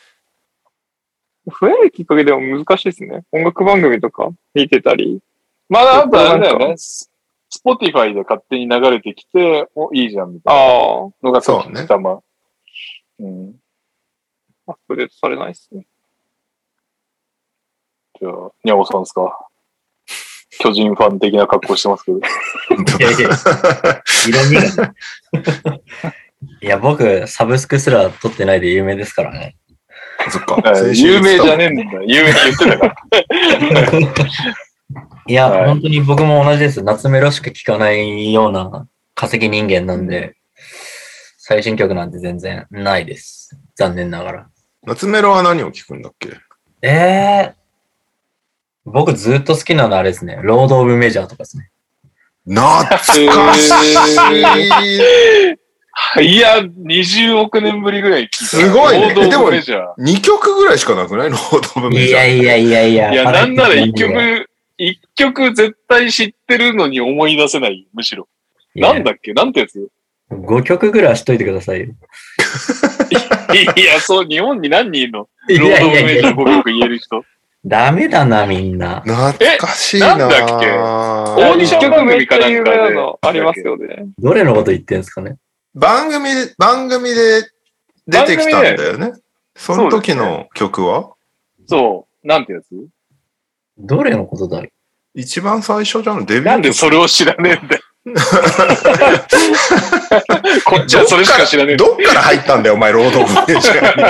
[1.60, 3.22] 増えるきっかけでも難しいですね。
[3.32, 5.20] 音楽番組とか見てたり。
[5.68, 6.76] まだあとあれだよね。
[6.76, 7.10] ス、
[7.48, 12.20] Spotify で勝手に流れてきて、お、いいじゃんみたいなあのがそうねたま。
[13.18, 13.54] うん。
[14.68, 15.84] あ、アップデートされないですね。
[18.20, 19.49] じゃあ、にゃおさんですか？
[20.60, 22.18] 巨人ファン的な格好してますけど。
[22.18, 22.22] い
[23.02, 23.28] やいや
[24.28, 24.94] 色味が。
[26.62, 29.56] いや、僕、サブスクすら取ってないで有名ですからね。
[30.30, 30.62] そっか。
[30.94, 31.82] 有名じゃねえんだ。
[32.06, 32.94] 有名って言ってたから。
[35.26, 36.82] いや、はい本当に僕も同じです。
[36.82, 40.34] 夏メロしか聴かないような化石人間なんで、
[41.38, 43.56] 最新曲なんて全然ないです。
[43.76, 44.46] 残念ながら。
[44.86, 46.30] 夏メロは何を聞くんだっけ？
[46.82, 46.88] え
[47.54, 47.54] え
[48.92, 50.38] 僕ずっと好きなのあれですね。
[50.42, 51.70] ロード・オブ・メジャーとかですね。
[52.46, 53.18] 懐かし
[56.22, 56.24] い。
[56.24, 58.28] いや、20億年ぶりぐらい。
[58.32, 60.02] すごいねでもオブメジャー。
[60.02, 61.30] 2曲ぐらいしかなくない？
[61.30, 62.20] ロード・オブ・メいジャー。
[62.20, 63.12] やいやいやいや。
[63.12, 64.48] いや、なんなら一いや曲、
[64.78, 68.28] 一曲絶対知ってるのに思い出せない、むしろ。
[68.74, 69.34] なんだっけ？
[69.34, 69.88] なんてやつ
[70.30, 71.86] ?5 曲ぐらいはしといてくださいよ。
[73.76, 75.28] いや、そう、日本に何人いるの？
[75.48, 77.24] いロード・オブ・やいやいやメジャー5曲言える人。
[77.64, 79.02] ダメだな、みんな。
[79.02, 80.70] 懐かしいななんだっけ？
[80.70, 82.78] オオーディション番組かなんかで。
[83.20, 84.06] ありますよね。
[84.18, 85.36] どれのこと言ってんすかね？
[85.74, 87.42] 番組で、番組で
[88.06, 89.12] 出てきたんだよね。
[89.54, 91.12] その時の曲は？
[91.68, 92.66] そう、なんてやつ？
[93.78, 94.72] どれのことだい？
[95.14, 96.46] 一番最初じゃん、デビュー曲。
[96.46, 97.82] なんでそれを知らねえんだよ。
[100.64, 101.76] こっちはそれしか知らねえ。
[101.76, 104.02] どっから入ったんだよ、お前、ロード・オブ・メジャーに。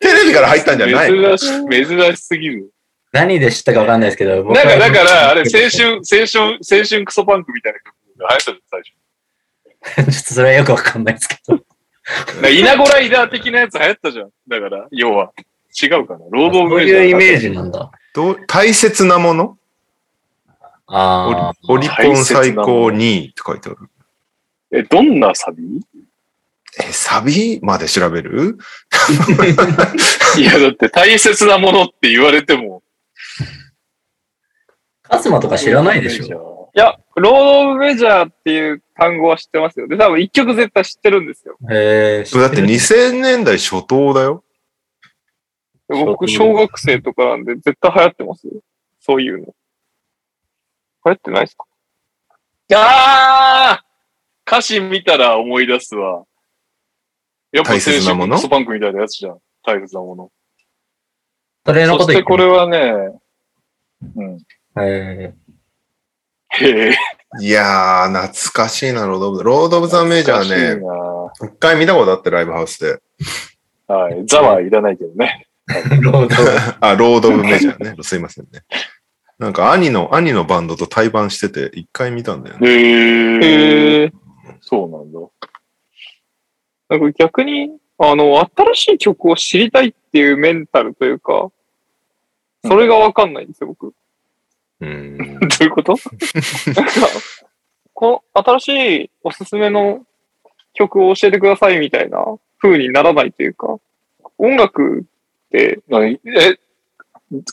[0.00, 1.38] テレビから入ったんじゃないの？
[1.38, 2.70] 珍し、珍しすぎる。
[3.12, 8.82] 何で知ったかわかんないですけど、僕はなんか、だから、あれ、青春、青春、青春クソパンクみたいな曲が流行ったじゃん、最
[10.04, 10.12] 初。
[10.12, 11.54] ちょっとそれはよくわかんないですけど。
[11.56, 11.64] だか
[12.42, 14.30] らイナゴライダー的なやつ流行ったじゃん。
[14.48, 15.30] だから、要は。
[15.80, 16.20] 違うかな。
[16.32, 16.82] ロード・オブ・そう。
[16.82, 17.90] いうイメージなんだ。
[18.14, 19.57] どう大切なもの？
[20.88, 21.52] ああ。
[21.68, 23.78] オリオリコン最高2位って書いてある。
[24.72, 25.62] え、どんなサビ？
[26.80, 28.58] え、サビまで調べる？
[30.38, 32.82] いや、だって大切なものって言われても。
[35.02, 36.38] カズマとか知らないでしょ？
[36.38, 36.70] ょ。
[36.74, 39.88] いや、ロード・オブ・メジャーっていう単語は知ってますよ。
[39.88, 41.56] で、多分一曲絶対知ってるんですよ。
[41.70, 42.38] へえ。
[42.38, 44.44] だって2000年代初頭だよ。
[45.88, 48.52] 僕、小学生とかなんで絶対流行ってますよ。
[49.00, 49.54] そういうの。
[51.08, 51.64] 流行ってないですか？
[52.74, 53.84] あー
[54.46, 56.24] 歌詞見たら思い出すわ。
[57.52, 58.36] やっぱ青大切なもの？
[58.36, 59.38] 春クソパンクみたいなやつじゃん。
[59.64, 60.30] 大切なもの。
[61.66, 63.18] それのそこと言ってしてこれはね、
[64.16, 64.38] うん。
[64.80, 65.34] へ
[66.50, 66.94] へえ。
[67.40, 70.76] いやー、懐かしいな、ロード・オブ・ロード・オブ・ザ・メジャーね。
[70.76, 70.82] ね。
[71.42, 73.02] 一回見たことあって、ライブハウスで。
[73.86, 74.24] はい。
[74.26, 75.46] ザはいらないけどね。
[75.70, 75.82] え。
[76.00, 76.34] ロード。
[76.80, 78.02] あ、ロード・オブ・メジャーね。
[78.02, 78.62] すいませんね。
[79.38, 82.68] なんか兄の、兄のバンドと対バンしてて、一回見たんだよね。
[82.68, 84.12] へえ。
[84.60, 85.20] そうなんだ。
[86.88, 91.52] なんか逆に、あの、新しい曲を知りたいっていうメンタルというか、
[92.64, 93.94] それがわかんないんですよ、僕。
[94.80, 95.18] うん。
[95.38, 95.92] どういうこと？
[95.92, 96.92] なんか、
[97.94, 100.04] この新しいおすすめの
[100.74, 102.24] 曲を教えてくださいみたいな
[102.60, 103.78] 風にならないというか、
[104.36, 105.04] 音楽っ
[105.50, 106.20] て、何？
[106.24, 106.58] え、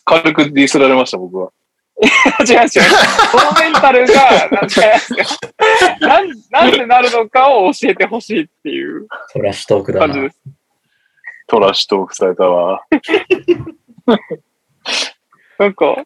[0.03, 1.51] 軽くディスられました、僕は。
[2.01, 2.07] 違
[2.43, 2.69] う違う。
[2.69, 2.79] そ
[3.37, 4.81] のメンタルが、なんて
[6.01, 10.07] なんなんでなるのかを教えてほしいっていうトラッシュトークだな。
[10.07, 10.41] 感じです。
[11.47, 12.81] トラッシュトークされたわ。
[15.57, 16.03] なんか、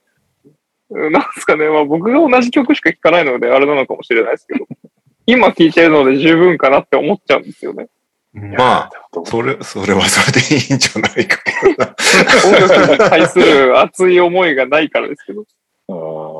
[0.91, 4.67] うんなんですかね、まあ僕が同じ曲しか聴かないのであれなのかもしれないですけど、
[5.25, 7.87] 今聴いてるので十分かなって思っちゃうんですよね。
[8.31, 8.91] まあ、
[9.25, 11.39] それ、それはそれでいいんじゃないか
[11.77, 11.95] な。
[12.45, 15.45] 音楽に対する熱い思いがないからですけど。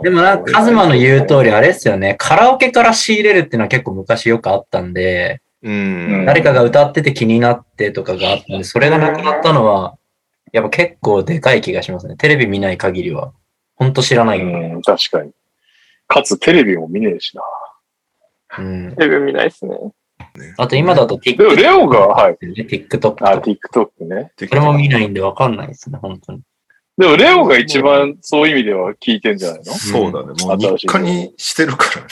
[0.04, 2.16] でもなんか、カズマの言う通り、あれですよね。
[2.18, 6.26] カラオケから仕入れるっていうのは結構昔よくあったんで、うん。
[6.26, 9.98] 誰かが歌ってて気になってとかがあったんで、それがなくなったのは、
[10.52, 12.16] やっぱ結構でかい気がしますね。
[12.16, 13.34] テレビ見ない限りは。
[13.76, 14.42] ほんと知らない。
[14.42, 15.32] うん、確かに。
[16.08, 17.44] かつテレビも見ねえしな。
[18.60, 18.96] うん。
[18.96, 19.78] テレビ見ないですね。
[20.58, 22.38] あと今だとでも、TikTok レオが、はい。
[22.42, 23.42] TikTok とあ、か。
[23.42, 24.32] TikTok ね。
[24.38, 26.42] それも見ないんでわかんないですね、本当に。
[27.00, 29.74] でも、レオが一番そういう意味では聞いてんじゃないの？
[29.74, 30.34] そうだね。
[30.46, 32.08] もう日課にしてるからね。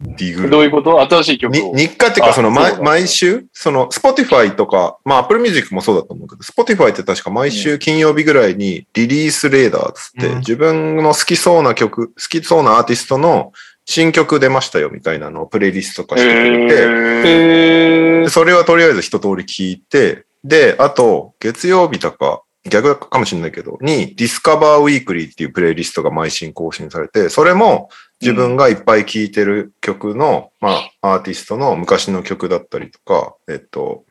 [0.00, 1.00] ディグどういうこと？
[1.02, 1.74] 新しい曲にを。
[1.74, 10.38] 日課っていうか、その毎毎週、その Spotify とか、まあ Apple Music もそうだと思うけど、Spotify って確か毎週金曜日ぐらいにリリースレーダーっつって、うん。
[10.38, 13.52] 自分の好きそうな曲、好きそうなアーティストの
[13.84, 34.04] 新曲出ましたよみたいなのをプレイリスト化してくれて、へへでそれはとりあえず一通り聞いて、で、あと、月曜日とか、逆かもしれないけど、に、 Discover Weekly っていうプレイリストが毎週更新されて、それも自分がいっぱい聴いてる曲の、まあ、アーティストの昔の曲だったりとか、えっと、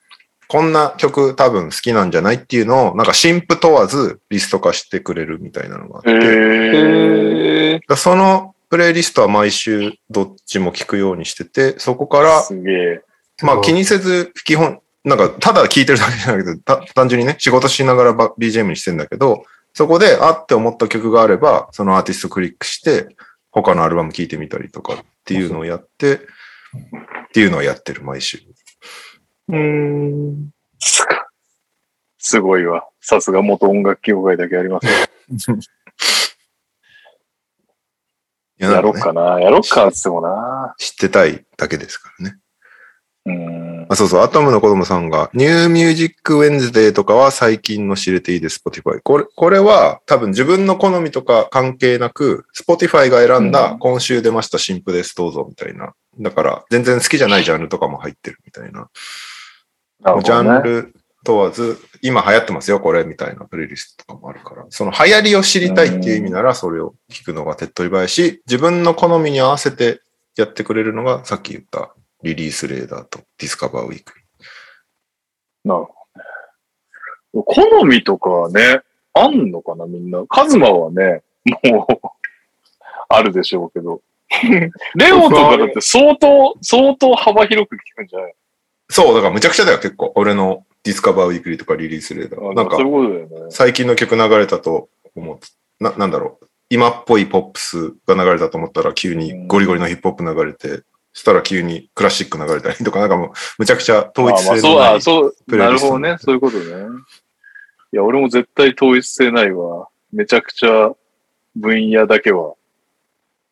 [0.47, 6.17] こんな曲多分好きなんじゃないっていうのを、なんか新譜問わずリスト化してくれるみたいなのがあって、へえ。
[6.17, 7.79] へえ。
[7.87, 12.43] だそのプレイリストは毎週どっちも聞くようにしてて、そこから。
[13.41, 19.43] まあ気にせず、基本、なんかただ聴いてるだけじゃなくて、た単純にね、仕事しながらば BGM にしてんだけど、
[19.73, 23.15] そこで、あって思った曲があれば、そのアーティストクリックして、
[23.51, 26.19] 他のアルバム聴いてみたりとかっていうのをやって、っ
[27.33, 28.39] ていうのをやってる、毎週。
[29.49, 30.49] うーん。
[32.19, 32.87] すごいわ。
[33.01, 34.93] さすが元音楽業界だけありますね。
[38.59, 39.41] いややろっなんかな。
[39.41, 40.73] やろっかっつってもな。
[40.77, 42.37] 知ってたいだけですからね。
[43.25, 43.85] うん。
[43.89, 48.99] あそうそう、アトムの子供さんが、 New Music Wednesday とかは最近の知れていいです、Spotify。
[49.03, 55.93] これ、これは多分自分の好みとか関係なく、Spotify が選んだうん今週出ました新譜です、どうぞ、みたいな。
[56.19, 58.89] だから、全然好きじゃないジャンルとかも入ってるみたいな。
[60.21, 60.93] ジャンル
[61.23, 64.65] 問わず、今流行ってますよ、これ、みたいなプレイリストとかもあるから。
[64.69, 70.01] その流行りを知りたいっていう意味なら、それを聞くのが手っ取り早いし、自分の好みに合わせて
[70.35, 75.69] やってくれるのが、さっき言った Release Radar と Discover Weekly。
[75.69, 75.93] なるほ
[77.33, 77.43] どね。
[77.45, 78.81] 好みとかはね、
[79.13, 80.25] あんのかな、みんな。
[80.27, 81.21] カズマはね、
[81.71, 82.07] もう、
[83.09, 84.01] あるでしょうけど。
[84.95, 88.35] レオとかだって相当、相当幅広く聞くんじゃない
[88.89, 90.11] そう、だからむちゃくちゃだよ、結構。
[90.15, 92.55] 俺の Discover Weekly とか Release Radar。
[92.55, 92.77] なんか。
[93.49, 95.39] 最近の曲流れたと思う。
[95.83, 96.47] な、なんだろう。
[96.69, 100.83] 今っぽいポップスが流れたと思ったら急にゴリゴリのヒップホップ流れて、そ
[101.13, 106.17] したら急にクラシック流れたりとか、なんかもうむちゃくちゃ統一性のないあそう、プレイリストなるほどね。
[106.19, 106.63] そういうことね。
[107.93, 109.87] いや、俺も絶対統一性ないわ。
[110.11, 110.91] めちゃくちゃ
[111.55, 112.55] 分野だけは、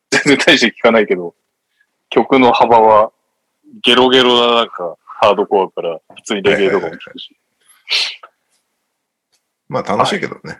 [0.09, 1.35] 全然大して聞かないけど、
[2.09, 3.11] 曲の幅は
[3.83, 7.35] ゲロゲロななんかハードコアから普通にレゲエとかも聞くし。
[9.69, 10.59] まあ楽しいけどね。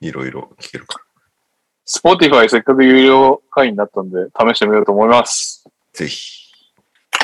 [0.00, 1.04] いろいろ聞けるから。
[1.86, 5.64] Spotify せっかく有料会員になったんで試してみようと思います。
[5.92, 6.50] ぜひ。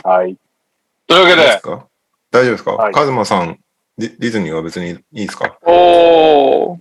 [0.04, 0.36] はい。
[1.06, 1.86] というわけで、すか？
[2.30, 3.58] 大丈夫ですか、はいカズマさん
[3.96, 5.58] ディ、ディズニーは別にいいですか？
[5.62, 6.78] おー。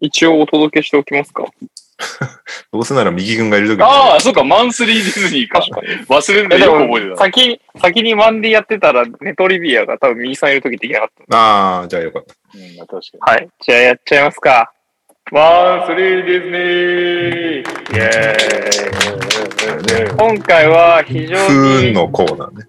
[0.00, 1.44] 一応お届けしておきますか。
[2.72, 3.84] どうせなら右軍がいるときに。
[3.84, 5.60] ああ、そうか、マンスリーディズニーか。
[5.60, 7.16] 忘れるんでえでもよく覚えてた。
[7.18, 11.36] 先に、先にマンディやってたら、ネトリビアが多分右さんいるときできなかった。
[11.38, 12.34] ああ、じゃあよかった。
[12.52, 13.20] うん、確かに。
[13.20, 13.48] はい。
[13.62, 14.72] じゃあやっちゃいますか。
[15.30, 19.33] マンスリーディズニーイェーイ
[20.16, 21.92] 今回は非常不運に。
[21.92, 22.66] のコーナーね。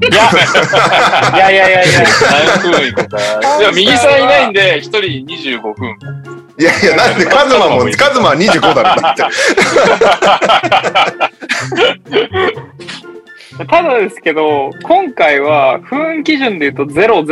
[0.00, 0.30] いや、
[1.36, 2.04] いやいやいやいや。
[2.62, 3.18] 何分いくか。
[3.58, 5.96] いや、右さんいないんで、一人25分。
[6.58, 9.24] いやいや、なんでカズマも、カズマは25だろ、だって。
[13.66, 17.24] ただですけど、今回は不運基準で言うと00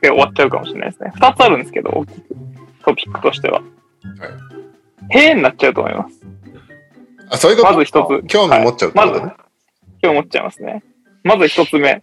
[0.00, 1.12] で終わっちゃうかもしれないですね。
[1.16, 2.22] 2つあるんですけど、大きく。
[2.84, 3.62] トピックとしては。
[5.10, 6.20] 変になっちゃうと思います。
[7.30, 7.72] あ、そういうこと？
[7.72, 8.26] まず一つ。
[8.26, 9.34] 興味持っちゃうってまずことね。、
[10.02, 10.82] 今日持っちゃいますね。
[11.24, 12.02] まず一つ目。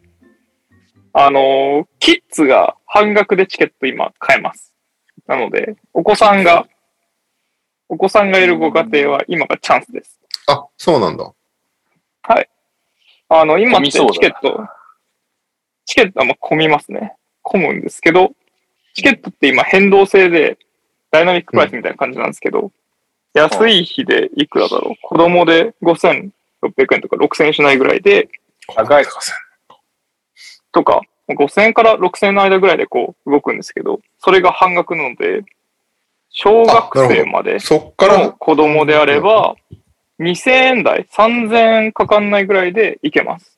[1.13, 4.73] あのーキッズが半額でチケット今買えます。
[5.27, 6.67] なので、お子さんが、
[7.89, 10.19] お子さんがいるご家庭は今がチャンスです。
[10.47, 11.33] あ、そうなんだ。
[13.27, 14.67] あの、今ってチケット、
[15.85, 17.15] チケットはまあ混みますね。
[17.41, 18.33] 混むんですけど、
[18.93, 20.59] チケットって今変動制で、
[21.09, 22.71] ダイナミックプライスみたいな感じなんですけど、
[23.35, 24.95] 安い日でいくらだろう？
[25.01, 26.31] 子供で5600
[26.95, 28.29] 円とか6000円しないぐらいで、
[28.75, 29.05] 高い
[30.71, 35.43] とか、5000円から6000円の間ぐらいでこう動くんですけど、それが半額なので、
[36.29, 39.55] 小学生までそっからの子供であれば、
[40.19, 43.57] 2000円台、3000円かかんないぐらいでいけます。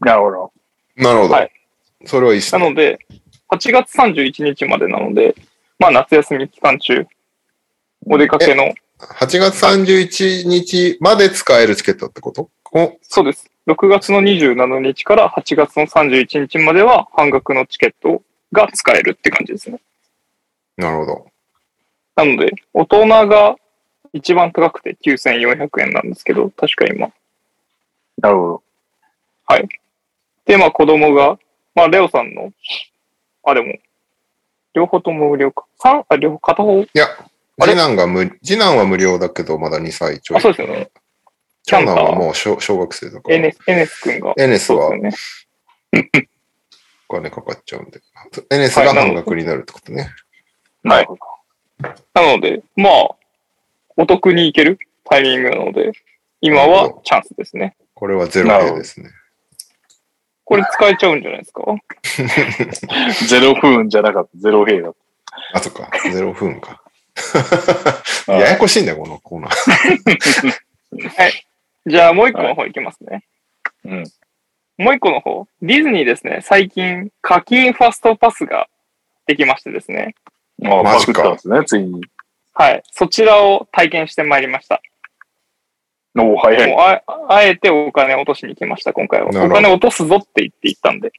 [0.00, 0.52] なるほど。
[0.96, 1.34] なるほど。
[1.34, 1.50] はい
[2.04, 2.60] それはいいっすね。
[2.60, 2.98] なので、
[3.48, 5.36] 8月31日までなので、
[5.78, 7.06] まあ夏休み期間中、
[8.06, 12.50] お出かけの、8月31日まで使えるチケットってこと？
[12.72, 13.50] おそうです。
[13.66, 18.22] 6月の27日から8月の31日までは半額のチケット
[18.52, 19.80] が使えるって感じですね。
[20.76, 21.26] なるほど。
[22.16, 23.56] なので、大人が
[24.12, 27.10] 一番高くて9400円なんですけど、確か今。
[28.18, 28.62] なるほど。
[30.44, 31.38] で、まあ子供が、
[31.74, 32.52] まあレオさんの、
[33.44, 33.74] あ、でも、
[34.74, 35.66] 両方とも無料か。
[35.78, 37.06] 三あ、両方、片方、いや、
[37.60, 40.38] 次男が無、次男は無料だけど、まだ2歳ちょい。
[40.38, 40.90] あ、そうですよね。
[41.64, 43.36] 長男はもう小小学生だから。
[43.36, 44.34] エネス、エネス君が。
[44.38, 45.46] エネスはそうです
[45.94, 46.28] よね。
[47.08, 48.00] お金かかっちゃうんで。
[48.50, 50.08] エネスが半額になるってことね。
[50.82, 51.88] なるほど。
[52.14, 53.08] なので、まあ、
[53.96, 55.92] お得に行けるタイミングなので、
[56.40, 57.76] 今はチャンスですね。
[57.94, 59.10] これはゼロ円ですね。
[60.44, 61.62] これ使えちゃうんじゃないですか？
[63.28, 64.30] ゼロ分じゃなかった。
[64.38, 64.94] ゼロ兵だっ
[65.54, 65.88] あ、そっか。
[66.10, 66.81] ゼロ分か。
[68.26, 68.32] た。
[68.32, 70.52] ややこしいんだよ、このコーナー。
[71.86, 73.24] じゃあもう一個の方いきますね。
[73.84, 74.04] うん。
[74.78, 75.46] もう一個の方。
[75.60, 78.68] ディズニーですね、最近課金ファストパスが
[79.26, 80.14] できましてですね。
[80.58, 82.02] まあ、マジかったんですね、ついに。
[82.54, 82.82] はい。
[82.92, 84.80] そちらを体験してまいりました。
[86.18, 86.70] おお、早い。
[86.70, 89.28] もうああえてお金を落としに来ました、今回は。
[89.28, 91.12] お金落とすぞって言って行ったんで。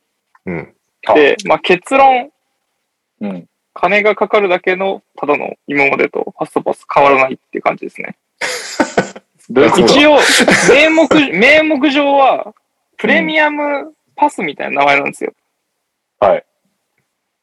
[0.45, 0.75] うん。
[1.15, 2.31] で、まあ結論、
[3.21, 3.47] うん。
[3.73, 8.15] 金がかかるだけの、ただの今までとファストパス変わらないっていう感じですね。
[9.77, 10.19] 一応、
[10.69, 12.53] 名目、 名目上は、
[12.97, 15.33] プレミアムパスみたいな名前なんですよ。
[16.19, 16.45] はい。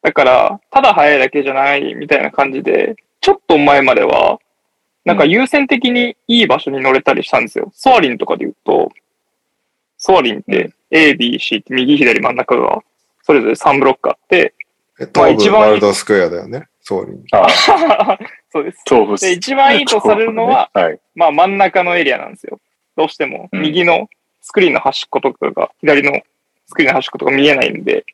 [0.03, 4.39] だから、ただ早いだけじゃないみたいな感じで、ちょっと前までは、
[5.05, 7.71] なんか優先的にいい場所に乗れたりしたんですよ。
[7.75, 8.91] ソアリンとかで言うと、
[9.99, 12.83] ソアリンっうて A、B、C って右左真ん中が、
[13.23, 14.60] それぞれ3ブロックあって、え
[15.07, 16.69] 東武まあ一番ワールドスクエアだよね。
[16.83, 17.13] 総理。
[17.33, 18.19] ああ、
[18.51, 18.85] そうです。
[18.91, 21.01] 豆腐っすで、一番いいとされるのは、 はい。
[21.15, 22.61] まあ真ん中のエリアなんですよ。
[22.97, 24.09] どうしても、うん右の
[24.43, 26.21] スクリーンの端っことかが、左の
[26.67, 28.05] スクリーンの端っことか見えないんで、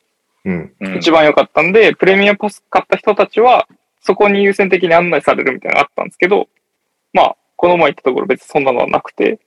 [0.45, 0.73] うん。
[0.79, 3.67] うん一番良かったんで、プレミアムパス買った人たちは、
[4.01, 6.47] そこに優先的に案内されるみたいなのがあったんですけど、
[7.13, 9.39] まあ、この前行ったところ別にそんなのはなくて、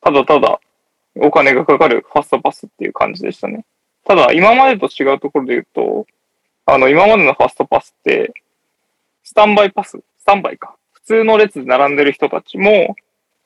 [0.00, 0.58] ただただ
[1.16, 3.64] お金がかかるファストパスっていう感じでしたね。
[4.04, 6.06] ただ、今までと違うところで言うと、
[6.66, 8.32] あの、今までのファストパスって、
[9.24, 10.76] スタンバイパス、スタンバイか。
[10.92, 12.96] 普通の列で並んでる人たちも、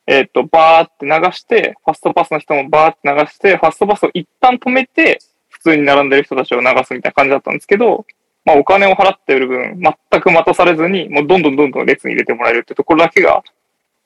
[0.06, 5.18] えっ、と、バーって流して、ファストパスの人もバーって流して、ファストパスを一旦止めて、
[5.48, 8.06] 普通に並んでる人たちを流すみたいな感じだったんですけど、
[8.44, 13.42] まあお金を払っている分、全く待たされずに、もうどんどんどんどん列に入れてもらえるってところだけが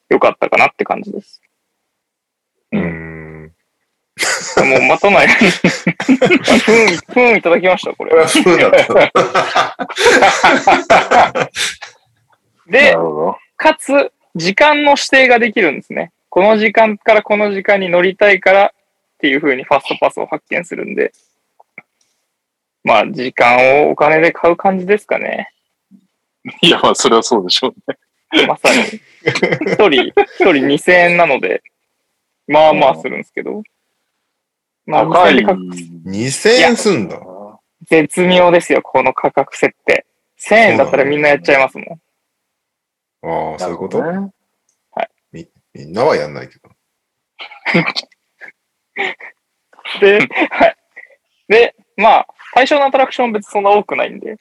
[0.09, 1.43] 良かったかなって感じです。
[2.73, 3.10] うん。
[4.65, 5.29] もう待たない。
[5.29, 8.29] ふん、ふんいただきました、これ。
[8.29, 8.95] そうだ った。
[11.33, 11.51] な
[12.67, 12.97] で。
[13.57, 16.13] かつ、時間の指定ができるんですね。
[16.29, 18.71] この時間からこの時間に乗りたいからっ
[19.19, 21.13] ていう風にファストパスを発見するんで、
[22.85, 25.53] まあ、時間をお金で買う感じですかね。
[26.63, 28.47] いや、まあ、それはそうでしょうね。
[28.47, 29.01] まさに。
[29.23, 31.63] 一人、一人2000円なので、
[32.47, 33.63] まあまあするんですけど。
[34.91, 35.59] まあ、高2000円いで買う
[36.07, 37.21] 2000円すんだ。
[37.83, 40.05] 絶妙ですよ、この価格設定。
[40.39, 41.87] 1000円だったらみんなやっちゃいますもん。
[43.53, 43.99] ああ、そういうこと？
[44.01, 44.33] なるほどね
[45.73, 46.69] みんなはやんないけど。
[50.01, 50.19] で、
[50.51, 50.77] はい。
[51.49, 54.37] で、まあ、対象のアトラクション別にそんな多くないんで、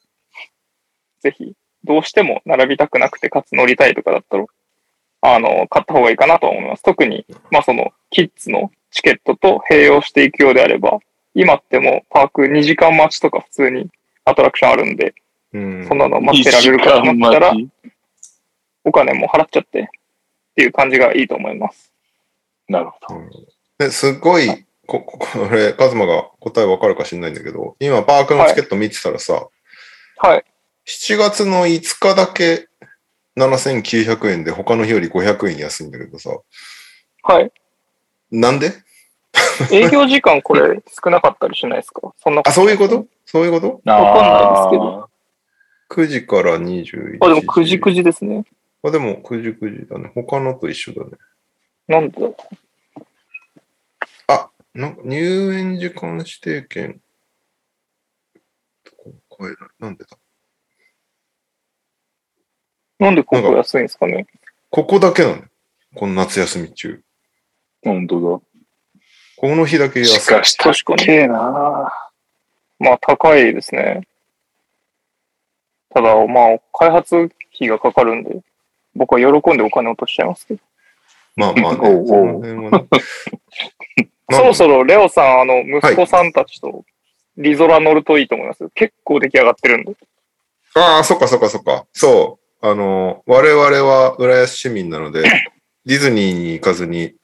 [1.22, 1.54] ぜひ、
[1.84, 4.46] どうしても並びたくなくて、かつ乗りたいとかだったら、
[5.22, 6.84] あの、買った方がいいかなとは思います。
[6.84, 11.00] 特に、まあその、キッズのチケットと併用していくようであれば、
[11.34, 13.90] 今ってもうパーク2時間待ちとか普通に
[14.26, 15.14] アトラクションあるんで、
[15.54, 15.88] うん。
[15.88, 17.54] そんなの待ってられるかと思ったら、
[18.84, 19.86] お金も払っちゃってっ
[20.56, 21.92] ていう感じがいいと思います。
[22.68, 23.86] なるほど。
[23.86, 29.48] ですごい、こ、ここれ、カズマが答えわかるか知んないんだけど、今パークのチケット見てたらさ、
[30.18, 30.44] はい。
[30.88, 32.68] 7月の5日だけ
[33.38, 36.32] 7900円で他の日より500円安いんだけどさ、
[37.24, 37.52] はい。
[38.32, 38.72] なんで？
[39.72, 42.14] 営業時間これ少なかったりしないですか？
[42.18, 43.06] そんなあ、そういうこと？
[43.26, 43.82] そういうこと？
[43.86, 47.18] わかんないですけど ?9 時から21時。
[47.22, 48.46] あ、でも9時9時ですね。
[48.84, 50.12] あ、でも9時9時だね。
[50.16, 51.12] 他のと一緒だね。
[51.88, 52.36] なんでだろ
[54.76, 57.02] なんか入園時間指定券。
[59.28, 60.18] これなんでだ？
[63.00, 64.28] うなんでここ安いんですかね？
[64.70, 65.44] ここだけなのよ
[65.96, 67.02] この夏休み中。
[67.84, 68.42] 本当
[69.38, 70.06] この日だけだ。
[70.06, 70.36] し安い。
[70.36, 71.94] かし、確かに高えな
[72.80, 74.02] まあ高いですね。
[75.94, 78.42] ただ、まあ開発費がかかるんで、
[78.96, 80.62] 僕は喜んでお金落としちゃいますけど。
[81.36, 81.80] まあまあね。
[81.82, 82.88] おうおうその辺はね
[84.32, 86.86] そろそろレオさん、あの、息子さんたちと
[87.38, 88.70] リゾラ乗るといいと思います。
[88.76, 89.96] 結構出来上がってるんで。
[90.76, 91.86] ああ、そっかそっかそっか。
[91.94, 92.68] そう。
[92.68, 95.24] あの、我々は浦安市民なので、
[95.86, 97.16] ディズニーに行かずに、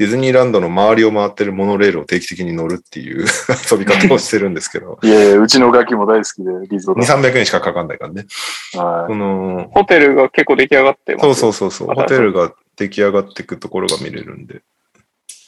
[0.00, 3.26] ディズニーランドの周りを回ってるモノレールを定期的に乗るっていう
[3.70, 7.04] 遊び方をしてるんですけど、 いやいや、うちのガキも大好きで、リゾ2、ラ。
[7.04, 8.24] 300円しかかかんないからね。
[8.72, 11.24] はこの、ホテルが結構出来上がってます。
[11.24, 14.58] そうそうそうそう、あホテルが出来上がっていくところが見れるんで、い。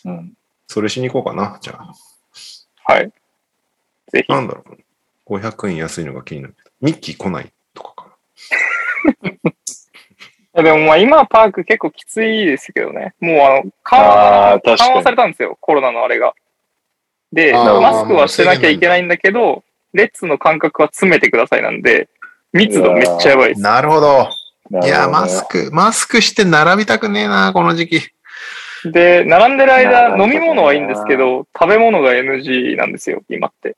[0.04, 0.34] うん。
[0.66, 1.94] それしに行こうかな、じゃあ。
[2.92, 3.10] はい。
[4.12, 4.30] ぜひ。
[4.30, 5.34] なんだろう。
[5.34, 6.70] 500円安いのが気になるけど。
[6.82, 8.16] ミッキー来ないとかか
[9.24, 9.40] い
[10.54, 13.14] やでもまあ今パーク結構きついですけどね。
[13.20, 15.56] もうあの、緩あ和緩和されたんですよ。
[15.60, 16.34] コロナのあれが。
[17.32, 19.64] で、マスクはしてなきゃいけないんだけど、
[19.94, 22.08] 列の間隔は詰めてくださいなんで、
[22.52, 23.62] 密度めっちゃやばいです。
[23.62, 24.28] なるほど。
[24.82, 25.70] いや、マスク。
[25.70, 28.00] ク、マスクして並びたくねえな、この時期。
[28.84, 33.76] で、並んでる間、飲み物はいいんですけど、食べ物が NG なんですよ、今って。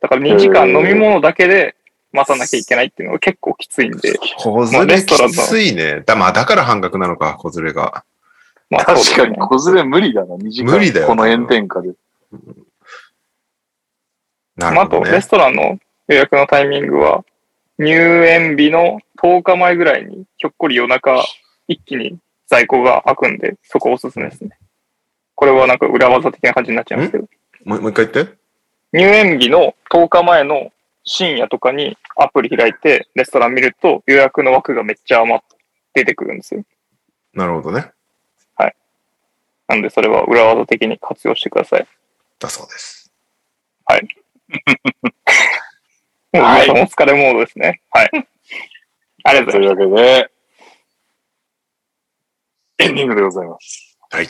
[0.00, 1.74] だから2時間飲み物だけで
[2.12, 6.02] 待たなきゃいけないっていうのが結構きついんで、小まあ連れきついね。
[6.06, 8.04] だ、まあ、だから半額なのか、小連れが。
[8.70, 10.72] まあ確かに、子連れ無理だな、2時間。
[10.72, 11.92] 無理だよこの炎天下で。
[14.56, 15.28] まあ、あと、なるほどねレス。
[15.28, 15.78] トランの
[16.08, 17.24] 予約のタイミングは、
[17.78, 21.22] 入園日の10日前ぐらいに、ひょっこり夜中、
[21.68, 22.18] 一気に
[22.48, 24.58] 在庫が開くんで、そこおすすめですね。
[25.34, 27.28] これはなんか裏技的な感じになっちゃいますけど、
[27.64, 28.34] もうもう一回言って。
[28.92, 30.72] 入園日の10日前の
[31.08, 35.56] 深夜とかにアプリ開いて、レストラン見ると予約の枠がめっちゃ余って
[35.94, 36.62] 出てくるんですよ。
[37.34, 37.92] なるほどね。
[39.68, 41.86] なんで、それは裏技的に活用してください。
[42.38, 43.12] だそうです。
[46.32, 47.82] もう皆さんお疲れモードですね。
[47.90, 48.10] はい。
[49.24, 49.84] ありがととうございます。
[49.84, 50.24] いうわけ
[52.78, 53.98] で、エンディングでございます。
[54.10, 54.28] はい。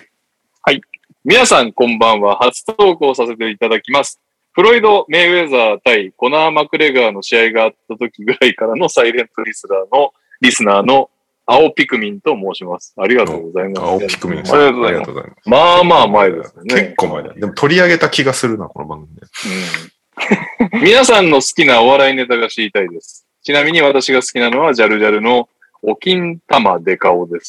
[0.63, 0.81] はい。
[1.25, 2.37] 皆さんこんばんは。
[2.39, 4.21] 初投稿させていただきます。
[4.59, 11.11] フロイド・メイウェザー対コナー・マクレガーの試合があった時ぐらいからのサイレントリスナーの、リスナーの
[11.47, 12.93] 青ピクミンと申します。
[12.99, 13.83] ありがとうございます。
[13.83, 15.49] 青ピクミンありがとうございますありがとうございます。
[15.49, 16.75] まあまあ前ですよね。
[16.75, 17.35] 結構前だ。
[17.35, 19.23] でも取り上げた気がするな、この番組で。
[19.23, 23.29] うん 皆さんの好きなお笑いネタが知りたいです。
[23.45, 25.49] ちなみに私が好きなのはジャルジャルの
[25.83, 27.49] お金玉デカオです。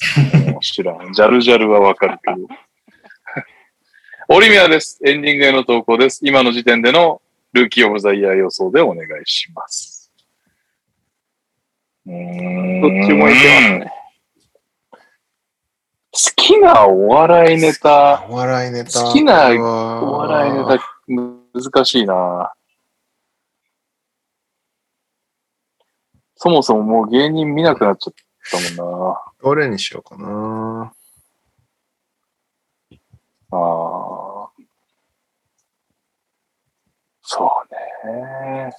[0.61, 1.11] 知らん。
[1.11, 2.47] ジャルジャルはわかるけど。
[4.31, 4.99] オリミアです。
[5.03, 6.19] エンディングへの投稿です。
[6.23, 7.19] 今の時点での
[7.51, 10.13] ルーキーオブザイヤー予想でお願いします。
[12.05, 13.91] うーんどっちもいけますね。
[16.11, 19.01] 好きなお笑いネタ、お笑いネタ。
[19.01, 20.79] 好きなおお笑いネタ、
[21.55, 22.53] 難しいな
[26.35, 28.13] そもそももう芸人見なくなっちゃっ
[28.51, 30.93] たもんなどれにしようかな。
[33.51, 33.98] ああ。
[37.31, 38.71] そうね。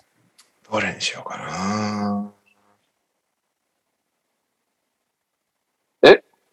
[0.68, 2.32] どれにしようかな。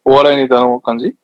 [0.05, 1.15] お笑いネタの感じ？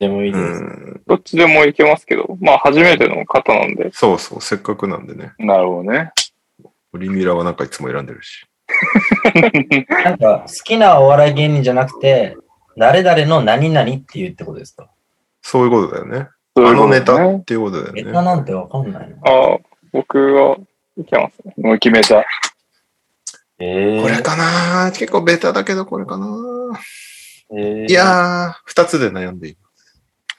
[0.00, 0.60] でもいいうです。
[0.60, 1.02] ん。
[1.06, 5.32] どっちでもいけますけど、まあ初めての方なんで、そうそう、せっかくなんでね。
[5.38, 6.10] なるほどね。
[6.92, 8.44] オリミラはなんかいつも選んでるし。
[10.04, 12.36] なんか、好きなお笑い芸人じゃなくて、
[12.76, 14.90] 誰々の何々っていうってことですか？
[15.42, 16.28] そういうことだよね。
[16.60, 18.24] そういあのネタっていうことだよネタね。
[18.26, 19.16] なんてわかんないな。
[19.24, 19.58] ああ、
[19.92, 20.56] 僕は
[20.98, 21.54] いけますね。
[21.58, 22.24] もう決めた。
[23.58, 26.26] えこれかな結構ベタだけどこれかな
[27.56, 29.58] えいやー、二つで悩んでいる。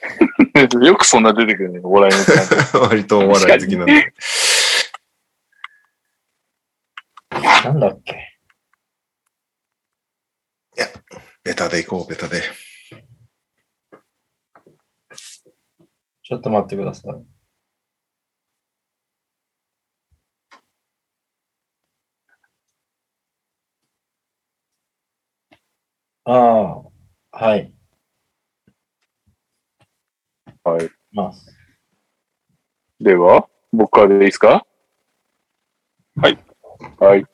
[0.85, 2.25] よくそんな出てくるね、お笑いネ
[2.71, 2.79] タ。
[2.81, 4.13] 割とお笑い好きなんで。
[7.63, 8.27] なんだっけ？
[11.43, 12.41] ベタでいこう、ベタで。
[16.31, 17.13] ちょっと待ってください。
[26.23, 26.75] ああ、
[27.33, 27.73] はい。
[30.63, 30.89] はい。
[31.11, 31.53] ます。
[33.01, 34.65] では、僕からでいいですか？
[36.15, 36.39] はい。
[36.97, 37.25] はい。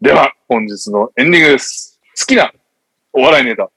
[0.00, 2.00] では、本日のエンディングです。
[2.18, 2.52] 好きな
[3.12, 3.70] お笑いネタ。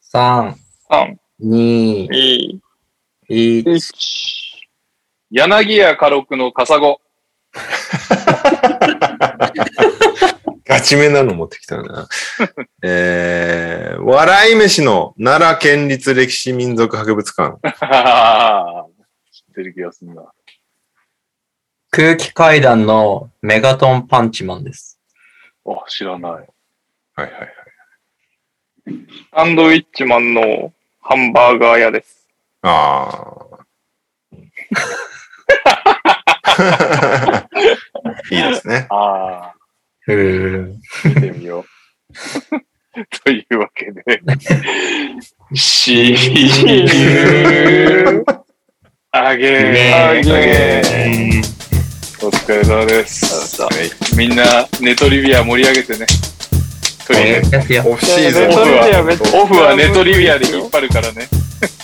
[0.00, 0.54] 3、
[0.88, 2.60] 3、2、2、
[3.28, 3.64] 1。
[3.64, 3.92] 1。
[5.30, 7.00] 柳家家禄のカサゴ。
[10.66, 12.08] ガチめなの持ってきたな。
[12.82, 17.58] えー、笑い飯の奈良県立歴史民族博物館。
[19.30, 20.32] 知ってる気がするな。
[21.90, 25.00] 空気階段のメガトンパンチマンです。
[25.66, 26.32] あ、知らない。
[26.32, 26.46] はい
[27.16, 27.54] はいはい。
[29.34, 32.23] サンドウィッチマンのハンバーガー屋です。
[32.66, 33.34] ああ。
[38.30, 38.86] いいですね。
[38.88, 39.54] ああ、
[40.00, 40.74] ふー。
[41.04, 41.64] 見てみよう。
[43.24, 44.02] というわけで、
[45.54, 48.24] しー
[49.10, 51.42] あげー、あげー。
[52.26, 53.60] お疲れ様です。
[53.60, 53.72] はい
[54.16, 56.06] みんな、ネトリビア盛り上げてね。
[57.06, 57.84] とりあえずですよ。
[57.86, 61.28] オフシーズンオフはネトリビアで引っ張るからね。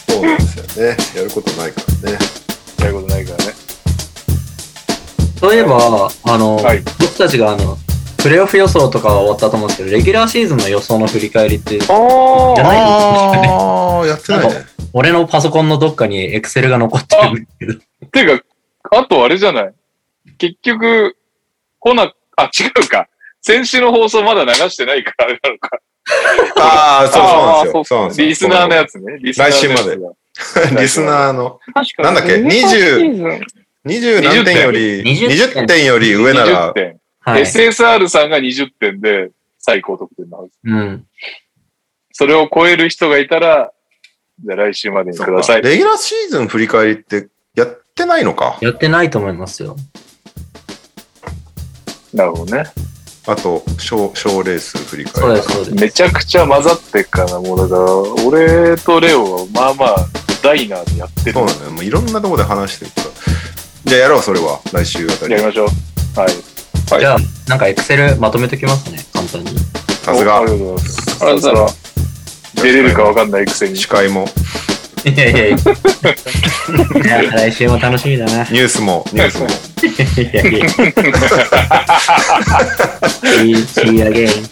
[0.08, 0.96] そうなんですよね。
[1.16, 2.18] やることないからね。
[2.80, 3.52] やることないからね。
[5.38, 7.78] そういえば、あの、はい僕たちがあの、
[8.18, 14.64] プレイオフ予想とかは終わったと思うんですけど、レギュラーシーズンの予想の振り返りって、あじゃないああ、やってないね。
[14.92, 17.74] 俺のパソコンのどっかにエクセルが残ってるんだけど。
[18.10, 18.44] ていうか、
[18.98, 19.74] あとあれじゃない？
[20.36, 21.16] 結局、
[21.78, 23.08] 来な、あ、違うか。
[23.42, 25.78] 先週の放送まだ流してないからあれなのか。
[26.56, 27.78] ああ、そうそうなんですよ。
[27.78, 28.26] あーそうなんですよ。
[28.28, 29.18] リスナーのやつね。
[29.20, 29.74] リスナーのやつ来週ま
[30.76, 32.04] でリスナーの確かに。
[32.04, 32.32] なんだっけ？
[32.36, 33.40] レギュラーシーズン
[33.86, 37.00] 20何点より、20 20点より上な20ら、点。
[37.20, 37.42] はい。
[37.42, 40.52] SSR さんが20点で最高得点なはず。
[40.64, 41.06] うん。
[42.12, 43.72] それを超える人がいたら、
[44.44, 45.62] じゃあ来週までにください。
[45.62, 48.58] レギュラーシーズン振り返りってやってないのか。
[48.60, 49.76] やってないと思いますよ。
[52.12, 52.64] なるほどね。
[53.26, 55.20] あと、賞賞レース振り返り。
[55.20, 55.74] そうです、そうです。
[55.84, 57.40] めちゃくちゃ混ざってっかな。
[57.40, 57.92] もうだから、
[58.26, 60.06] 俺とレオはまあまあ、
[60.42, 61.32] ダイナーでやってる。
[61.32, 61.70] そうなんだよ。
[61.72, 63.10] もういろんなとこで話してるから。
[63.84, 64.60] じゃあやろう、それは。
[64.72, 65.44] 来週あたりやり。
[65.46, 65.66] ましょう。
[66.18, 66.26] はい。
[66.26, 67.18] はいじゃあ、
[67.48, 69.50] なんかエクセルまとめときますね、簡単に。
[70.02, 70.52] さすがおあり。
[70.52, 71.00] がとうございます。
[71.00, 71.90] ありがとうございます
[72.54, 73.76] 出れるかわかんないくせに。
[73.76, 74.26] 司会も、
[75.04, 75.56] いやいやいや。
[75.56, 75.60] い
[77.24, 78.42] や来週も楽しみだな。
[78.44, 79.46] いニュースも、ニュースも。
[80.32, 80.66] やいや。
[83.66, 84.48] See you again.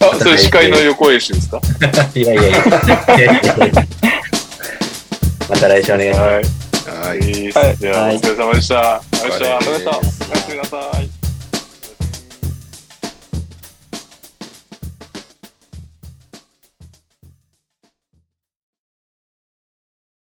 [0.00, 1.60] あ、それ司会の横演習ですか？
[2.14, 2.50] いやいやいや。
[2.50, 3.86] いやいやいや
[5.48, 6.56] また来週お願いします。
[6.86, 7.18] はい。
[7.52, 7.76] はい。
[7.76, 8.96] じゃあ、お疲れ様でした。
[8.96, 9.90] ありがとうございました。
[9.90, 11.15] おやすみなさい。